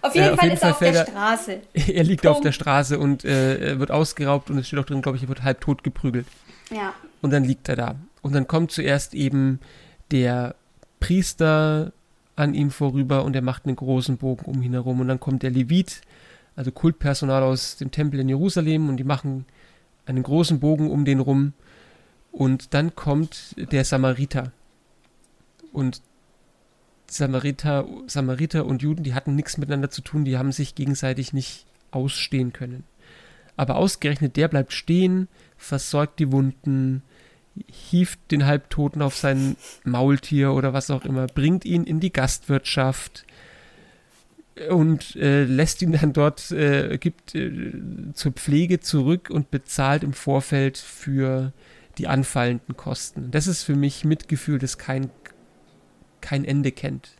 auf 0.00 0.14
jeden 0.14 0.28
äh, 0.28 0.36
Fall 0.36 0.38
auf 0.38 0.42
jeden 0.42 0.54
ist 0.54 0.62
er 0.62 0.70
auf 0.70 0.78
der 0.78 0.94
er, 0.94 1.06
Straße. 1.06 1.60
Er 1.92 2.02
liegt 2.02 2.22
Punkt. 2.22 2.36
auf 2.38 2.42
der 2.42 2.52
Straße 2.52 2.98
und 2.98 3.26
äh, 3.26 3.78
wird 3.78 3.90
ausgeraubt 3.90 4.48
und 4.48 4.56
es 4.56 4.68
steht 4.68 4.78
auch 4.78 4.86
drin, 4.86 5.02
glaube 5.02 5.18
ich, 5.18 5.24
er 5.24 5.28
wird 5.28 5.42
halb 5.42 5.60
tot 5.60 5.84
geprügelt. 5.84 6.26
Ja. 6.70 6.94
Und 7.20 7.30
dann 7.30 7.44
liegt 7.44 7.68
er 7.68 7.76
da. 7.76 7.96
Und 8.22 8.34
dann 8.34 8.46
kommt 8.46 8.72
zuerst 8.72 9.12
eben 9.12 9.60
der 10.12 10.54
Priester 10.98 11.92
an 12.36 12.54
ihm 12.54 12.70
vorüber 12.70 13.22
und 13.22 13.36
er 13.36 13.42
macht 13.42 13.66
einen 13.66 13.76
großen 13.76 14.16
Bogen 14.16 14.46
um 14.46 14.62
ihn 14.62 14.72
herum. 14.72 15.00
Und 15.00 15.08
dann 15.08 15.20
kommt 15.20 15.42
der 15.42 15.50
Levit, 15.50 16.00
also 16.54 16.72
Kultpersonal 16.72 17.42
aus 17.42 17.76
dem 17.76 17.90
Tempel 17.90 18.18
in 18.20 18.30
Jerusalem, 18.30 18.88
und 18.88 18.96
die 18.96 19.04
machen 19.04 19.44
einen 20.06 20.22
großen 20.22 20.58
Bogen 20.58 20.90
um 20.90 21.04
den 21.04 21.20
rum. 21.20 21.52
Und 22.36 22.74
dann 22.74 22.94
kommt 22.94 23.54
der 23.72 23.82
Samariter. 23.86 24.52
Und 25.72 26.02
Samariter, 27.06 27.86
Samariter 28.08 28.66
und 28.66 28.82
Juden, 28.82 29.04
die 29.04 29.14
hatten 29.14 29.34
nichts 29.34 29.56
miteinander 29.56 29.88
zu 29.88 30.02
tun, 30.02 30.26
die 30.26 30.36
haben 30.36 30.52
sich 30.52 30.74
gegenseitig 30.74 31.32
nicht 31.32 31.64
ausstehen 31.92 32.52
können. 32.52 32.84
Aber 33.56 33.76
ausgerechnet 33.76 34.36
der 34.36 34.48
bleibt 34.48 34.74
stehen, 34.74 35.28
versorgt 35.56 36.18
die 36.18 36.30
Wunden, 36.30 37.02
hieft 37.68 38.18
den 38.30 38.44
Halbtoten 38.44 39.00
auf 39.00 39.16
sein 39.16 39.56
Maultier 39.84 40.52
oder 40.52 40.74
was 40.74 40.90
auch 40.90 41.06
immer, 41.06 41.28
bringt 41.28 41.64
ihn 41.64 41.84
in 41.84 42.00
die 42.00 42.12
Gastwirtschaft 42.12 43.24
und 44.68 45.16
äh, 45.16 45.44
lässt 45.44 45.80
ihn 45.80 45.92
dann 45.92 46.12
dort, 46.12 46.50
äh, 46.50 46.98
gibt 46.98 47.34
äh, 47.34 47.72
zur 48.12 48.32
Pflege 48.32 48.80
zurück 48.80 49.30
und 49.30 49.50
bezahlt 49.50 50.02
im 50.02 50.12
Vorfeld 50.12 50.76
für 50.76 51.54
die 51.98 52.08
anfallenden 52.08 52.76
Kosten. 52.76 53.30
Das 53.30 53.46
ist 53.46 53.62
für 53.62 53.76
mich 53.76 54.04
Mitgefühl, 54.04 54.58
das 54.58 54.78
kein, 54.78 55.10
kein 56.20 56.44
Ende 56.44 56.72
kennt. 56.72 57.10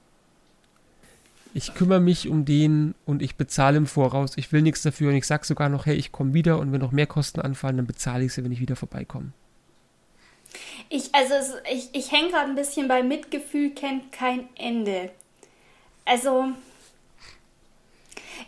Ich 1.54 1.72
kümmere 1.74 2.00
mich 2.00 2.28
um 2.28 2.44
den 2.44 2.94
und 3.06 3.22
ich 3.22 3.36
bezahle 3.36 3.78
im 3.78 3.86
Voraus. 3.86 4.32
Ich 4.36 4.52
will 4.52 4.60
nichts 4.60 4.82
dafür 4.82 5.08
und 5.08 5.16
ich 5.16 5.26
sage 5.26 5.46
sogar 5.46 5.70
noch, 5.70 5.86
hey, 5.86 5.94
ich 5.94 6.12
komme 6.12 6.34
wieder 6.34 6.58
und 6.58 6.70
wenn 6.70 6.80
noch 6.80 6.92
mehr 6.92 7.06
Kosten 7.06 7.40
anfallen, 7.40 7.78
dann 7.78 7.86
bezahle 7.86 8.24
ich 8.24 8.34
sie, 8.34 8.44
wenn 8.44 8.52
ich 8.52 8.60
wieder 8.60 8.76
vorbeikomme. 8.76 9.32
Ich, 10.90 11.14
also 11.14 11.34
ich, 11.72 11.88
ich 11.94 12.12
hänge 12.12 12.30
gerade 12.30 12.50
ein 12.50 12.56
bisschen 12.56 12.88
bei 12.88 13.02
Mitgefühl 13.02 13.70
kennt 13.70 14.12
kein 14.12 14.48
Ende. 14.56 15.10
Also, 16.04 16.48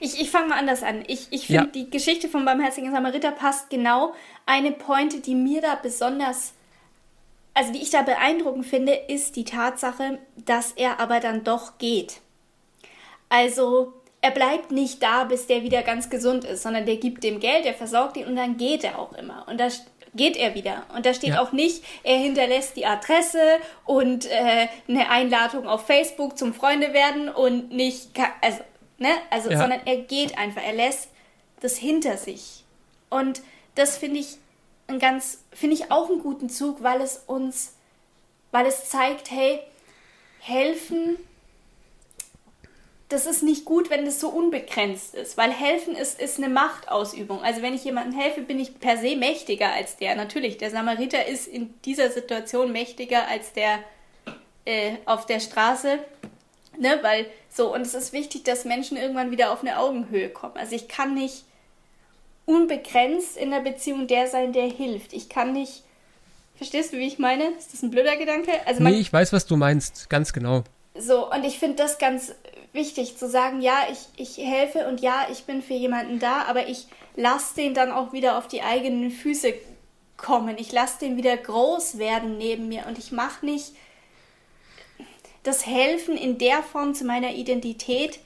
ich, 0.00 0.20
ich 0.20 0.30
fange 0.30 0.48
mal 0.48 0.58
anders 0.58 0.82
an. 0.82 1.04
Ich, 1.06 1.28
ich 1.30 1.46
finde, 1.46 1.64
ja. 1.64 1.66
die 1.66 1.90
Geschichte 1.90 2.28
vom 2.28 2.44
barmherzigen 2.44 2.92
Samariter 2.92 3.32
passt 3.32 3.70
genau. 3.70 4.14
Eine 4.46 4.72
Pointe, 4.72 5.20
die 5.20 5.34
mir 5.34 5.60
da 5.60 5.74
besonders, 5.74 6.54
also 7.54 7.72
die 7.72 7.82
ich 7.82 7.90
da 7.90 8.02
beeindruckend 8.02 8.66
finde, 8.66 8.94
ist 8.94 9.36
die 9.36 9.44
Tatsache, 9.44 10.18
dass 10.36 10.72
er 10.72 11.00
aber 11.00 11.20
dann 11.20 11.44
doch 11.44 11.78
geht. 11.78 12.20
Also, 13.28 13.92
er 14.20 14.30
bleibt 14.30 14.72
nicht 14.72 15.02
da, 15.02 15.24
bis 15.24 15.46
der 15.46 15.62
wieder 15.62 15.82
ganz 15.82 16.10
gesund 16.10 16.44
ist, 16.44 16.62
sondern 16.62 16.86
der 16.86 16.96
gibt 16.96 17.22
dem 17.22 17.40
Geld, 17.40 17.64
der 17.64 17.74
versorgt 17.74 18.16
ihn 18.16 18.26
und 18.26 18.36
dann 18.36 18.56
geht 18.56 18.84
er 18.84 18.98
auch 18.98 19.12
immer. 19.12 19.46
Und 19.48 19.60
da 19.60 19.68
geht 20.14 20.36
er 20.36 20.54
wieder. 20.54 20.84
Und 20.94 21.06
da 21.06 21.14
steht 21.14 21.30
ja. 21.30 21.42
auch 21.42 21.52
nicht, 21.52 21.84
er 22.02 22.16
hinterlässt 22.16 22.76
die 22.76 22.86
Adresse 22.86 23.40
und 23.84 24.26
äh, 24.26 24.68
eine 24.88 25.10
Einladung 25.10 25.66
auf 25.66 25.86
Facebook 25.86 26.36
zum 26.38 26.54
Freunde 26.54 26.92
werden 26.92 27.28
und 27.28 27.70
nicht, 27.70 28.10
also 28.40 28.58
Ne? 28.98 29.10
Also, 29.30 29.50
ja. 29.50 29.58
sondern 29.58 29.80
er 29.84 29.98
geht 29.98 30.36
einfach, 30.36 30.62
er 30.62 30.74
lässt 30.74 31.08
das 31.60 31.76
hinter 31.76 32.16
sich. 32.16 32.64
Und 33.10 33.42
das 33.74 33.96
finde 33.96 34.20
ich 34.20 34.38
ein 34.86 34.98
ganz, 34.98 35.42
finde 35.52 35.76
ich 35.76 35.90
auch 35.90 36.10
einen 36.10 36.20
guten 36.20 36.48
Zug, 36.48 36.82
weil 36.82 37.00
es 37.00 37.22
uns, 37.26 37.74
weil 38.50 38.66
es 38.66 38.88
zeigt, 38.88 39.30
hey, 39.30 39.60
helfen 40.40 41.18
das 43.08 43.24
ist 43.24 43.42
nicht 43.42 43.64
gut, 43.64 43.88
wenn 43.88 44.06
es 44.06 44.20
so 44.20 44.28
unbegrenzt 44.28 45.14
ist, 45.14 45.38
weil 45.38 45.50
helfen 45.50 45.96
ist, 45.96 46.20
ist 46.20 46.38
eine 46.38 46.50
Machtausübung. 46.50 47.42
Also 47.42 47.62
wenn 47.62 47.74
ich 47.74 47.84
jemandem 47.84 48.18
helfe, 48.18 48.42
bin 48.42 48.60
ich 48.60 48.78
per 48.80 48.98
se 48.98 49.16
mächtiger 49.16 49.72
als 49.72 49.96
der. 49.96 50.14
Natürlich, 50.14 50.58
der 50.58 50.70
Samariter 50.70 51.26
ist 51.26 51.48
in 51.48 51.72
dieser 51.84 52.10
Situation 52.10 52.70
mächtiger 52.70 53.26
als 53.26 53.54
der 53.54 53.78
äh, 54.66 54.96
auf 55.06 55.24
der 55.24 55.40
Straße. 55.40 55.98
Ne, 56.78 56.98
weil 57.02 57.26
so, 57.50 57.74
und 57.74 57.80
es 57.80 57.94
ist 57.94 58.12
wichtig, 58.12 58.44
dass 58.44 58.64
Menschen 58.64 58.96
irgendwann 58.96 59.30
wieder 59.30 59.52
auf 59.52 59.62
eine 59.62 59.78
Augenhöhe 59.78 60.28
kommen. 60.28 60.56
Also 60.56 60.76
ich 60.76 60.86
kann 60.86 61.14
nicht 61.14 61.44
unbegrenzt 62.46 63.36
in 63.36 63.50
der 63.50 63.60
Beziehung 63.60 64.06
der 64.06 64.28
sein, 64.28 64.52
der 64.52 64.68
hilft. 64.68 65.12
Ich 65.12 65.28
kann 65.28 65.52
nicht. 65.52 65.82
Verstehst 66.56 66.92
du, 66.92 66.98
wie 66.98 67.06
ich 67.06 67.18
meine? 67.18 67.50
Ist 67.58 67.72
das 67.72 67.82
ein 67.82 67.90
blöder 67.90 68.16
Gedanke? 68.16 68.52
Also 68.66 68.82
man, 68.82 68.92
nee, 68.92 69.00
ich 69.00 69.12
weiß, 69.12 69.32
was 69.32 69.46
du 69.46 69.56
meinst, 69.56 70.08
ganz 70.08 70.32
genau. 70.32 70.64
So, 70.96 71.30
und 71.30 71.44
ich 71.44 71.58
finde 71.58 71.76
das 71.76 71.98
ganz 71.98 72.34
wichtig 72.72 73.16
zu 73.16 73.28
sagen, 73.28 73.60
ja, 73.60 73.76
ich, 73.90 74.08
ich 74.16 74.44
helfe 74.44 74.88
und 74.88 75.00
ja, 75.00 75.26
ich 75.30 75.44
bin 75.44 75.62
für 75.62 75.74
jemanden 75.74 76.18
da, 76.18 76.42
aber 76.42 76.68
ich 76.68 76.86
lasse 77.16 77.54
den 77.56 77.74
dann 77.74 77.92
auch 77.92 78.12
wieder 78.12 78.38
auf 78.38 78.48
die 78.48 78.62
eigenen 78.62 79.10
Füße 79.10 79.54
kommen. 80.16 80.56
Ich 80.58 80.72
lasse 80.72 80.98
den 81.00 81.16
wieder 81.16 81.36
groß 81.36 81.98
werden 81.98 82.38
neben 82.38 82.68
mir 82.68 82.86
und 82.86 82.98
ich 82.98 83.12
mache 83.12 83.44
nicht 83.44 83.72
das 85.48 85.66
Helfen 85.66 86.16
in 86.16 86.38
der 86.38 86.62
Form 86.62 86.94
zu 86.94 87.04
meiner 87.04 87.32
Identität, 87.32 88.20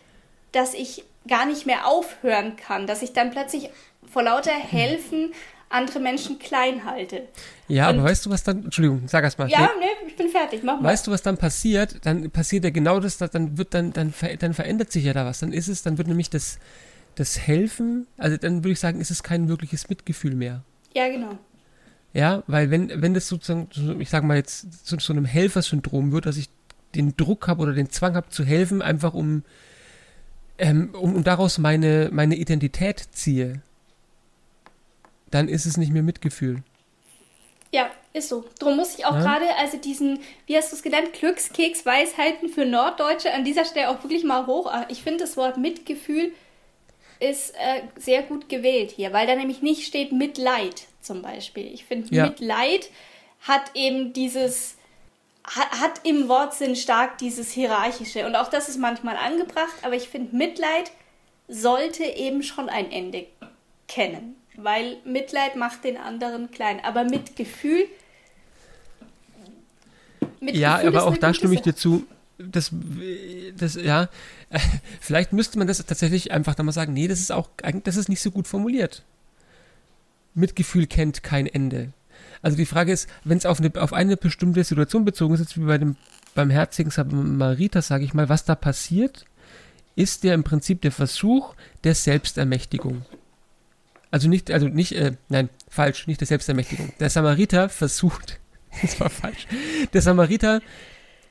dass 0.51 0.75
ich 0.75 1.05
gar 1.29 1.47
nicht 1.47 1.67
mehr 1.67 1.87
aufhören 1.87 2.57
kann, 2.57 2.87
dass 2.87 3.01
ich 3.03 3.13
dann 3.13 3.31
plötzlich 3.31 3.71
vor 4.11 4.25
lauter 4.25 4.51
Helfen 4.51 5.33
andere 5.69 6.01
Menschen 6.01 6.39
klein 6.39 6.85
halte. 6.85 7.23
Ja, 7.69 7.89
und 7.89 8.01
aber 8.01 8.09
weißt 8.09 8.27
du, 8.27 8.31
was 8.31 8.43
dann, 8.43 8.65
Entschuldigung, 8.65 9.05
sag 9.07 9.25
erst 9.25 9.39
mal. 9.39 9.49
Ja, 9.49 9.71
nee, 9.79 9.87
nee 9.87 10.09
ich 10.09 10.17
bin 10.17 10.29
fertig, 10.29 10.63
mach 10.63 10.81
mal. 10.81 10.91
Weißt 10.91 11.07
du, 11.07 11.13
was 11.13 11.23
dann 11.23 11.39
passiert? 11.39 12.05
Dann 12.05 12.31
passiert 12.31 12.65
ja 12.65 12.71
genau 12.71 13.01
das, 13.01 13.17
dann 13.17 13.57
wird 13.57 13.73
dann, 13.73 13.93
dann, 13.93 14.13
dann 14.39 14.53
verändert 14.53 14.93
sich 14.93 15.05
ja 15.05 15.15
da 15.15 15.25
was. 15.25 15.39
Dann 15.39 15.53
ist 15.53 15.69
es, 15.69 15.83
dann 15.83 15.97
wird 15.97 16.09
nämlich 16.09 16.29
das, 16.29 16.59
das 17.15 17.39
Helfen, 17.39 18.07
also 18.19 18.37
dann 18.37 18.65
würde 18.65 18.73
ich 18.73 18.81
sagen, 18.81 19.01
ist 19.01 19.11
es 19.11 19.23
kein 19.23 19.49
wirkliches 19.49 19.89
Mitgefühl 19.89 20.35
mehr. 20.35 20.63
Ja, 20.93 21.09
genau. 21.09 21.39
Ja, 22.13 22.43
weil 22.47 22.71
wenn, 22.71 23.01
wenn 23.01 23.15
das 23.15 23.29
sozusagen, 23.29 23.69
ich 24.01 24.11
sag 24.11 24.25
mal 24.25 24.37
jetzt, 24.37 24.87
zu 24.87 24.99
so 24.99 25.13
einem 25.15 25.25
Helfersyndrom 25.25 26.13
wird, 26.13 26.27
dass 26.27 26.37
ich 26.37 26.51
den 26.95 27.17
Druck 27.17 27.49
habe 27.49 27.63
oder 27.63 27.73
den 27.73 27.91
Zwang 27.91 28.15
habe 28.15 28.29
zu 28.29 28.45
helfen, 28.45 28.83
einfach 28.83 29.15
um, 29.15 29.45
ähm, 30.59 30.95
um, 30.95 31.17
um 31.17 31.25
daraus 31.25 31.59
meine, 31.59 32.11
meine 32.13 32.37
Identität 32.37 33.01
ziehe, 33.13 33.63
dann 35.31 35.49
ist 35.49 35.67
es 35.67 35.77
nicht 35.77 35.93
mehr 35.93 36.03
Mitgefühl. 36.03 36.63
Ja, 37.73 37.91
ist 38.13 38.29
so. 38.29 38.45
Drum 38.59 38.77
muss 38.77 38.99
ich 38.99 39.07
auch 39.07 39.15
ja. 39.15 39.23
gerade, 39.23 39.47
also 39.59 39.79
diesen, 39.79 40.21
wie 40.47 40.57
hast 40.57 40.71
du 40.71 40.77
es 40.77 40.83
genannt, 40.83 41.15
Glückskeks-Weisheiten 41.15 42.51
für 42.51 42.67
Norddeutsche 42.67 43.33
an 43.33 43.45
dieser 43.45 43.65
Stelle 43.65 43.89
auch 43.89 44.03
wirklich 44.05 44.25
mal 44.25 44.47
hoch. 44.47 44.71
Ich 44.89 45.03
finde 45.03 45.21
das 45.21 45.37
Wort 45.37 45.57
Mitgefühl 45.57 46.33
ist 47.19 47.55
äh, 47.55 47.83
sehr 47.97 48.23
gut 48.23 48.49
gewählt 48.49 48.91
hier, 48.91 49.13
weil 49.13 49.27
da 49.27 49.37
nämlich 49.37 49.63
nicht 49.63 49.87
steht 49.87 50.13
Mitleid 50.13 50.87
zum 51.01 51.23
Beispiel. 51.23 51.73
Ich 51.73 51.85
finde, 51.85 52.15
ja. 52.15 52.27
Mitleid 52.27 52.91
hat 53.41 53.71
eben 53.75 54.13
dieses, 54.13 54.77
hat, 55.45 55.71
hat 55.81 56.01
im 56.05 56.29
Wortsinn 56.29 56.77
stark 56.77 57.19
dieses 57.19 57.51
Hierarchische. 57.51 58.27
Und 58.27 58.37
auch 58.37 58.49
das 58.49 58.69
ist 58.69 58.79
manchmal 58.79 59.17
angebracht, 59.17 59.75
aber 59.83 59.95
ich 59.95 60.09
finde, 60.09 60.37
Mitleid 60.37 60.91
sollte 61.49 62.05
eben 62.05 62.43
schon 62.43 62.69
ein 62.69 62.91
Ende 62.91 63.27
kennen 63.89 64.37
weil 64.57 64.99
Mitleid 65.05 65.57
macht 65.57 65.85
den 65.85 65.97
anderen 65.97 66.51
klein. 66.51 66.81
Aber 66.85 67.05
mit 67.05 67.37
Gefühl. 67.37 67.85
Mit 70.41 70.57
ja, 70.57 70.77
Gefühl 70.77 70.97
aber 70.97 71.07
auch 71.07 71.17
da 71.17 71.33
stimme 71.33 71.55
ich 71.55 71.63
dir 71.63 71.75
zu. 71.75 72.07
Das, 72.39 72.73
das, 73.57 73.75
ja, 73.77 74.09
vielleicht 75.01 75.33
müsste 75.33 75.59
man 75.59 75.69
das 75.69 75.85
tatsächlich 75.85 76.33
einfach 76.33 76.55
da 76.55 76.63
mal 76.63 76.73
sagen, 76.73 76.93
nee, 76.93 77.09
das 77.09 77.21
ist 77.21 77.31
auch, 77.31 77.49
das 77.85 77.97
ist 77.97 78.09
nicht 78.09 78.21
so 78.21 78.31
gut 78.31 78.49
formuliert. 78.49 79.03
Mitgefühl 80.35 80.87
kennt 80.87 81.23
kein 81.23 81.47
Ende. 81.47 81.93
Also 82.43 82.57
die 82.57 82.67
Frage 82.67 82.93
ist, 82.93 83.09
wenn 83.25 83.39
es 83.39 83.47
auf 83.47 83.61
eine, 83.61 83.71
auf 83.81 83.93
eine 83.93 84.17
bestimmte 84.17 84.65
Situation 84.65 85.05
bezogen 85.05 85.35
ist, 85.35 85.57
wie 85.57 85.65
bei 85.65 85.79
dem 85.79 85.97
barmherzigen 86.35 86.91
Samariter, 86.91 87.83
sage 87.83 88.05
ich 88.05 88.15
mal, 88.15 88.29
was 88.29 88.45
da 88.45 88.55
passiert, 88.55 89.25
ist 89.95 90.25
ja 90.25 90.35
im 90.35 90.45
Prinzip 90.45 90.81
der 90.83 90.93
Versuch 90.93 91.55
der 91.85 91.95
Selbstermächtigung. 91.95 93.03
Also 94.11 94.29
nicht, 94.29 94.51
also 94.51 94.69
nicht, 94.69 94.93
äh, 94.93 95.13
nein, 95.29 95.49
falsch, 95.69 96.07
nicht 96.07 96.21
der 96.21 96.27
Selbstermächtigung. 96.27 96.93
Der 97.01 97.11
Samariter 97.11 97.69
versucht, 97.69 98.41
das 98.83 98.99
war 99.01 99.09
falsch. 99.09 99.47
Der 99.93 100.03
Samariter 100.03 100.61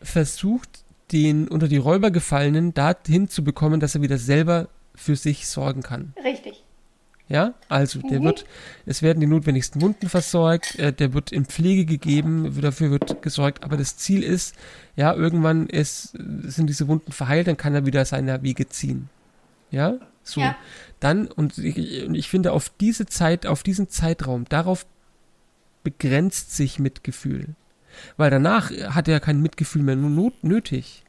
versucht, 0.02 0.84
den 1.12 1.48
unter 1.48 1.68
die 1.68 1.78
Räuber 1.78 2.10
gefallenen 2.10 2.74
dahin 2.74 3.28
zu 3.28 3.44
bekommen, 3.44 3.80
dass 3.80 3.96
er 3.96 4.02
wieder 4.02 4.18
selber 4.18 4.70
für 4.96 5.16
sich 5.16 5.48
sorgen 5.48 5.84
kann. 5.84 6.14
Richtig. 6.24 6.64
Ja, 7.32 7.54
also 7.70 8.02
der 8.02 8.20
mhm. 8.20 8.26
wird, 8.26 8.46
es 8.86 9.02
werden 9.02 9.22
die 9.22 9.26
notwendigsten 9.26 9.82
Wunden 9.82 10.10
versorgt, 10.10 10.78
äh, 10.78 10.92
der 10.92 11.14
wird 11.14 11.32
in 11.32 11.46
Pflege 11.46 11.86
gegeben, 11.86 12.60
dafür 12.62 12.92
wird 12.92 13.22
gesorgt, 13.22 13.64
aber 13.64 13.78
das 13.78 13.96
Ziel 13.96 14.22
ist, 14.22 14.54
ja, 14.98 15.14
irgendwann 15.14 15.68
ist, 15.68 16.10
sind 16.12 16.68
diese 16.68 16.90
Wunden 16.90 17.14
verheilt, 17.14 17.48
dann 17.48 17.56
kann 17.56 17.74
er 17.74 17.86
wieder 17.86 18.04
seine 18.04 18.44
Wege 18.44 18.68
ziehen. 18.68 19.08
Ja, 19.70 19.94
so. 20.24 20.42
Ja. 20.42 20.58
Dann, 21.00 21.28
und 21.28 21.58
ich, 21.58 21.78
ich 21.78 22.30
finde, 22.30 22.52
auf 22.52 22.68
diese 22.82 23.06
Zeit, 23.06 23.46
auf 23.46 23.64
diesen 23.64 23.88
Zeitraum, 23.88 24.44
darauf 24.50 24.86
begrenzt 25.84 26.54
sich 26.54 26.80
Mitgefühl. 26.80 27.56
Weil 28.18 28.30
danach 28.30 28.72
hat 28.72 29.08
er 29.08 29.22
kein 29.22 29.42
Mitgefühl 29.42 29.84
mehr 29.84 29.96
not 29.96 30.44
nötig. 30.44 31.06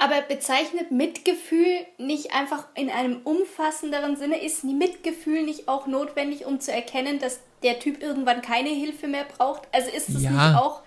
Aber 0.00 0.22
bezeichnet 0.22 0.90
Mitgefühl 0.90 1.84
nicht 1.98 2.32
einfach 2.32 2.64
in 2.74 2.88
einem 2.88 3.20
umfassenderen 3.22 4.16
Sinne? 4.16 4.42
Ist 4.42 4.64
Mitgefühl 4.64 5.42
nicht 5.42 5.68
auch 5.68 5.86
notwendig, 5.86 6.46
um 6.46 6.58
zu 6.58 6.72
erkennen, 6.72 7.18
dass 7.18 7.40
der 7.62 7.78
Typ 7.80 8.02
irgendwann 8.02 8.40
keine 8.40 8.70
Hilfe 8.70 9.08
mehr 9.08 9.24
braucht? 9.24 9.68
Also 9.72 9.90
ist 9.90 10.08
es 10.08 10.22
ja. 10.22 10.30
nicht 10.30 10.58
auch. 10.58 10.80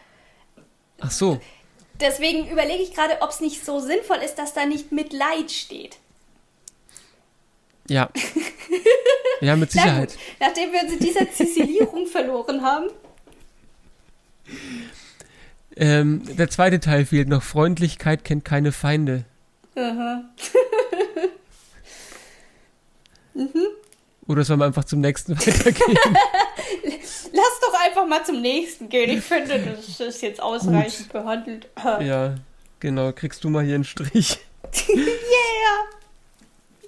Ach 0.99 1.11
so. 1.11 1.39
Deswegen 1.99 2.49
überlege 2.49 2.81
ich 2.81 2.95
gerade, 2.95 3.21
ob 3.21 3.29
es 3.29 3.39
nicht 3.39 3.63
so 3.63 3.79
sinnvoll 3.79 4.17
ist, 4.17 4.39
dass 4.39 4.55
da 4.55 4.65
nicht 4.65 4.91
Mitleid 4.91 5.51
steht. 5.51 5.97
Ja. 7.87 8.09
Ja, 9.41 9.57
mit 9.57 9.73
Sicherheit. 9.73 10.15
Na 10.39 10.47
nachdem 10.47 10.71
wir 10.71 10.83
uns 10.83 10.93
in 10.93 10.99
dieser 10.99 11.29
Ziselierung 11.29 12.07
verloren 12.07 12.61
haben. 12.61 12.89
Ähm, 15.75 16.23
der 16.37 16.49
zweite 16.49 16.79
Teil 16.79 17.05
fehlt 17.05 17.27
noch. 17.27 17.43
Freundlichkeit 17.43 18.23
kennt 18.23 18.45
keine 18.45 18.71
Feinde. 18.71 19.25
Aha. 19.75 20.23
mhm. 23.33 23.67
Oder 24.27 24.43
sollen 24.43 24.59
wir 24.59 24.65
einfach 24.65 24.85
zum 24.85 25.01
nächsten 25.01 25.35
weitergehen? 25.39 25.97
Lass 27.33 27.59
doch 27.61 27.79
einfach 27.83 28.07
mal 28.07 28.23
zum 28.23 28.41
nächsten 28.41 28.89
gehen. 28.89 29.17
Ich 29.17 29.23
finde, 29.23 29.59
das 29.59 29.99
ist 29.99 30.21
jetzt 30.21 30.41
ausreichend 30.41 31.09
Gut. 31.09 31.13
behandelt. 31.13 31.67
ja, 32.01 32.35
genau. 32.79 33.11
Kriegst 33.11 33.43
du 33.43 33.49
mal 33.49 33.63
hier 33.63 33.75
einen 33.75 33.83
Strich. 33.83 34.39
yeah! 34.89 35.03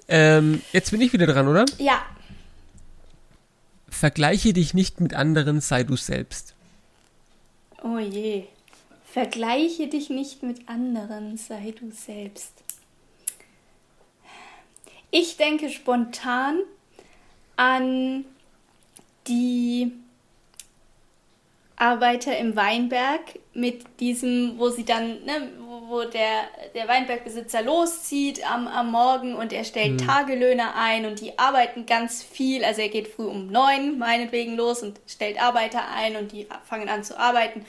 Ähm, 0.08 0.62
jetzt 0.72 0.92
bin 0.92 1.00
ich 1.00 1.12
wieder 1.12 1.26
dran, 1.26 1.48
oder? 1.48 1.66
Ja. 1.78 2.04
Vergleiche 3.88 4.52
dich 4.52 4.72
nicht 4.72 5.00
mit 5.00 5.14
anderen, 5.14 5.60
sei 5.60 5.82
du 5.82 5.96
selbst. 5.96 6.54
Oh 7.82 7.98
je. 7.98 8.44
Vergleiche 9.16 9.86
dich 9.86 10.10
nicht 10.10 10.42
mit 10.42 10.68
anderen, 10.68 11.38
sei 11.38 11.72
du 11.72 11.90
selbst. 11.90 12.52
Ich 15.10 15.38
denke 15.38 15.70
spontan 15.70 16.60
an 17.56 18.26
die 19.26 19.90
Arbeiter 21.76 22.36
im 22.36 22.56
Weinberg 22.56 23.22
mit 23.54 23.86
diesem, 24.00 24.58
wo 24.58 24.68
sie 24.68 24.84
dann, 24.84 25.24
ne, 25.24 25.50
wo 25.88 26.04
der, 26.04 26.50
der 26.74 26.86
Weinbergbesitzer 26.86 27.62
loszieht 27.62 28.46
am, 28.46 28.68
am 28.68 28.90
Morgen 28.90 29.34
und 29.34 29.50
er 29.50 29.64
stellt 29.64 29.92
mhm. 29.92 30.06
Tagelöhner 30.06 30.74
ein 30.74 31.06
und 31.06 31.22
die 31.22 31.38
arbeiten 31.38 31.86
ganz 31.86 32.22
viel. 32.22 32.66
Also 32.66 32.82
er 32.82 32.90
geht 32.90 33.08
früh 33.08 33.24
um 33.24 33.46
neun 33.46 33.96
meinetwegen 33.96 34.56
los 34.56 34.82
und 34.82 35.00
stellt 35.06 35.40
Arbeiter 35.40 35.88
ein 35.88 36.16
und 36.16 36.32
die 36.32 36.46
fangen 36.66 36.90
an 36.90 37.02
zu 37.02 37.18
arbeiten. 37.18 37.64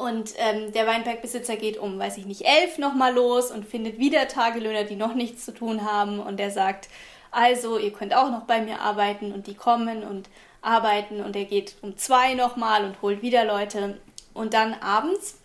Und 0.00 0.32
ähm, 0.38 0.72
der 0.72 0.86
Weinbergbesitzer 0.86 1.56
geht 1.56 1.76
um, 1.76 1.98
weiß 1.98 2.16
ich 2.16 2.24
nicht, 2.24 2.46
elf 2.46 2.78
nochmal 2.78 3.12
los 3.12 3.50
und 3.50 3.66
findet 3.66 3.98
wieder 3.98 4.28
Tagelöhner, 4.28 4.84
die 4.84 4.96
noch 4.96 5.14
nichts 5.14 5.44
zu 5.44 5.52
tun 5.52 5.84
haben. 5.84 6.20
Und 6.20 6.40
er 6.40 6.50
sagt, 6.50 6.88
also 7.30 7.76
ihr 7.76 7.92
könnt 7.92 8.14
auch 8.14 8.30
noch 8.30 8.44
bei 8.44 8.62
mir 8.62 8.80
arbeiten 8.80 9.30
und 9.30 9.46
die 9.46 9.52
kommen 9.52 10.02
und 10.02 10.30
arbeiten 10.62 11.20
und 11.20 11.36
er 11.36 11.44
geht 11.44 11.74
um 11.82 11.98
zwei 11.98 12.32
nochmal 12.32 12.86
und 12.86 13.02
holt 13.02 13.20
wieder 13.20 13.44
Leute. 13.44 14.00
Und 14.32 14.54
dann 14.54 14.72
abends, 14.72 15.36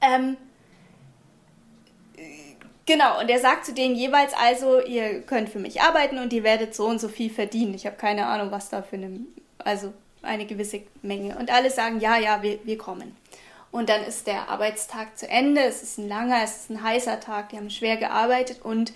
ähm, 0.00 0.36
genau, 2.86 3.18
und 3.18 3.28
er 3.28 3.40
sagt 3.40 3.66
zu 3.66 3.74
denen 3.74 3.96
jeweils 3.96 4.34
also, 4.34 4.80
ihr 4.80 5.22
könnt 5.22 5.48
für 5.48 5.58
mich 5.58 5.82
arbeiten 5.82 6.20
und 6.20 6.32
ihr 6.32 6.44
werdet 6.44 6.76
so 6.76 6.86
und 6.86 7.00
so 7.00 7.08
viel 7.08 7.28
verdienen. 7.28 7.74
Ich 7.74 7.86
habe 7.86 7.96
keine 7.96 8.28
Ahnung, 8.28 8.52
was 8.52 8.68
da 8.68 8.82
für 8.82 8.94
eine, 8.94 9.18
also 9.58 9.92
eine 10.22 10.46
gewisse 10.46 10.82
Menge. 11.02 11.36
Und 11.36 11.52
alle 11.52 11.70
sagen, 11.70 11.98
ja, 11.98 12.18
ja, 12.18 12.40
wir, 12.40 12.60
wir 12.64 12.78
kommen. 12.78 13.16
Und 13.70 13.88
dann 13.88 14.02
ist 14.02 14.26
der 14.26 14.48
Arbeitstag 14.48 15.18
zu 15.18 15.28
Ende. 15.28 15.62
Es 15.62 15.82
ist 15.82 15.98
ein 15.98 16.08
langer, 16.08 16.42
es 16.42 16.56
ist 16.56 16.70
ein 16.70 16.82
heißer 16.82 17.20
Tag, 17.20 17.50
die 17.50 17.56
haben 17.56 17.70
schwer 17.70 17.96
gearbeitet 17.96 18.62
und 18.62 18.92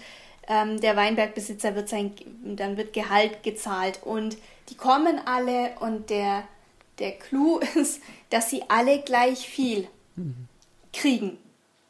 ähm, 0.49 0.81
der 0.81 0.97
Weinbergbesitzer 0.97 1.75
wird 1.75 1.89
sein, 1.89 2.13
dann 2.43 2.77
wird 2.77 2.93
Gehalt 2.93 3.43
gezahlt 3.43 4.01
und 4.03 4.37
die 4.69 4.77
kommen 4.77 5.21
alle 5.25 5.73
und 5.81 6.11
der, 6.11 6.45
der 6.99 7.13
Clou 7.13 7.59
ist, 7.75 8.03
dass 8.31 8.51
sie 8.51 8.65
alle 8.69 9.01
gleich 9.01 9.49
viel 9.49 9.89
kriegen 10.93 11.39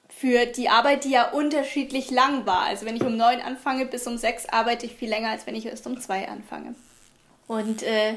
für 0.08 0.46
die 0.46 0.68
Arbeit, 0.68 1.04
die 1.04 1.10
ja 1.10 1.30
unterschiedlich 1.30 2.10
lang 2.10 2.46
war. 2.46 2.62
Also 2.62 2.86
wenn 2.86 2.94
ich 2.94 3.02
um 3.02 3.16
neun 3.16 3.40
anfange 3.40 3.86
bis 3.86 4.06
um 4.06 4.18
sechs 4.18 4.46
arbeite 4.46 4.86
ich 4.86 4.94
viel 4.94 5.08
länger, 5.08 5.30
als 5.30 5.46
wenn 5.46 5.56
ich 5.56 5.66
erst 5.66 5.86
um 5.86 6.00
zwei 6.00 6.28
anfange. 6.28 6.76
Und 7.48 7.82
äh, 7.82 8.14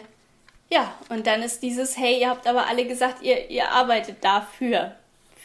ja, 0.72 0.94
und 1.10 1.28
dann 1.28 1.42
ist 1.42 1.62
dieses, 1.62 1.98
hey, 1.98 2.20
ihr 2.22 2.30
habt 2.30 2.48
aber 2.48 2.68
alle 2.68 2.88
gesagt, 2.88 3.22
ihr, 3.22 3.50
ihr 3.50 3.72
arbeitet 3.72 4.24
dafür, 4.24 4.94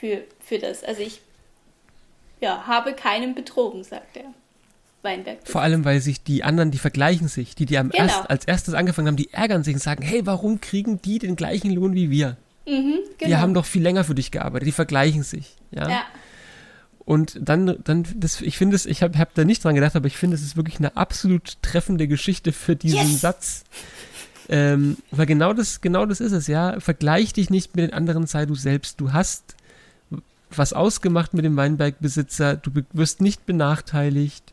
für, 0.00 0.22
für 0.40 0.58
das. 0.58 0.82
Also 0.82 1.02
ich 1.02 1.20
ja, 2.40 2.66
habe 2.66 2.94
keinen 2.94 3.34
betrogen, 3.34 3.84
sagt 3.84 4.16
er. 4.16 4.24
Weinberg. 5.02 5.38
Vor 5.44 5.62
allem, 5.62 5.84
weil 5.84 6.00
sich 6.00 6.22
die 6.22 6.44
anderen, 6.44 6.70
die 6.70 6.78
vergleichen 6.78 7.28
sich, 7.28 7.54
die, 7.54 7.64
die 7.64 7.78
am 7.78 7.90
genau. 7.90 8.04
erst, 8.04 8.28
als 8.30 8.44
erstes 8.44 8.74
angefangen 8.74 9.08
haben, 9.08 9.16
die 9.16 9.32
ärgern 9.32 9.64
sich 9.64 9.74
und 9.74 9.80
sagen, 9.80 10.02
hey, 10.02 10.26
warum 10.26 10.60
kriegen 10.60 11.00
die 11.00 11.18
den 11.18 11.36
gleichen 11.36 11.70
Lohn 11.70 11.94
wie 11.94 12.10
wir? 12.10 12.36
Mhm, 12.66 12.98
genau. 13.16 13.28
Die 13.28 13.36
haben 13.36 13.54
doch 13.54 13.64
viel 13.64 13.82
länger 13.82 14.04
für 14.04 14.14
dich 14.14 14.30
gearbeitet, 14.30 14.66
die 14.66 14.72
vergleichen 14.72 15.22
sich. 15.22 15.56
Ja. 15.70 15.88
ja. 15.88 16.02
Und 17.06 17.38
dann, 17.40 17.78
dann 17.82 18.06
das, 18.14 18.42
ich 18.42 18.58
finde 18.58 18.76
es, 18.76 18.84
ich 18.84 19.02
habe 19.02 19.18
hab 19.18 19.34
da 19.34 19.44
nicht 19.44 19.64
dran 19.64 19.74
gedacht, 19.74 19.96
aber 19.96 20.06
ich 20.06 20.16
finde, 20.16 20.36
es 20.36 20.42
ist 20.42 20.56
wirklich 20.56 20.78
eine 20.78 20.96
absolut 20.96 21.62
treffende 21.62 22.06
Geschichte 22.06 22.52
für 22.52 22.76
diesen 22.76 23.10
yes! 23.10 23.20
Satz. 23.20 23.64
Ähm, 24.50 24.96
weil 25.10 25.26
genau 25.26 25.52
das, 25.52 25.80
genau 25.80 26.04
das 26.04 26.20
ist 26.20 26.32
es, 26.32 26.46
ja. 26.46 26.78
Vergleich 26.80 27.32
dich 27.32 27.48
nicht 27.48 27.74
mit 27.76 27.86
den 27.86 27.94
anderen, 27.94 28.26
sei 28.26 28.44
du 28.46 28.54
selbst. 28.54 29.00
Du 29.00 29.12
hast 29.12 29.56
was 30.54 30.72
ausgemacht 30.72 31.32
mit 31.32 31.44
dem 31.44 31.56
Weinbergbesitzer, 31.56 32.56
du 32.56 32.72
wirst 32.92 33.20
nicht 33.20 33.46
benachteiligt 33.46 34.52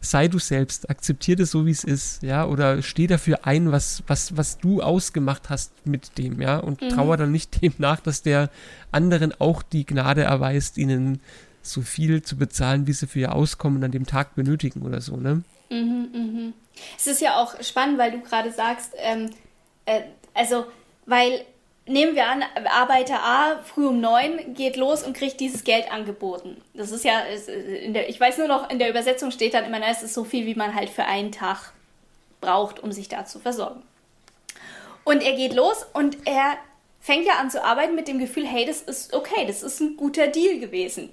sei 0.00 0.28
du 0.28 0.38
selbst, 0.38 0.88
akzeptier 0.88 1.36
das 1.36 1.50
so, 1.50 1.66
wie 1.66 1.70
es 1.70 1.84
ist, 1.84 2.22
ja, 2.22 2.46
oder 2.46 2.82
steh 2.82 3.06
dafür 3.06 3.40
ein, 3.46 3.70
was, 3.70 4.02
was, 4.06 4.36
was 4.36 4.58
du 4.58 4.82
ausgemacht 4.82 5.50
hast 5.50 5.72
mit 5.86 6.16
dem, 6.16 6.40
ja, 6.40 6.58
und 6.58 6.80
mhm. 6.80 6.88
trauer 6.88 7.16
dann 7.18 7.32
nicht 7.32 7.60
dem 7.62 7.74
nach, 7.78 8.00
dass 8.00 8.22
der 8.22 8.50
anderen 8.90 9.32
auch 9.38 9.62
die 9.62 9.84
Gnade 9.84 10.22
erweist, 10.22 10.78
ihnen 10.78 11.20
so 11.62 11.82
viel 11.82 12.22
zu 12.22 12.36
bezahlen, 12.36 12.86
wie 12.86 12.94
sie 12.94 13.06
für 13.06 13.20
ihr 13.20 13.34
Auskommen 13.34 13.84
an 13.84 13.90
dem 13.90 14.06
Tag 14.06 14.34
benötigen 14.34 14.82
oder 14.82 15.00
so, 15.00 15.16
ne? 15.16 15.42
Mhm, 15.70 16.10
mhm. 16.12 16.54
Es 16.96 17.06
ist 17.06 17.20
ja 17.20 17.36
auch 17.36 17.60
spannend, 17.62 17.98
weil 17.98 18.10
du 18.10 18.20
gerade 18.20 18.50
sagst, 18.52 18.92
ähm, 18.98 19.30
äh, 19.86 20.02
also, 20.34 20.66
weil 21.06 21.44
nehmen 21.86 22.14
wir 22.14 22.26
an, 22.28 22.44
Arbeiter 22.66 23.22
A 23.22 23.60
früh 23.62 23.86
um 23.86 24.00
neun 24.00 24.54
geht 24.54 24.76
los 24.76 25.02
und 25.02 25.16
kriegt 25.16 25.40
dieses 25.40 25.64
Geld 25.64 25.90
angeboten. 25.90 26.60
Das 26.74 26.90
ist 26.90 27.04
ja, 27.04 27.20
in 27.20 27.94
der, 27.94 28.08
ich 28.08 28.20
weiß 28.20 28.38
nur 28.38 28.48
noch, 28.48 28.70
in 28.70 28.78
der 28.78 28.90
Übersetzung 28.90 29.30
steht 29.30 29.54
dann 29.54 29.64
immer, 29.64 29.80
es 29.88 30.02
ist 30.02 30.14
so 30.14 30.24
viel, 30.24 30.46
wie 30.46 30.54
man 30.54 30.74
halt 30.74 30.90
für 30.90 31.04
einen 31.04 31.32
Tag 31.32 31.72
braucht, 32.40 32.80
um 32.80 32.92
sich 32.92 33.08
da 33.08 33.24
zu 33.24 33.38
versorgen. 33.38 33.82
Und 35.04 35.22
er 35.22 35.34
geht 35.34 35.54
los 35.54 35.86
und 35.92 36.18
er 36.26 36.56
fängt 37.00 37.26
ja 37.26 37.34
an 37.40 37.50
zu 37.50 37.64
arbeiten 37.64 37.94
mit 37.94 38.08
dem 38.08 38.18
Gefühl, 38.18 38.46
hey, 38.46 38.66
das 38.66 38.82
ist 38.82 39.14
okay, 39.14 39.46
das 39.46 39.62
ist 39.62 39.80
ein 39.80 39.96
guter 39.96 40.28
Deal 40.28 40.60
gewesen. 40.60 41.08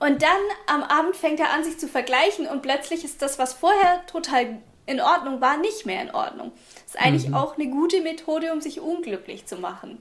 Und 0.00 0.22
dann 0.22 0.40
am 0.66 0.82
Abend 0.82 1.16
fängt 1.16 1.40
er 1.40 1.52
an, 1.52 1.64
sich 1.64 1.78
zu 1.78 1.88
vergleichen 1.88 2.46
und 2.46 2.62
plötzlich 2.62 3.04
ist 3.04 3.22
das, 3.22 3.38
was 3.38 3.54
vorher 3.54 4.04
total 4.06 4.58
in 4.86 5.00
Ordnung 5.00 5.40
war, 5.40 5.58
nicht 5.58 5.86
mehr 5.86 6.02
in 6.02 6.10
Ordnung. 6.10 6.52
Das 6.84 6.94
ist 6.94 7.00
eigentlich 7.00 7.28
mhm. 7.28 7.34
auch 7.34 7.56
eine 7.56 7.70
gute 7.70 8.00
Methode, 8.00 8.52
um 8.52 8.60
sich 8.60 8.80
unglücklich 8.80 9.46
zu 9.46 9.56
machen. 9.56 9.98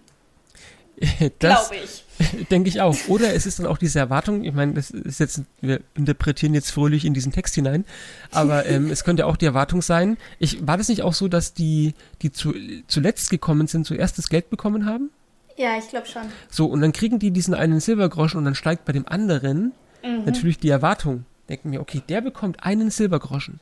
Glaube 1.40 1.76
ich. 1.76 2.04
Denke 2.50 2.70
ich 2.70 2.82
auch. 2.82 2.96
Oder 3.08 3.36
es 3.36 3.46
ist 3.46 3.60
dann 3.60 3.68
auch 3.68 3.78
diese 3.78 4.00
Erwartung, 4.00 4.44
ich 4.44 4.54
meine, 4.54 4.74
das 4.74 4.90
ist 4.90 5.20
jetzt, 5.20 5.42
wir 5.62 5.82
interpretieren 5.96 6.56
jetzt 6.56 6.72
fröhlich 6.72 7.06
in 7.06 7.14
diesen 7.14 7.32
Text 7.32 7.54
hinein, 7.54 7.86
aber 8.32 8.66
ähm, 8.66 8.90
es 8.92 9.04
könnte 9.04 9.28
auch 9.28 9.38
die 9.38 9.46
Erwartung 9.46 9.82
sein, 9.82 10.18
ich, 10.40 10.66
war 10.66 10.78
das 10.78 10.90
nicht 10.90 11.04
auch 11.04 11.14
so, 11.14 11.28
dass 11.28 11.54
die, 11.54 11.94
die 12.24 12.32
zu, 12.32 12.54
zuletzt 12.88 13.30
gekommen 13.30 13.68
sind, 13.68 13.86
zuerst 13.86 14.18
das 14.18 14.30
Geld 14.30 14.50
bekommen 14.50 14.86
haben? 14.86 15.12
Ja, 15.58 15.78
ich 15.78 15.90
glaube 15.90 16.06
schon. 16.06 16.24
So, 16.50 16.68
und 16.68 16.82
dann 16.82 16.94
kriegen 16.94 17.20
die 17.20 17.32
diesen 17.32 17.54
einen 17.54 17.80
Silbergroschen 17.80 18.38
und 18.38 18.46
dann 18.46 18.56
steigt 18.56 18.86
bei 18.86 18.94
dem 18.94 19.08
anderen 19.08 19.74
mhm. 20.04 20.26
natürlich 20.26 20.60
die 20.60 20.70
Erwartung. 20.70 21.26
Denken 21.50 21.72
mir, 21.72 21.82
okay, 21.82 22.02
der 22.08 22.22
bekommt 22.22 22.64
einen 22.64 22.92
Silbergroschen. 22.92 23.60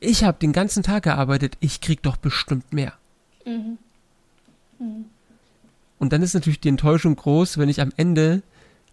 Ich 0.00 0.24
habe 0.24 0.38
den 0.38 0.52
ganzen 0.52 0.82
Tag 0.82 1.04
gearbeitet, 1.04 1.56
ich 1.60 1.80
krieg 1.80 2.02
doch 2.02 2.16
bestimmt 2.16 2.72
mehr. 2.72 2.94
Mhm. 3.44 3.78
Mhm. 4.78 5.04
Und 5.98 6.12
dann 6.12 6.22
ist 6.22 6.34
natürlich 6.34 6.60
die 6.60 6.68
Enttäuschung 6.68 7.14
groß, 7.16 7.58
wenn 7.58 7.68
ich 7.68 7.80
am 7.80 7.90
Ende 7.96 8.42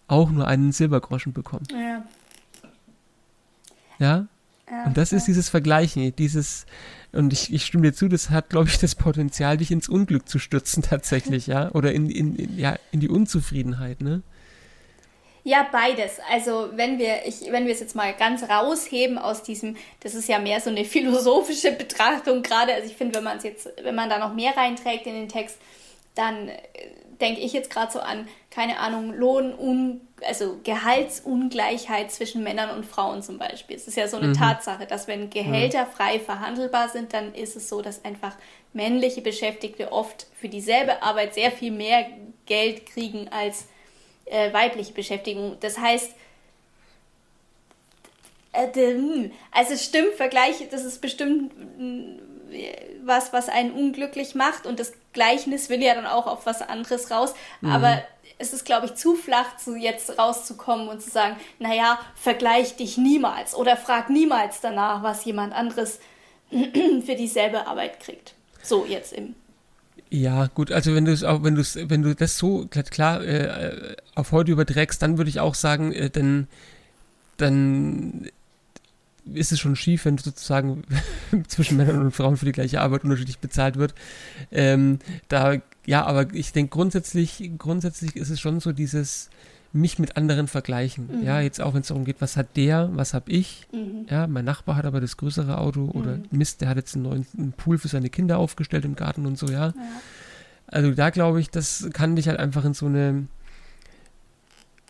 auch 0.08 0.30
nur 0.30 0.48
einen 0.48 0.72
Silbergroschen 0.72 1.34
bekomme. 1.34 1.64
Ja. 1.72 2.04
Ja? 4.00 4.28
ja 4.70 4.84
und 4.86 4.98
das 4.98 5.12
ja. 5.12 5.18
ist 5.18 5.28
dieses 5.28 5.50
Vergleichen, 5.50 6.14
dieses, 6.16 6.66
und 7.14 7.34
ich, 7.34 7.54
ich 7.54 7.66
stimme 7.66 7.84
dir 7.84 7.94
zu, 7.94 8.08
das 8.08 8.30
hat, 8.30 8.50
glaube 8.50 8.70
ich, 8.70 8.78
das 8.78 8.96
Potenzial, 8.96 9.58
dich 9.58 9.72
ins 9.72 9.90
Unglück 9.90 10.30
zu 10.30 10.40
stürzen 10.40 10.84
tatsächlich, 10.84 11.48
ja? 11.48 11.72
Oder 11.72 11.92
in, 11.94 12.10
in, 12.10 12.36
in, 12.36 12.58
ja, 12.58 12.76
in 12.92 13.00
die 13.00 13.10
Unzufriedenheit, 13.10 14.02
ne? 14.02 14.22
Ja, 15.44 15.68
beides. 15.72 16.20
Also 16.32 16.70
wenn 16.76 17.00
wir, 17.00 17.26
ich, 17.26 17.52
wenn 17.52 17.66
wir 17.66 17.74
es 17.74 17.80
jetzt 17.80 17.96
mal 17.96 18.14
ganz 18.14 18.44
rausheben 18.44 19.18
aus 19.18 19.42
diesem, 19.42 19.76
das 20.02 20.14
ist 20.14 20.30
ja 20.30 20.40
mehr 20.40 20.62
so 20.62 20.70
eine 20.70 20.86
philosophische 20.86 21.72
Betrachtung 21.72 22.44
gerade. 22.44 22.74
Also 22.74 22.88
ich 22.88 22.96
finde, 22.96 23.16
wenn 23.16 23.24
man 23.24 23.38
es 23.38 23.44
jetzt, 23.44 23.70
wenn 23.82 23.96
man 23.96 24.10
da 24.10 24.20
noch 24.20 24.34
mehr 24.34 24.56
reinträgt 24.56 25.08
in 25.08 25.14
den 25.14 25.30
Text, 25.30 25.58
dann 26.16 26.50
äh, 26.50 26.58
denke 27.22 27.42
ich 27.42 27.54
jetzt 27.54 27.70
gerade 27.70 27.92
so 27.92 28.00
an, 28.00 28.28
keine 28.50 28.80
Ahnung, 28.80 29.14
Lohn, 29.14 30.02
also 30.28 30.60
Gehaltsungleichheit 30.64 32.12
zwischen 32.12 32.44
Männern 32.44 32.76
und 32.76 32.86
Frauen 32.86 33.22
zum 33.22 33.38
Beispiel. 33.38 33.76
Es 33.76 33.88
ist 33.88 33.96
ja 33.96 34.08
so 34.08 34.18
eine 34.18 34.30
mhm. 34.30 34.34
Tatsache, 34.34 34.86
dass 34.86 35.08
wenn 35.08 35.30
Gehälter 35.30 35.86
frei 35.86 36.20
verhandelbar 36.20 36.90
sind, 36.90 37.14
dann 37.14 37.34
ist 37.34 37.56
es 37.56 37.70
so, 37.70 37.82
dass 37.82 38.04
einfach 38.04 38.36
männliche 38.74 39.22
Beschäftigte 39.22 39.92
oft 39.92 40.28
für 40.40 40.50
dieselbe 40.50 41.04
Arbeit 41.04 41.36
sehr 41.36 41.52
viel 41.52 41.72
mehr 41.72 42.06
Geld 42.46 42.86
kriegen 42.88 43.30
als 43.30 43.68
äh, 44.26 44.52
weibliche 44.52 44.94
Beschäftigung. 44.94 45.58
Das 45.60 45.78
heißt, 45.78 46.14
äh, 48.54 48.68
hm, 48.74 49.32
also 49.52 49.74
es 49.74 49.86
stimmt, 49.86 50.14
Vergleich, 50.16 50.68
das 50.70 50.84
ist 50.84 51.02
bestimmt 51.02 51.54
was, 53.04 53.34
was 53.34 53.50
einen 53.50 53.72
unglücklich 53.72 54.36
macht 54.36 54.66
und 54.66 54.80
das 54.80 54.94
Gleichnis 55.14 55.70
will 55.70 55.82
ja 55.82 55.96
dann 55.96 56.06
auch 56.06 56.28
auf 56.28 56.46
was 56.46 56.62
anderes 56.62 57.12
raus. 57.12 57.34
Mhm. 57.62 57.72
Aber 57.72 58.04
es 58.42 58.54
ist, 58.54 58.66
glaube 58.66 58.88
ich, 58.88 58.96
zu 58.96 59.16
flach, 59.16 59.58
zu 59.58 59.76
jetzt 59.76 60.18
rauszukommen 60.18 60.88
und 60.88 61.02
zu 61.02 61.10
sagen, 61.10 61.36
naja, 61.60 62.00
vergleich 62.16 62.76
dich 62.76 62.98
niemals 62.98 63.56
oder 63.56 63.78
frag 63.78 64.10
niemals 64.10 64.62
danach, 64.62 65.04
was 65.04 65.24
jemand 65.26 65.54
anderes 65.54 66.00
für 66.50 67.16
dieselbe 67.16 67.68
Arbeit 67.68 68.00
kriegt. 68.00 68.34
So 68.64 68.86
jetzt 68.86 69.14
im. 69.14 69.36
Ja, 70.10 70.48
gut, 70.48 70.72
also 70.72 70.94
wenn 70.94 71.06
du 71.06 71.14
es 71.14 71.24
auch, 71.24 71.44
wenn 71.44 71.56
du 71.56 71.62
wenn 71.62 72.02
du 72.02 72.16
das 72.16 72.38
so 72.38 72.68
klar 72.68 73.24
äh, 73.24 73.96
auf 74.16 74.32
heute 74.32 74.52
überträgst, 74.52 75.02
dann 75.02 75.18
würde 75.18 75.30
ich 75.30 75.40
auch 75.40 75.56
sagen, 75.56 75.94
äh, 75.94 76.10
dann, 76.10 76.48
dann 77.38 78.30
ist 79.26 79.52
es 79.52 79.60
schon 79.60 79.76
schief, 79.76 80.06
wenn 80.06 80.18
sozusagen 80.18 80.84
zwischen 81.48 81.78
Männern 81.78 82.02
und 82.02 82.12
Frauen 82.12 82.38
für 82.38 82.46
die 82.46 82.52
gleiche 82.52 82.82
Arbeit 82.82 83.04
unterschiedlich 83.04 83.40
bezahlt 83.40 83.78
wird. 83.78 83.94
Ähm, 84.52 85.00
da, 85.28 85.58
ja, 85.86 86.06
aber 86.06 86.34
ich 86.34 86.54
denke 86.54 86.72
grundsätzlich, 86.72 87.52
grundsätzlich 87.58 88.16
ist 88.16 88.30
es 88.30 88.40
schon 88.40 88.60
so 88.60 88.72
dieses 88.72 89.30
mich 89.74 90.00
mit 90.00 90.18
anderen 90.18 90.48
vergleichen. 90.48 91.08
Mhm. 91.20 91.24
Ja, 91.24 91.40
jetzt 91.40 91.62
auch 91.62 91.74
wenn 91.74 91.82
es 91.82 91.88
darum 91.88 92.04
geht, 92.04 92.18
was 92.20 92.36
hat 92.36 92.58
der, 92.58 92.90
was 92.94 93.14
habe 93.14 93.32
ich. 93.32 93.68
Mhm. 93.72 94.06
Ja, 94.10 94.28
mein 94.28 94.46
Nachbar 94.46 94.76
hat 94.76 94.86
aber 94.86 95.00
das 95.00 95.18
größere 95.18 95.58
Auto 95.58 95.86
oder 95.94 96.18
mhm. 96.18 96.26
Mist, 96.32 96.62
der 96.62 96.70
hat 96.70 96.78
jetzt 96.78 96.96
einen 96.96 97.04
neuen 97.04 97.26
einen 97.38 97.54
Pool 97.54 97.78
für 97.78 97.88
seine 97.88 98.10
Kinder 98.10 98.38
aufgestellt 98.38 98.86
im 98.86 98.96
Garten 98.96 99.26
und 99.26 99.38
so, 99.38 99.48
ja. 99.48 99.68
ja. 99.68 99.74
Also 100.68 100.92
da 100.92 101.10
glaube 101.10 101.40
ich, 101.40 101.50
das 101.50 101.90
kann 101.94 102.16
dich 102.16 102.28
halt 102.28 102.40
einfach 102.40 102.66
in 102.66 102.74
so 102.74 102.86
eine 102.86 103.28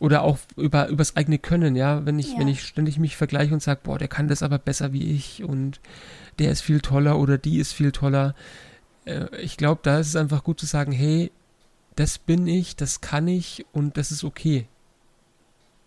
oder 0.02 0.24
auch 0.24 0.40
über 0.58 0.88
übers 0.88 1.16
eigene 1.16 1.38
Können, 1.38 1.76
ja, 1.76 2.06
wenn 2.08 2.18
ich 2.18 2.34
ja. 2.34 2.40
wenn 2.40 2.48
ich 2.48 2.64
ständig 2.64 2.98
mich 2.98 3.16
vergleiche 3.16 3.54
und 3.54 3.62
sage, 3.62 3.82
boah, 3.84 4.00
der 4.00 4.08
kann 4.08 4.28
das 4.28 4.42
aber 4.42 4.58
besser 4.58 4.94
wie 4.94 5.14
ich 5.14 5.44
und 5.44 5.80
der 6.40 6.52
ist 6.52 6.62
viel 6.62 6.82
toller 6.82 7.20
oder 7.20 7.38
die 7.38 7.60
ist 7.60 7.72
viel 7.72 7.92
toller. 7.92 8.34
Äh, 9.06 9.28
ich 9.38 9.58
glaube, 9.58 9.82
da 9.84 10.00
ist 10.00 10.08
es 10.08 10.16
einfach 10.16 10.44
gut 10.44 10.60
zu 10.60 10.66
sagen, 10.66 10.92
hey, 10.92 11.32
das 11.96 12.18
bin 12.18 12.48
ich, 12.48 12.76
das 12.76 13.02
kann 13.02 13.28
ich 13.28 13.64
und 13.74 13.96
das 13.96 14.10
ist 14.10 14.24
okay. 14.24 14.66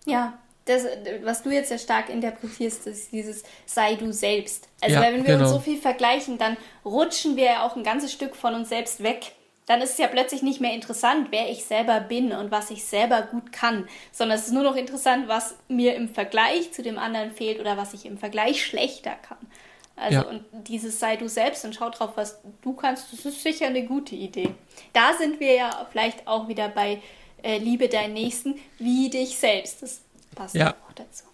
Ja, 0.07 0.39
das, 0.67 0.85
was 1.25 1.43
du 1.43 1.51
jetzt 1.51 1.71
sehr 1.71 1.79
stark 1.79 2.09
interpretierst, 2.09 2.87
ist 2.87 3.11
dieses 3.11 3.43
sei 3.67 3.97
du 3.97 4.13
selbst. 4.13 4.69
Also 4.81 4.95
ja, 4.95 5.03
wenn 5.03 5.27
wir 5.27 5.35
genau. 5.35 5.41
uns 5.41 5.51
so 5.51 5.59
viel 5.59 5.79
vergleichen, 5.79 6.39
dann 6.39 6.57
rutschen 6.85 7.35
wir 7.35 7.45
ja 7.47 7.67
auch 7.67 7.75
ein 7.75 7.83
ganzes 7.83 8.13
Stück 8.13 8.37
von 8.37 8.55
uns 8.55 8.69
selbst 8.69 9.03
weg 9.03 9.33
dann 9.67 9.81
ist 9.81 9.93
es 9.93 9.99
ja 9.99 10.09
plötzlich 10.09 10.43
nicht 10.43 10.61
mehr 10.61 10.73
interessant, 10.75 11.29
wer 11.31 11.51
ich 11.51 11.65
selber 11.65 12.01
bin 12.01 12.33
und 12.33 12.51
was 12.51 12.71
ich 12.71 12.85
selber 12.85 13.23
gut 13.23 13.53
kann, 13.53 13.89
sondern 14.13 14.39
es 14.39 14.47
ist 14.47 14.53
nur 14.53 14.63
noch 14.63 14.77
interessant, 14.77 15.29
was 15.29 15.57
mir 15.69 15.95
im 15.95 16.09
Vergleich 16.09 16.73
zu 16.73 16.83
dem 16.83 16.99
anderen 16.99 17.31
fehlt 17.31 17.61
oder 17.61 17.77
was 17.77 17.95
ich 17.95 18.05
im 18.05 18.19
Vergleich 18.19 18.65
schlechter 18.65 19.15
kann. 19.15 19.39
Also 19.97 20.19
ja. 20.19 20.23
und 20.23 20.45
dieses 20.69 20.99
sei 20.99 21.17
du 21.17 21.29
selbst 21.29 21.65
und 21.65 21.75
schau 21.75 21.89
drauf, 21.89 22.13
was 22.17 22.41
du 22.63 22.73
kannst, 22.75 23.13
das 23.13 23.25
ist 23.25 23.43
sicher 23.43 23.67
eine 23.67 23.87
gute 23.87 24.17
Idee. 24.17 24.51
Da 24.93 25.15
sind 25.17 25.39
wir 25.39 25.55
ja 25.55 25.87
vielleicht 25.91 26.27
auch 26.27 26.49
wieder 26.49 26.69
bei 26.69 27.01
äh, 27.43 27.59
liebe 27.59 27.89
deinen 27.89 28.15
Nächsten 28.15 28.57
wie 28.79 29.09
dich 29.09 29.39
selbst. 29.39 29.83
Das 29.83 30.03
passt 30.35 30.57
ja. 30.57 30.71
auch 30.71 30.93
dazu. 30.95 31.25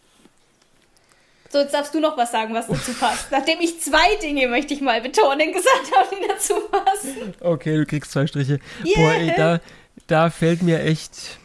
So, 1.52 1.58
jetzt 1.58 1.74
darfst 1.74 1.92
du 1.92 1.98
noch 1.98 2.16
was 2.16 2.30
sagen, 2.30 2.54
was 2.54 2.68
dazu 2.68 2.94
passt. 2.94 3.32
Nachdem 3.32 3.58
ich 3.60 3.80
zwei 3.80 4.14
Dinge, 4.22 4.46
möchte 4.46 4.72
ich 4.72 4.80
mal 4.80 5.00
betonen, 5.00 5.52
gesagt 5.52 5.90
habe, 5.96 6.08
die 6.14 6.28
dazu 6.28 6.54
passen. 6.70 7.34
Okay, 7.40 7.76
du 7.76 7.84
kriegst 7.86 8.12
zwei 8.12 8.28
Striche. 8.28 8.60
Yeah. 8.84 8.94
Boah, 8.94 9.12
ey, 9.14 9.34
da, 9.36 9.60
da 10.06 10.30
fällt 10.30 10.62
mir 10.62 10.80
echt. 10.80 11.40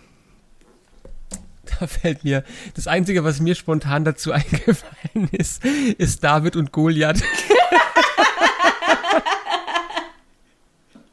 Da 1.79 1.87
fällt 1.87 2.23
mir. 2.23 2.43
Das 2.75 2.85
Einzige, 2.85 3.23
was 3.23 3.39
mir 3.39 3.55
spontan 3.55 4.05
dazu 4.05 4.31
eingefallen 4.33 5.27
ist, 5.31 5.65
ist 5.65 6.23
David 6.23 6.55
und 6.55 6.71
Goliath. 6.71 7.23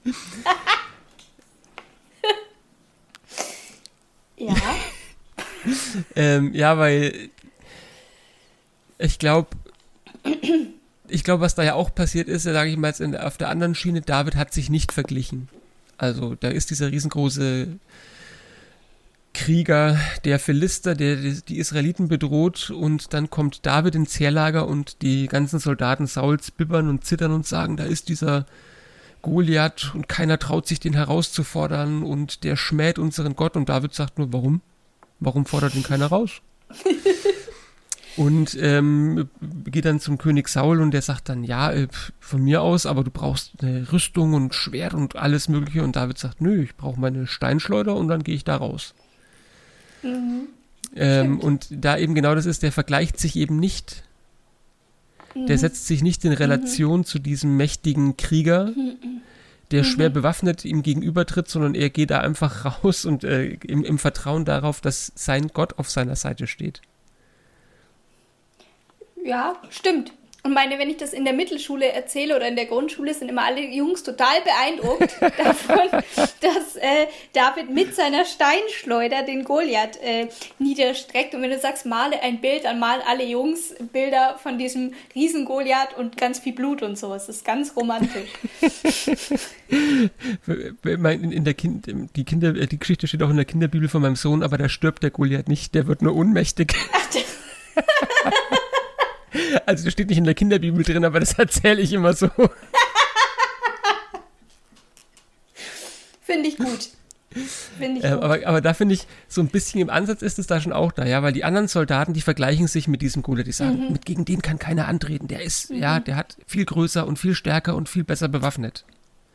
ja. 4.37 4.55
ähm, 6.15 6.53
ja, 6.53 6.77
weil 6.77 7.31
ich 9.03 9.19
glaube, 9.19 9.49
ich 11.09 11.25
glaube, 11.25 11.43
was 11.43 11.55
da 11.55 11.63
ja 11.63 11.75
auch 11.75 11.95
passiert 11.95 12.29
ist, 12.29 12.45
sage 12.45 12.71
ich 12.71 12.77
mal 12.77 12.89
jetzt 12.89 13.01
in, 13.01 13.17
auf 13.17 13.37
der 13.37 13.49
anderen 13.49 13.75
Schiene, 13.75 14.01
David 14.01 14.37
hat 14.37 14.53
sich 14.53 14.71
nicht 14.71 14.93
verglichen. 14.93 15.49
Also 15.99 16.37
da 16.37 16.49
ist 16.49 16.71
dieser 16.71 16.91
riesengroße 16.91 17.69
Krieger, 19.35 19.99
der 20.25 20.39
Philister, 20.39 20.95
der 20.95 21.17
die 21.17 21.59
Israeliten 21.59 22.09
bedroht 22.09 22.71
und 22.71 23.13
dann 23.15 23.31
kommt 23.31 23.65
David 23.67 23.95
ins 23.95 24.19
Heerlager 24.21 24.69
und 24.69 25.03
die 25.03 25.27
ganzen 25.27 25.59
Soldaten 25.59 26.07
Sauls 26.07 26.51
bibbern 26.51 26.89
und 26.89 27.05
zittern 27.05 27.33
und 27.33 27.47
sagen, 27.47 27.77
da 27.77 27.85
ist 27.85 28.09
dieser 28.09 28.47
Goliath 29.23 29.95
und 29.95 30.09
keiner 30.09 30.39
traut 30.39 30.67
sich 30.67 30.81
den 30.81 30.95
herauszufordern 30.95 32.03
und 32.03 32.45
der 32.45 32.57
schmäht 32.57 32.99
unseren 32.99 33.37
Gott 33.37 33.57
und 33.57 33.69
David 33.69 33.95
sagt 33.95 34.19
nur, 34.19 34.33
warum? 34.33 34.61
Warum 35.19 35.47
fordert 35.47 35.75
ihn 35.75 35.85
keiner 35.85 36.07
raus? 36.07 36.43
und 38.17 38.57
ähm, 38.61 39.29
geht 39.65 39.87
dann 39.87 40.01
zum 40.01 40.19
König 40.19 40.49
Saul 40.49 40.81
und 40.81 40.91
der 40.91 41.03
sagt 41.03 41.29
dann, 41.29 41.45
ja, 41.45 41.73
äh, 41.73 41.89
von 42.21 42.43
mir 42.43 42.61
aus, 42.61 42.85
aber 42.85 43.05
du 43.05 43.11
brauchst 43.11 43.53
eine 43.63 43.91
Rüstung 43.91 44.35
und 44.35 44.55
Schwert 44.55 44.93
und 44.93 45.17
alles 45.17 45.49
mögliche. 45.49 45.83
Und 45.83 45.97
David 45.97 46.19
sagt, 46.19 46.41
nö, 46.41 46.63
ich 46.63 46.77
brauche 46.77 47.01
meine 47.01 47.27
Steinschleuder 47.27 47.97
und 47.97 48.09
dann 48.09 48.23
gehe 48.23 48.35
ich 48.35 48.45
da 48.45 48.57
raus. 48.57 48.95
Mhm. 50.03 50.49
Ähm, 50.95 51.41
und 51.41 51.69
da 51.71 51.97
eben 51.97 52.15
genau 52.15 52.35
das 52.35 52.45
ist, 52.45 52.63
der 52.63 52.73
vergleicht 52.73 53.19
sich 53.19 53.37
eben 53.37 53.59
nicht. 53.59 54.03
Mhm. 55.35 55.47
Der 55.47 55.57
setzt 55.57 55.87
sich 55.87 56.03
nicht 56.03 56.25
in 56.27 56.33
Relation 56.33 57.01
mhm. 57.01 57.05
zu 57.05 57.19
diesem 57.19 57.57
mächtigen 57.57 58.19
Krieger, 58.19 58.67
mhm. 58.67 59.23
der 59.71 59.85
schwer 59.85 60.11
mhm. 60.11 60.15
bewaffnet 60.15 60.67
ihm 60.67 60.83
gegenübertritt, 60.83 61.49
sondern 61.49 61.75
er 61.75 61.89
geht 61.89 62.11
da 62.11 62.21
einfach 62.21 62.85
raus 62.85 63.07
und 63.07 63.25
äh, 63.25 63.55
im, 63.55 63.85
im 63.85 63.99
Vertrauen 63.99 64.45
darauf, 64.45 64.83
dass 64.83 65.13
sein 65.15 65.49
Gott 65.49 65.79
auf 65.79 65.89
seiner 65.89 66.17
Seite 66.17 66.47
steht. 66.47 66.83
Ja, 69.25 69.57
stimmt. 69.71 70.13
Und 70.45 70.55
meine, 70.55 70.77
wenn 70.77 70.91
ich 70.91 70.97
das 70.97 71.13
in 71.13 71.25
der 71.25 71.35
Mittelschule 71.35 71.93
erzähle 71.93 72.35
oder 72.35 72.49
in 72.49 72.57
der 72.57 72.67
Grundschule, 72.67 73.15
sind 73.15 73.29
immer 73.29 73.45
alle 73.45 73.65
Jungs 73.65 74.03
total 74.03 74.41
beeindruckt 74.43 75.15
davon, 75.39 76.03
dass 76.41 76.75
äh, 76.77 77.07
David 77.33 77.71
mit 77.71 77.95
seiner 77.95 78.25
Steinschleuder 78.25 79.23
den 79.23 79.45
Goliath 79.45 79.99
äh, 80.03 80.27
niederstreckt. 80.59 81.37
Und 81.37 81.43
wenn 81.43 81.51
du 81.51 81.61
sagst, 81.61 81.87
male 81.87 82.21
ein 82.23 82.41
Bild, 82.41 82.65
dann 82.65 82.81
malen 82.81 83.03
alle 83.07 83.25
Jungs 83.25 83.73
Bilder 83.93 84.37
von 84.43 84.59
diesem 84.59 84.95
riesen 85.15 85.45
Goliath 85.45 85.97
und 85.97 86.17
ganz 86.17 86.41
viel 86.41 86.55
Blut 86.55 86.83
und 86.83 86.99
so. 86.99 87.15
Es 87.15 87.29
ist 87.29 87.45
ganz 87.45 87.77
romantisch. 87.77 88.31
in 90.89 91.45
der 91.45 91.55
kind, 91.55 91.87
die, 92.17 92.25
Kinder, 92.25 92.53
die 92.53 92.79
Geschichte 92.81 93.07
steht 93.07 93.23
auch 93.23 93.31
in 93.31 93.37
der 93.37 93.45
Kinderbibel 93.45 93.89
von 93.89 94.03
meinem 94.03 94.17
Sohn, 94.17 94.43
aber 94.43 94.59
da 94.59 94.69
stirbt 94.69 95.05
der 95.05 95.11
Goliath 95.11 95.49
nicht, 95.49 95.77
der 95.77 95.87
wird 95.87 96.03
nur 96.03 96.17
ohnmächtig. 96.17 96.75
Ach, 96.93 97.09
also 99.67 99.85
das 99.85 99.93
steht 99.93 100.09
nicht 100.09 100.19
in 100.19 100.25
der 100.25 100.35
Kinderbibel 100.35 100.85
drin, 100.85 101.05
aber 101.05 101.21
das 101.21 101.33
erzähle 101.39 101.81
ich 101.81 101.93
immer 101.93 102.13
so. 102.15 102.31
Finde 106.23 106.49
ich 106.49 106.57
gut. 106.57 106.91
Find 107.79 107.99
ich 107.99 108.05
äh, 108.05 108.09
aber, 108.09 108.47
aber 108.47 108.61
da 108.61 108.75
finde 108.75 108.95
ich, 108.95 109.07
so 109.29 109.41
ein 109.41 109.49
bisschen 109.49 109.81
im 109.81 109.91
Ansatz 109.91 110.23
ist 110.23 110.39
es 110.39 110.47
da 110.47 110.61
schon 110.61 110.73
auch 110.73 110.93
da, 110.93 111.07
ja, 111.07 111.23
weil 111.23 111.33
die 111.33 111.45
anderen 111.45 111.69
Soldaten, 111.69 112.13
die 112.13 112.21
vergleichen 112.21 112.67
sich 112.67 112.89
mit 112.89 113.03
diesem 113.03 113.23
Goliath, 113.23 113.47
die 113.47 113.53
sagen, 113.53 113.87
mhm. 113.87 113.93
mit, 113.93 114.05
gegen 114.05 114.25
den 114.25 114.43
kann 114.43 114.59
keiner 114.59 114.87
antreten, 114.87 115.29
der 115.29 115.43
ist, 115.43 115.71
mhm. 115.71 115.79
ja, 115.79 116.01
der 116.01 116.17
hat 116.17 116.37
viel 116.47 116.65
größer 116.65 117.07
und 117.07 117.19
viel 117.19 117.35
stärker 117.35 117.75
und 117.75 117.89
viel 117.89 118.05
besser 118.05 118.29
bewaffnet. 118.29 118.85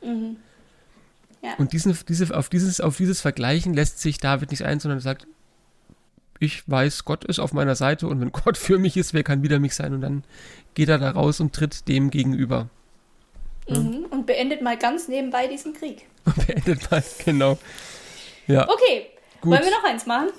Mhm. 0.03 0.37
Ja. 1.43 1.53
Und 1.57 1.73
diesen, 1.73 1.97
diese, 2.07 2.35
auf, 2.35 2.49
dieses, 2.49 2.81
auf 2.81 2.97
dieses 2.97 3.21
Vergleichen 3.21 3.73
lässt 3.73 3.99
sich 3.99 4.17
David 4.19 4.51
nicht 4.51 4.63
ein, 4.63 4.79
sondern 4.79 4.99
sagt, 4.99 5.27
ich 6.39 6.69
weiß, 6.69 7.05
Gott 7.05 7.25
ist 7.25 7.39
auf 7.39 7.53
meiner 7.53 7.75
Seite 7.75 8.07
und 8.07 8.21
wenn 8.21 8.31
Gott 8.31 8.57
für 8.57 8.77
mich 8.77 8.97
ist, 8.97 9.13
wer 9.13 9.23
kann 9.23 9.43
wieder 9.43 9.59
mich 9.59 9.75
sein? 9.75 9.93
Und 9.93 10.01
dann 10.01 10.23
geht 10.73 10.89
er 10.89 10.99
da 10.99 11.11
raus 11.11 11.39
und 11.39 11.53
tritt 11.53 11.87
dem 11.87 12.09
gegenüber. 12.09 12.69
Mhm, 13.67 14.05
und 14.09 14.25
beendet 14.25 14.61
mal 14.61 14.77
ganz 14.77 15.07
nebenbei 15.07 15.47
diesen 15.47 15.73
Krieg. 15.73 16.05
Und 16.25 16.47
beendet 16.47 16.89
mal, 16.89 17.03
genau. 17.25 17.57
Ja. 18.47 18.67
Okay, 18.69 19.07
Gut. 19.41 19.51
wollen 19.51 19.63
wir 19.63 19.71
noch 19.71 19.83
eins 19.83 20.05
machen? 20.05 20.29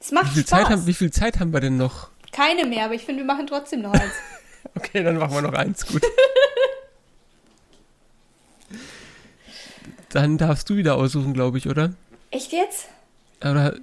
Es 0.00 0.12
macht 0.12 0.26
wie 0.26 0.34
viel 0.34 0.46
Spaß. 0.46 0.60
Zeit 0.60 0.68
haben, 0.68 0.86
wie 0.86 0.94
viel 0.94 1.10
Zeit 1.10 1.40
haben 1.40 1.52
wir 1.52 1.60
denn 1.60 1.76
noch? 1.76 2.10
Keine 2.30 2.64
mehr, 2.64 2.84
aber 2.84 2.94
ich 2.94 3.04
finde, 3.04 3.22
wir 3.22 3.26
machen 3.26 3.48
trotzdem 3.48 3.82
noch 3.82 3.92
eins. 3.92 4.12
okay, 4.76 5.02
dann 5.02 5.16
machen 5.16 5.34
wir 5.34 5.42
noch 5.42 5.54
eins, 5.54 5.84
gut. 5.86 6.02
dann 10.10 10.38
darfst 10.38 10.70
du 10.70 10.76
wieder 10.76 10.94
aussuchen, 10.94 11.34
glaube 11.34 11.58
ich, 11.58 11.68
oder? 11.68 11.92
Echt 12.30 12.52
jetzt? 12.52 12.88
Oder 13.40 13.74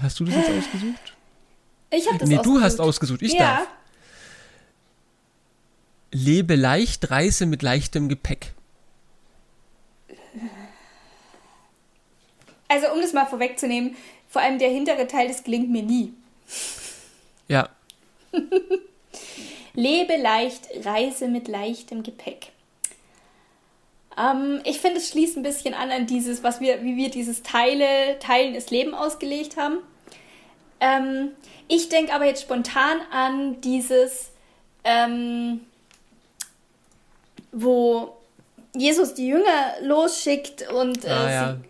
Hast 0.00 0.20
du 0.20 0.24
das 0.24 0.34
jetzt 0.34 0.50
ausgesucht? 0.50 1.12
Ich 1.90 2.06
habe 2.08 2.18
das 2.18 2.28
nee, 2.28 2.36
ausgesucht. 2.36 2.54
Nee, 2.54 2.60
du 2.60 2.64
hast 2.64 2.80
ausgesucht. 2.80 3.22
Ich 3.22 3.32
ja. 3.34 3.56
darf. 3.56 3.68
Lebe 6.12 6.56
leicht, 6.56 7.10
reise 7.10 7.46
mit 7.46 7.62
leichtem 7.62 8.08
Gepäck. 8.08 8.52
Also, 12.68 12.90
um 12.92 13.00
das 13.00 13.12
mal 13.12 13.26
vorwegzunehmen, 13.26 13.96
vor 14.28 14.40
allem 14.42 14.58
der 14.58 14.70
hintere 14.70 15.06
Teil, 15.06 15.28
das 15.28 15.44
gelingt 15.44 15.70
mir 15.70 15.82
nie. 15.82 16.14
Ja. 17.48 17.68
Lebe 19.74 20.16
leicht, 20.16 20.68
reise 20.84 21.28
mit 21.28 21.48
leichtem 21.48 22.02
Gepäck. 22.02 22.51
Ähm, 24.18 24.60
ich 24.64 24.80
finde, 24.80 24.98
es 24.98 25.08
schließt 25.10 25.36
ein 25.36 25.42
bisschen 25.42 25.74
an 25.74 25.90
an 25.90 26.06
dieses, 26.06 26.42
was 26.42 26.60
wir, 26.60 26.82
wie 26.82 26.96
wir 26.96 27.10
dieses 27.10 27.42
Teile, 27.42 28.18
Teilen 28.18 28.54
des 28.54 28.70
Lebens 28.70 28.94
ausgelegt 28.94 29.56
haben. 29.56 29.78
Ähm, 30.80 31.30
ich 31.68 31.88
denke 31.88 32.12
aber 32.12 32.26
jetzt 32.26 32.42
spontan 32.42 33.00
an 33.10 33.60
dieses, 33.60 34.32
ähm, 34.84 35.60
wo 37.52 38.16
Jesus 38.74 39.14
die 39.14 39.28
Jünger 39.28 39.74
losschickt 39.80 40.68
und 40.70 41.04
äh, 41.04 41.08
ah, 41.08 41.30
ja. 41.30 41.52
sie, 41.52 41.60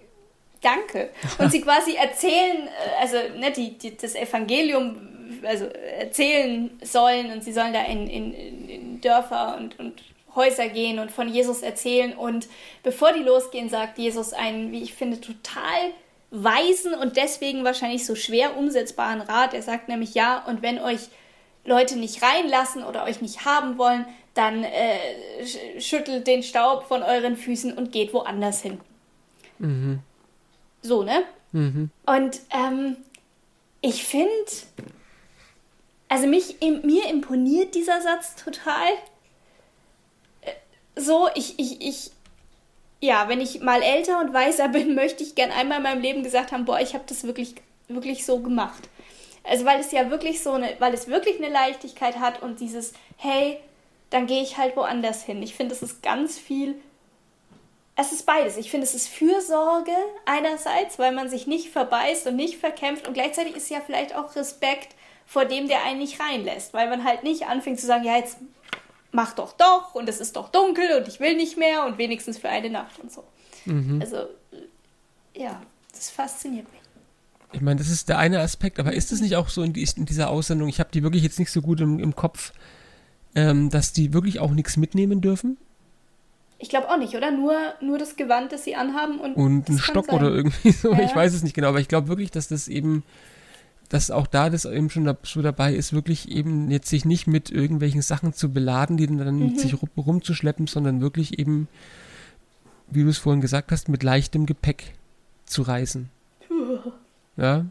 danke 0.61 1.11
und 1.39 1.51
sie 1.51 1.61
quasi 1.61 1.95
erzählen, 1.95 2.69
äh, 2.69 3.01
also 3.01 3.17
ne, 3.39 3.51
die, 3.51 3.77
die, 3.77 3.97
das 3.97 4.15
Evangelium 4.15 4.97
also 5.45 5.67
erzählen 5.67 6.71
sollen 6.83 7.33
und 7.33 7.43
sie 7.43 7.53
sollen 7.53 7.73
da 7.73 7.83
in, 7.85 8.07
in, 8.07 8.35
in 8.69 9.01
Dörfer 9.01 9.57
und, 9.59 9.79
und 9.79 10.01
Häuser 10.35 10.69
gehen 10.69 10.99
und 10.99 11.11
von 11.11 11.29
Jesus 11.29 11.63
erzählen. 11.63 12.15
Und 12.15 12.49
bevor 12.83 13.13
die 13.13 13.23
losgehen, 13.23 13.69
sagt 13.69 13.99
Jesus 13.99 14.33
einen, 14.33 14.73
wie 14.73 14.83
ich 14.83 14.95
finde, 14.95 15.21
total 15.21 15.93
weisen 16.31 16.95
und 16.95 17.17
deswegen 17.17 17.63
wahrscheinlich 17.63 18.07
so 18.07 18.15
schwer 18.15 18.57
umsetzbaren 18.57 19.21
Rat. 19.21 19.55
Er 19.55 19.63
sagt 19.63 19.89
nämlich 19.89 20.15
ja, 20.15 20.45
und 20.47 20.63
wenn 20.63 20.79
euch 20.79 21.09
Leute 21.65 21.99
nicht 21.99 22.23
reinlassen 22.23 22.83
oder 22.83 23.05
euch 23.05 23.21
nicht 23.21 23.45
haben 23.45 23.79
wollen, 23.79 24.07
dann 24.35 24.65
äh, 24.65 25.79
schüttelt 25.79 26.27
den 26.27 26.43
Staub 26.43 26.85
von 26.85 27.03
euren 27.03 27.37
Füßen 27.37 27.77
und 27.77 27.93
geht 27.93 28.15
woanders 28.15 28.63
hin. 28.63 28.81
Mhm. 29.59 30.01
So, 30.81 31.03
ne? 31.03 31.23
Mhm. 31.53 31.91
Und 32.07 32.41
ähm, 32.51 32.97
ich 33.83 34.05
finde, 34.05 34.33
also 36.09 36.27
mich, 36.27 36.57
mir 36.61 37.09
imponiert 37.11 37.75
dieser 37.75 38.01
Satz 38.01 38.37
total 38.37 38.89
so, 40.97 41.29
ich, 41.35 41.59
ich, 41.59 41.81
ich, 41.81 42.11
ja, 43.01 43.29
wenn 43.29 43.41
ich 43.41 43.61
mal 43.61 43.83
älter 43.83 44.21
und 44.21 44.33
weiser 44.33 44.69
bin, 44.69 44.95
möchte 44.95 45.23
ich 45.23 45.35
gern 45.35 45.51
einmal 45.51 45.79
in 45.79 45.83
meinem 45.85 46.03
Leben 46.03 46.23
gesagt 46.23 46.53
haben, 46.53 46.65
boah, 46.65 46.81
ich 46.81 46.95
habe 46.95 47.05
das 47.07 47.25
wirklich, 47.25 47.55
wirklich 47.89 48.25
so 48.25 48.39
gemacht. 48.41 48.89
Also 49.45 49.65
weil 49.65 49.81
es 49.81 49.91
ja 49.91 50.11
wirklich 50.11 50.43
so 50.43 50.53
eine, 50.53 50.77
weil 50.79 50.95
es 50.95 51.09
wirklich 51.09 51.39
eine 51.39 51.53
Leichtigkeit 51.53 52.21
hat 52.21 52.43
und 52.43 52.61
dieses, 52.61 52.93
hey, 53.17 53.59
dann 54.11 54.27
gehe 54.27 54.43
ich 54.43 54.57
halt 54.57 54.77
woanders 54.77 55.25
hin. 55.25 55.43
Ich 55.43 55.55
finde, 55.55 55.75
es 55.75 55.83
ist 55.83 56.03
ganz 56.03 56.39
viel, 56.39 56.77
es 57.97 58.13
ist 58.13 58.25
beides. 58.25 58.57
Ich 58.57 58.71
finde, 58.71 58.87
es 58.87 58.95
ist 58.95 59.09
Fürsorge 59.09 59.97
einerseits, 60.27 60.99
weil 60.99 61.13
man 61.13 61.29
sich 61.29 61.47
nicht 61.47 61.71
verbeißt 61.71 62.27
und 62.27 62.37
nicht 62.37 62.59
verkämpft 62.59 63.09
und 63.09 63.15
gleichzeitig 63.15 63.57
ist 63.57 63.71
ja 63.71 63.81
vielleicht 63.85 64.15
auch 64.15 64.37
Respekt 64.37 64.95
vor 65.27 65.45
dem, 65.45 65.67
der 65.67 65.85
einen 65.85 65.99
nicht 65.99 66.21
reinlässt, 66.21 66.75
weil 66.75 66.89
man 66.89 67.05
halt 67.05 67.25
nicht 67.25 67.47
anfängt 67.47 67.81
zu 67.81 67.87
sagen, 67.87 68.05
ja, 68.05 68.17
jetzt 68.17 68.39
mach 69.13 69.35
doch 69.35 69.53
doch 69.53 69.95
und 69.95 70.09
es 70.09 70.21
ist 70.21 70.37
doch 70.37 70.51
dunkel 70.51 70.99
und 70.99 71.07
ich 71.07 71.21
will 71.21 71.37
nicht 71.37 71.57
mehr 71.57 71.87
und 71.87 71.99
wenigstens 71.99 72.39
für 72.39 72.49
eine 72.49 72.71
Nacht 72.71 72.99
und 72.99 73.13
so. 73.13 73.25
Mhm. 73.67 74.01
Also, 74.01 74.27
ja, 75.37 75.63
Das 75.93 76.11
fasziniert 76.11 76.67
mich. 76.73 76.81
Ich 77.55 77.61
meine, 77.61 77.79
das 77.79 77.91
ist 77.91 78.09
der 78.09 78.19
eine 78.19 78.41
Aspekt, 78.41 78.81
aber 78.81 78.95
ist 78.95 79.13
es 79.13 79.21
nicht 79.21 79.37
auch 79.37 79.49
so 79.51 79.63
in, 79.63 79.75
die, 79.75 79.87
in 79.97 80.07
dieser 80.07 80.31
Aussendung, 80.31 80.69
ich 80.69 80.81
habe 80.81 80.91
die 80.93 81.03
wirklich 81.03 81.23
jetzt 81.23 81.39
nicht 81.39 81.51
so 81.51 81.61
gut 81.61 81.81
im, 81.81 81.99
im 81.99 82.17
Kopf, 82.17 82.53
ähm, 83.35 83.69
dass 83.69 83.93
die 83.93 84.15
wirklich 84.15 84.41
auch 84.41 84.53
nichts 84.53 84.79
mitnehmen 84.79 85.21
dürfen? 85.21 85.59
Ich 86.59 86.69
glaube 86.69 86.89
auch 86.89 86.97
nicht, 86.97 87.15
oder? 87.15 87.31
Nur, 87.31 87.55
nur 87.81 87.99
das 87.99 88.17
Gewand, 88.17 88.53
das 88.53 88.65
sie 88.65 88.77
anhaben 88.77 89.19
und. 89.19 89.35
Und 89.35 89.69
ein 89.69 89.79
Stock 89.79 90.07
sein. 90.07 90.15
oder 90.15 90.31
irgendwie 90.31 90.71
so. 90.73 90.93
Ja. 90.93 91.01
Ich 91.01 91.15
weiß 91.15 91.35
es 91.35 91.43
nicht 91.43 91.55
genau, 91.55 91.69
aber 91.69 91.81
ich 91.81 91.89
glaube 91.89 92.09
wirklich, 92.09 92.31
dass 92.31 92.49
das 92.49 92.69
eben, 92.69 93.03
dass 93.93 94.11
auch 94.11 94.27
da 94.27 94.49
das 94.49 94.65
eben 94.65 94.89
schon 94.89 95.15
so 95.23 95.43
dabei 95.43 95.75
ist, 95.75 95.93
wirklich 95.93 96.31
eben 96.31 96.71
jetzt 96.71 96.89
sich 96.89 97.05
nicht 97.05 97.27
mit 97.27 97.51
irgendwelchen 97.51 98.01
Sachen 98.01 98.33
zu 98.33 98.51
beladen, 98.51 98.97
die 98.97 99.07
dann 99.07 99.39
mhm. 99.39 99.59
sich 99.59 99.77
rumzuschleppen, 99.99 100.67
sondern 100.67 101.03
wirklich 101.03 101.39
eben, 101.39 101.69
wie 102.89 103.03
du 103.03 103.11
es 103.11 103.19
vorhin 103.19 103.43
gesagt 103.43 103.71
hast, 103.71 103.91
mit 103.91 104.03
leichtem 104.03 104.47
Gepäck 104.47 104.95
zu 105.45 105.61
reisen. 105.61 106.09
Ja. 107.37 107.67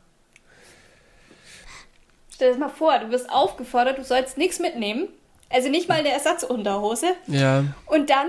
Stell 2.30 2.50
dir 2.50 2.52
das 2.52 2.60
mal 2.60 2.70
vor, 2.70 3.00
du 3.00 3.10
wirst 3.10 3.32
aufgefordert, 3.32 3.98
du 3.98 4.04
sollst 4.04 4.38
nichts 4.38 4.60
mitnehmen. 4.60 5.08
Also 5.50 5.70
nicht 5.70 5.90
mal 5.90 6.00
eine 6.00 6.10
Ersatzunterhose. 6.10 7.16
Ja. 7.26 7.64
Und 7.88 8.12
dann, 8.12 8.28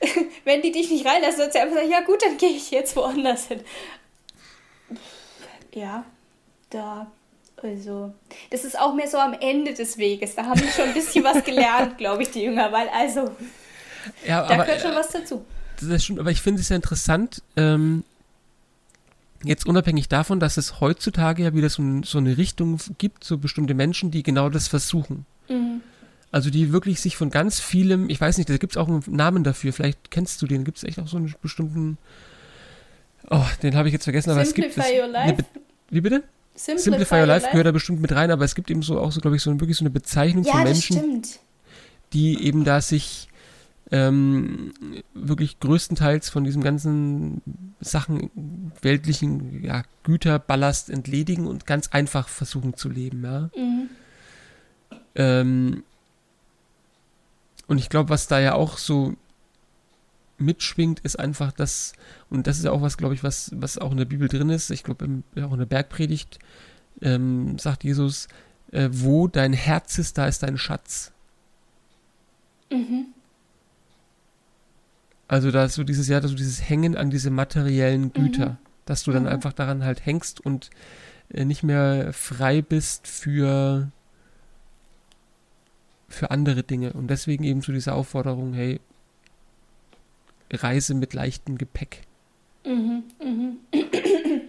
wenn 0.44 0.62
die 0.62 0.72
dich 0.72 0.90
nicht 0.90 1.06
reinlassen, 1.06 1.38
sollst 1.38 1.54
du 1.54 1.60
einfach 1.60 1.76
sagen, 1.76 1.90
ja 1.90 2.00
gut, 2.00 2.22
dann 2.22 2.38
gehe 2.38 2.50
ich 2.50 2.72
jetzt 2.72 2.96
woanders 2.96 3.46
hin. 3.46 3.60
Ja, 5.72 6.04
da. 6.70 7.06
Also, 7.62 8.12
das 8.50 8.64
ist 8.64 8.78
auch 8.78 8.94
mehr 8.94 9.08
so 9.08 9.18
am 9.18 9.34
Ende 9.34 9.74
des 9.74 9.98
Weges. 9.98 10.34
Da 10.34 10.46
haben 10.46 10.60
die 10.60 10.68
schon 10.68 10.86
ein 10.86 10.94
bisschen 10.94 11.24
was 11.24 11.44
gelernt, 11.44 11.98
glaube 11.98 12.22
ich, 12.22 12.30
die 12.30 12.42
Jünger, 12.42 12.72
weil 12.72 12.88
also, 12.88 13.30
ja, 14.26 14.46
da 14.46 14.56
gehört 14.56 14.80
schon 14.80 14.94
was 14.94 15.08
dazu. 15.08 15.44
Das 15.78 15.88
ist 15.88 16.04
schon, 16.04 16.18
aber 16.18 16.30
ich 16.30 16.40
finde 16.40 16.60
es 16.60 16.68
ja 16.68 16.76
interessant, 16.76 17.42
ähm, 17.56 18.04
Jetzt 19.42 19.66
unabhängig 19.66 20.08
davon, 20.08 20.38
dass 20.38 20.58
es 20.58 20.80
heutzutage 20.80 21.44
ja 21.44 21.54
wieder 21.54 21.70
so, 21.70 21.82
so 22.04 22.18
eine 22.18 22.36
Richtung 22.36 22.78
gibt, 22.98 23.24
so 23.24 23.38
bestimmte 23.38 23.72
Menschen, 23.72 24.10
die 24.10 24.22
genau 24.22 24.50
das 24.50 24.68
versuchen. 24.68 25.24
Mhm. 25.48 25.80
Also 26.30 26.50
die 26.50 26.72
wirklich 26.72 27.00
sich 27.00 27.16
von 27.16 27.30
ganz 27.30 27.58
vielem, 27.58 28.10
ich 28.10 28.20
weiß 28.20 28.36
nicht, 28.36 28.50
da 28.50 28.56
gibt 28.58 28.74
es 28.74 28.76
auch 28.76 28.88
einen 28.88 29.02
Namen 29.06 29.42
dafür, 29.42 29.72
vielleicht 29.72 30.10
kennst 30.10 30.42
du 30.42 30.46
den, 30.46 30.64
gibt 30.64 30.76
es 30.76 30.84
echt 30.84 30.98
auch 30.98 31.08
so 31.08 31.16
einen 31.16 31.34
bestimmten, 31.40 31.96
oh, 33.30 33.44
den 33.62 33.74
habe 33.76 33.88
ich 33.88 33.94
jetzt 33.94 34.04
vergessen, 34.04 34.30
aber 34.30 34.44
Simplify 34.44 34.80
es 34.80 34.86
gibt... 34.86 35.00
Your 35.00 35.08
Life. 35.08 35.32
Eine, 35.32 35.44
wie 35.88 36.00
bitte? 36.02 36.22
Simplify, 36.60 36.90
Simplify 36.90 37.20
Your 37.20 37.26
Life 37.26 37.48
gehört 37.50 37.66
da 37.66 37.72
bestimmt 37.72 38.02
mit 38.02 38.12
rein, 38.12 38.30
aber 38.30 38.44
es 38.44 38.54
gibt 38.54 38.70
eben 38.70 38.82
so 38.82 39.00
auch 39.00 39.12
so, 39.12 39.20
glaube 39.22 39.36
ich, 39.36 39.42
so 39.42 39.58
wirklich 39.58 39.78
so 39.78 39.82
eine 39.82 39.90
Bezeichnung 39.90 40.44
ja, 40.44 40.52
für 40.52 40.64
Menschen, 40.64 40.96
stimmt. 40.96 41.40
die 42.12 42.44
eben 42.44 42.64
da 42.64 42.82
sich 42.82 43.28
ähm, 43.90 44.74
wirklich 45.14 45.58
größtenteils 45.58 46.28
von 46.28 46.44
diesem 46.44 46.62
ganzen 46.62 47.40
Sachen, 47.80 48.30
weltlichen 48.82 49.64
ja, 49.64 49.84
Güterballast 50.02 50.90
entledigen 50.90 51.46
und 51.46 51.66
ganz 51.66 51.88
einfach 51.88 52.28
versuchen 52.28 52.74
zu 52.74 52.90
leben. 52.90 53.24
Ja? 53.24 53.50
Mhm. 53.56 53.88
Ähm, 55.14 55.82
und 57.68 57.78
ich 57.78 57.88
glaube, 57.88 58.10
was 58.10 58.26
da 58.26 58.38
ja 58.38 58.52
auch 58.52 58.76
so 58.76 59.14
mitschwingt, 60.40 61.00
ist 61.00 61.18
einfach 61.18 61.52
das, 61.52 61.92
und 62.28 62.46
das 62.46 62.58
ist 62.58 62.64
ja 62.64 62.72
auch 62.72 62.82
was, 62.82 62.96
glaube 62.96 63.14
ich, 63.14 63.22
was, 63.22 63.50
was 63.54 63.78
auch 63.78 63.90
in 63.90 63.98
der 63.98 64.04
Bibel 64.04 64.28
drin 64.28 64.50
ist, 64.50 64.70
ich 64.70 64.82
glaube, 64.82 65.22
auch 65.42 65.52
in 65.52 65.58
der 65.58 65.66
Bergpredigt 65.66 66.38
ähm, 67.02 67.58
sagt 67.58 67.84
Jesus, 67.84 68.28
äh, 68.72 68.88
wo 68.90 69.28
dein 69.28 69.52
Herz 69.52 69.98
ist, 69.98 70.18
da 70.18 70.26
ist 70.26 70.42
dein 70.42 70.58
Schatz. 70.58 71.12
Mhm. 72.70 73.06
Also 75.28 75.50
da 75.50 75.64
ist 75.64 75.74
so 75.74 75.84
dieses 75.84 76.08
Jahr, 76.08 76.26
so 76.26 76.34
dieses 76.34 76.68
Hängen 76.68 76.96
an 76.96 77.10
diese 77.10 77.30
materiellen 77.30 78.12
Güter, 78.12 78.50
mhm. 78.50 78.56
dass 78.84 79.04
du 79.04 79.12
dann 79.12 79.24
mhm. 79.24 79.28
einfach 79.28 79.52
daran 79.52 79.84
halt 79.84 80.04
hängst 80.04 80.40
und 80.40 80.70
äh, 81.32 81.44
nicht 81.44 81.62
mehr 81.62 82.12
frei 82.12 82.62
bist 82.62 83.06
für 83.06 83.90
für 86.08 86.32
andere 86.32 86.64
Dinge 86.64 86.92
und 86.92 87.06
deswegen 87.08 87.44
eben 87.44 87.62
zu 87.62 87.70
dieser 87.70 87.94
Aufforderung, 87.94 88.52
hey, 88.52 88.80
Reise 90.52 90.94
mit 90.94 91.14
leichtem 91.14 91.58
Gepäck. 91.58 92.02
Mhm, 92.64 93.04
mhm. 93.22 93.58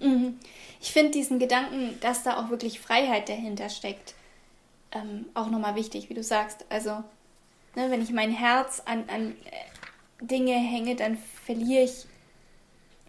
mhm. 0.00 0.38
Ich 0.80 0.92
finde 0.92 1.10
diesen 1.10 1.38
Gedanken, 1.38 1.98
dass 2.00 2.22
da 2.22 2.38
auch 2.38 2.50
wirklich 2.50 2.80
Freiheit 2.80 3.28
dahinter 3.28 3.68
steckt, 3.68 4.14
ähm, 4.92 5.26
auch 5.34 5.50
nochmal 5.50 5.74
wichtig, 5.74 6.08
wie 6.08 6.14
du 6.14 6.22
sagst. 6.22 6.64
Also, 6.68 6.90
ne, 7.76 7.90
wenn 7.90 8.02
ich 8.02 8.12
mein 8.12 8.30
Herz 8.30 8.82
an, 8.84 9.04
an 9.08 9.34
Dinge 10.20 10.54
hänge, 10.54 10.96
dann 10.96 11.18
verliere 11.44 11.84
ich, 11.84 12.06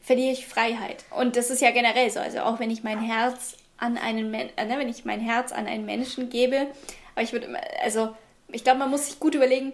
verliere 0.01 0.33
ich 0.33 0.47
Freiheit. 0.47 1.05
Und 1.11 1.35
das 1.35 1.49
ist 1.49 1.61
ja 1.61 1.71
generell 1.71 2.09
so. 2.09 2.19
Also 2.19 2.39
auch 2.39 2.59
wenn 2.59 2.71
ich 2.71 2.83
mein 2.83 2.99
Herz 2.99 3.57
an 3.77 3.97
einen 3.97 4.31
Men 4.31 4.49
äh, 4.57 4.65
ne, 4.65 4.77
wenn 4.77 4.89
ich 4.89 5.05
mein 5.05 5.19
Herz 5.19 5.51
an 5.51 5.67
einen 5.67 5.85
Menschen 5.85 6.29
gebe, 6.29 6.67
aber 7.15 7.23
ich 7.23 7.33
würde 7.33 7.47
also 7.83 8.15
ich 8.53 8.63
glaube, 8.63 8.79
man 8.79 8.89
muss 8.89 9.07
sich 9.07 9.19
gut 9.19 9.35
überlegen, 9.35 9.73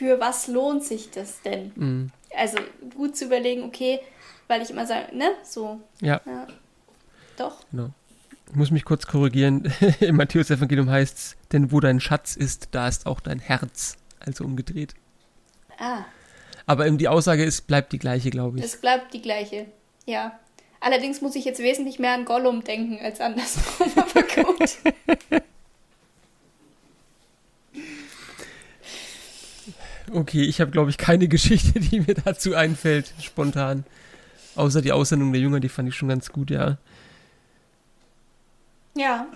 für 0.00 0.18
was 0.18 0.46
lohnt 0.46 0.82
sich 0.82 1.10
das 1.10 1.42
denn? 1.42 1.72
Mhm. 1.74 2.10
Also 2.34 2.56
gut 2.96 3.18
zu 3.18 3.26
überlegen, 3.26 3.64
okay, 3.64 4.00
weil 4.48 4.62
ich 4.62 4.70
immer 4.70 4.86
sage, 4.86 5.14
ne, 5.14 5.32
so. 5.42 5.78
Ja. 6.00 6.22
ja. 6.24 6.46
Doch. 7.36 7.66
Genau. 7.70 7.90
Ich 8.48 8.56
muss 8.56 8.70
mich 8.70 8.86
kurz 8.86 9.06
korrigieren. 9.06 9.70
Im 10.00 10.16
Matthäus-Evangelium 10.16 10.88
heißt 10.88 11.18
es, 11.18 11.36
denn 11.52 11.70
wo 11.70 11.80
dein 11.80 12.00
Schatz 12.00 12.34
ist, 12.34 12.68
da 12.70 12.88
ist 12.88 13.04
auch 13.04 13.20
dein 13.20 13.40
Herz. 13.40 13.98
Also 14.20 14.44
umgedreht. 14.44 14.94
Ah, 15.78 16.04
aber 16.64 16.90
die 16.90 17.08
Aussage 17.08 17.44
ist, 17.44 17.66
bleibt 17.66 17.92
die 17.92 17.98
gleiche, 17.98 18.30
glaube 18.30 18.58
ich. 18.58 18.64
Es 18.64 18.80
bleibt 18.80 19.12
die 19.12 19.20
gleiche, 19.20 19.66
ja. 20.06 20.38
Allerdings 20.80 21.20
muss 21.20 21.36
ich 21.36 21.44
jetzt 21.44 21.60
wesentlich 21.60 21.98
mehr 21.98 22.14
an 22.14 22.24
Gollum 22.24 22.64
denken 22.64 22.98
als 23.04 23.20
andersrum, 23.20 23.92
aber 23.96 24.22
gut. 24.22 25.42
Okay, 30.12 30.42
ich 30.42 30.60
habe, 30.60 30.70
glaube 30.70 30.90
ich, 30.90 30.98
keine 30.98 31.28
Geschichte, 31.28 31.80
die 31.80 32.00
mir 32.00 32.14
dazu 32.14 32.54
einfällt, 32.54 33.12
spontan. 33.20 33.84
Außer 34.56 34.82
die 34.82 34.92
Aussendung 34.92 35.32
der 35.32 35.40
Jünger, 35.40 35.60
die 35.60 35.68
fand 35.68 35.88
ich 35.88 35.94
schon 35.94 36.08
ganz 36.08 36.30
gut, 36.32 36.50
ja. 36.50 36.78
Ja, 38.96 39.26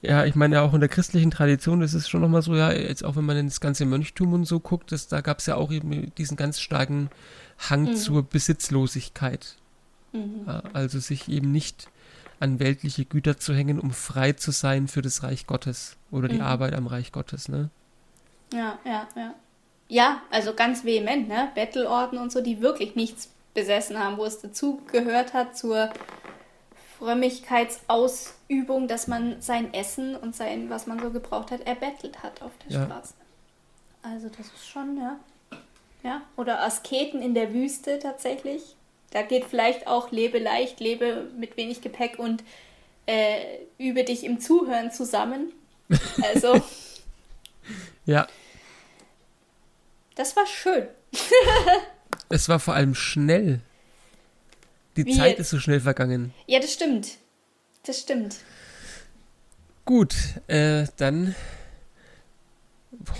ja, 0.00 0.24
ich 0.24 0.36
meine, 0.36 0.62
auch 0.62 0.74
in 0.74 0.80
der 0.80 0.88
christlichen 0.88 1.30
Tradition 1.30 1.82
ist 1.82 1.94
es 1.94 2.08
schon 2.08 2.20
nochmal 2.20 2.42
so, 2.42 2.54
ja, 2.54 2.70
jetzt 2.70 3.04
auch 3.04 3.16
wenn 3.16 3.24
man 3.24 3.36
ins 3.36 3.60
ganze 3.60 3.84
Mönchtum 3.84 4.32
und 4.32 4.44
so 4.44 4.60
guckt, 4.60 4.92
das, 4.92 5.08
da 5.08 5.20
gab 5.22 5.40
es 5.40 5.46
ja 5.46 5.56
auch 5.56 5.72
eben 5.72 6.14
diesen 6.14 6.36
ganz 6.36 6.60
starken 6.60 7.10
Hang 7.58 7.82
mhm. 7.82 7.96
zur 7.96 8.22
Besitzlosigkeit. 8.22 9.56
Mhm. 10.12 10.42
Ja, 10.46 10.62
also 10.72 11.00
sich 11.00 11.28
eben 11.28 11.50
nicht 11.50 11.88
an 12.38 12.60
weltliche 12.60 13.04
Güter 13.04 13.38
zu 13.38 13.52
hängen, 13.52 13.80
um 13.80 13.90
frei 13.90 14.32
zu 14.32 14.52
sein 14.52 14.86
für 14.86 15.02
das 15.02 15.24
Reich 15.24 15.48
Gottes 15.48 15.96
oder 16.12 16.28
die 16.28 16.36
mhm. 16.36 16.42
Arbeit 16.42 16.74
am 16.74 16.86
Reich 16.86 17.10
Gottes, 17.10 17.48
ne? 17.48 17.70
Ja, 18.52 18.78
ja, 18.84 19.08
ja. 19.14 19.34
Ja, 19.90 20.22
also 20.30 20.54
ganz 20.54 20.84
vehement, 20.84 21.28
ne? 21.28 21.50
Bettelorden 21.54 22.18
und 22.18 22.30
so, 22.30 22.42
die 22.42 22.60
wirklich 22.60 22.94
nichts 22.94 23.30
besessen 23.54 23.98
haben, 23.98 24.18
wo 24.18 24.24
es 24.24 24.40
dazu 24.40 24.82
gehört 24.90 25.32
hat 25.32 25.56
zur 25.56 25.90
Frömmigkeitsausübung, 26.98 28.86
dass 28.86 29.06
man 29.06 29.40
sein 29.40 29.72
Essen 29.72 30.14
und 30.14 30.36
sein, 30.36 30.68
was 30.68 30.86
man 30.86 31.00
so 31.00 31.10
gebraucht 31.10 31.50
hat, 31.50 31.62
erbettelt 31.66 32.22
hat 32.22 32.42
auf 32.42 32.52
der 32.64 32.76
ja. 32.76 32.84
Straße. 32.84 33.14
Also 34.02 34.28
das 34.28 34.46
ist 34.46 34.68
schon, 34.68 34.98
ja. 34.98 35.18
Ja, 36.04 36.22
oder 36.36 36.62
Asketen 36.62 37.20
in 37.22 37.34
der 37.34 37.52
Wüste 37.52 37.98
tatsächlich. 37.98 38.76
Da 39.10 39.22
geht 39.22 39.44
vielleicht 39.46 39.86
auch 39.86 40.10
lebe 40.10 40.38
leicht, 40.38 40.80
lebe 40.80 41.28
mit 41.36 41.56
wenig 41.56 41.80
Gepäck 41.80 42.18
und 42.18 42.44
äh, 43.06 43.58
übe 43.78 44.04
dich 44.04 44.22
im 44.24 44.38
Zuhören 44.40 44.92
zusammen. 44.92 45.52
Also. 46.22 46.60
Ja. 48.08 48.26
Das 50.16 50.34
war 50.34 50.46
schön. 50.46 50.88
es 52.28 52.48
war 52.48 52.58
vor 52.58 52.74
allem 52.74 52.94
schnell. 52.94 53.60
Die 54.96 55.06
Wie 55.06 55.16
Zeit 55.16 55.32
jetzt? 55.32 55.40
ist 55.40 55.50
so 55.50 55.60
schnell 55.60 55.80
vergangen. 55.80 56.32
Ja, 56.46 56.58
das 56.58 56.72
stimmt. 56.72 57.18
Das 57.84 58.00
stimmt. 58.00 58.36
Gut, 59.84 60.14
äh, 60.48 60.86
dann 60.96 61.34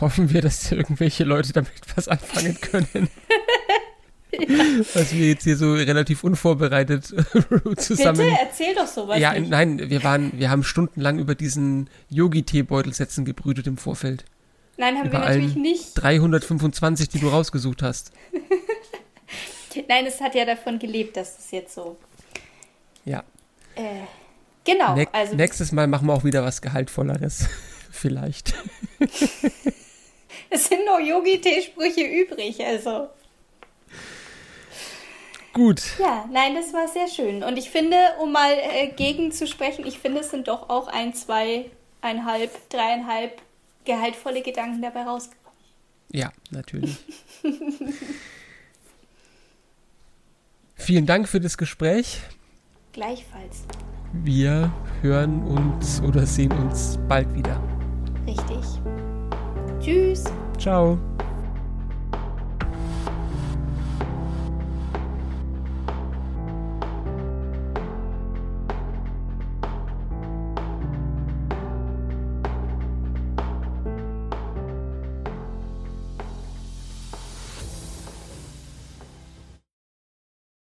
hoffen 0.01 0.31
wir, 0.31 0.41
dass 0.43 0.73
irgendwelche 0.73 1.25
Leute 1.25 1.53
damit 1.53 1.73
was 1.95 2.09
anfangen 2.09 2.59
können. 2.61 2.89
ja. 2.95 3.07
Was 4.95 5.13
wir 5.15 5.27
jetzt 5.27 5.45
hier 5.45 5.57
so 5.57 5.73
relativ 5.73 6.23
unvorbereitet 6.23 7.07
zusammen. 7.77 8.19
Bitte 8.19 8.37
erzähl 8.41 8.75
doch 8.75 8.87
sowas. 8.87 9.19
Ja, 9.19 9.33
nicht. 9.33 9.51
nein, 9.51 9.91
wir 9.91 10.05
waren, 10.05 10.33
wir 10.39 10.49
haben 10.51 10.63
stundenlang 10.63 11.19
über 11.19 11.35
diesen 11.35 11.91
Yogi-Tee-Beutelsätzen 12.11 13.25
gebrütet 13.25 13.67
im 13.67 13.79
Vorfeld. 13.79 14.25
Nein, 14.79 14.97
haben 14.97 15.09
über 15.09 15.19
wir 15.19 15.27
natürlich 15.27 15.57
nicht. 15.57 15.95
325, 15.95 17.09
die 17.09 17.19
du 17.19 17.29
rausgesucht 17.29 17.83
hast. 17.83 18.13
Nein, 19.89 20.07
es 20.07 20.21
hat 20.21 20.35
ja 20.35 20.45
davon 20.45 20.79
gelebt, 20.79 21.17
dass 21.17 21.39
es 21.39 21.51
jetzt 21.51 21.75
so. 21.75 21.97
Ja. 23.05 23.25
Äh, 23.75 24.05
genau. 24.65 24.95
Ne 24.95 25.09
also, 25.13 25.35
nächstes 25.35 25.73
Mal 25.73 25.89
machen 25.89 26.07
wir 26.07 26.15
auch 26.15 26.25
wieder 26.25 26.45
was 26.45 26.63
Gehaltvolleres. 26.63 27.49
Vielleicht. 27.91 28.55
es 30.51 30.69
sind 30.69 30.85
nur 30.87 31.01
Yogi-Tee-Sprüche 31.01 32.05
übrig, 32.05 32.65
also. 32.65 33.09
Gut. 35.53 35.83
Ja, 35.99 36.29
nein, 36.33 36.55
das 36.55 36.73
war 36.73 36.87
sehr 36.87 37.09
schön. 37.09 37.43
Und 37.43 37.57
ich 37.57 37.71
finde, 37.71 37.97
um 38.21 38.31
mal 38.31 38.53
äh, 38.53 38.89
gegen 38.95 39.33
zu 39.33 39.49
sprechen, 39.49 39.85
ich 39.85 39.99
finde, 39.99 40.21
es 40.21 40.31
sind 40.31 40.47
doch 40.47 40.69
auch 40.69 40.87
ein, 40.87 41.15
zwei, 41.15 41.69
einhalb, 42.01 42.53
dreieinhalb 42.69 43.43
gehaltvolle 43.89 44.43
Gedanken 44.43 44.81
dabei 44.83 45.03
rausgekommen. 45.03 45.59
Ja, 46.13 46.31
natürlich. 46.51 46.99
Vielen 50.77 51.07
Dank 51.07 51.29
für 51.29 51.41
das 51.41 51.59
Gespräch. 51.59 52.21
Gleichfalls. 52.93 53.65
Wir 54.13 54.73
hören 55.03 55.43
uns 55.43 56.01
oder 56.03 56.25
sehen 56.25 56.53
uns 56.53 56.99
bald 57.09 57.35
wieder. 57.35 57.61
Richtig. 58.27 58.65
Tschüss. 59.81 60.25
Ciao. 60.59 60.99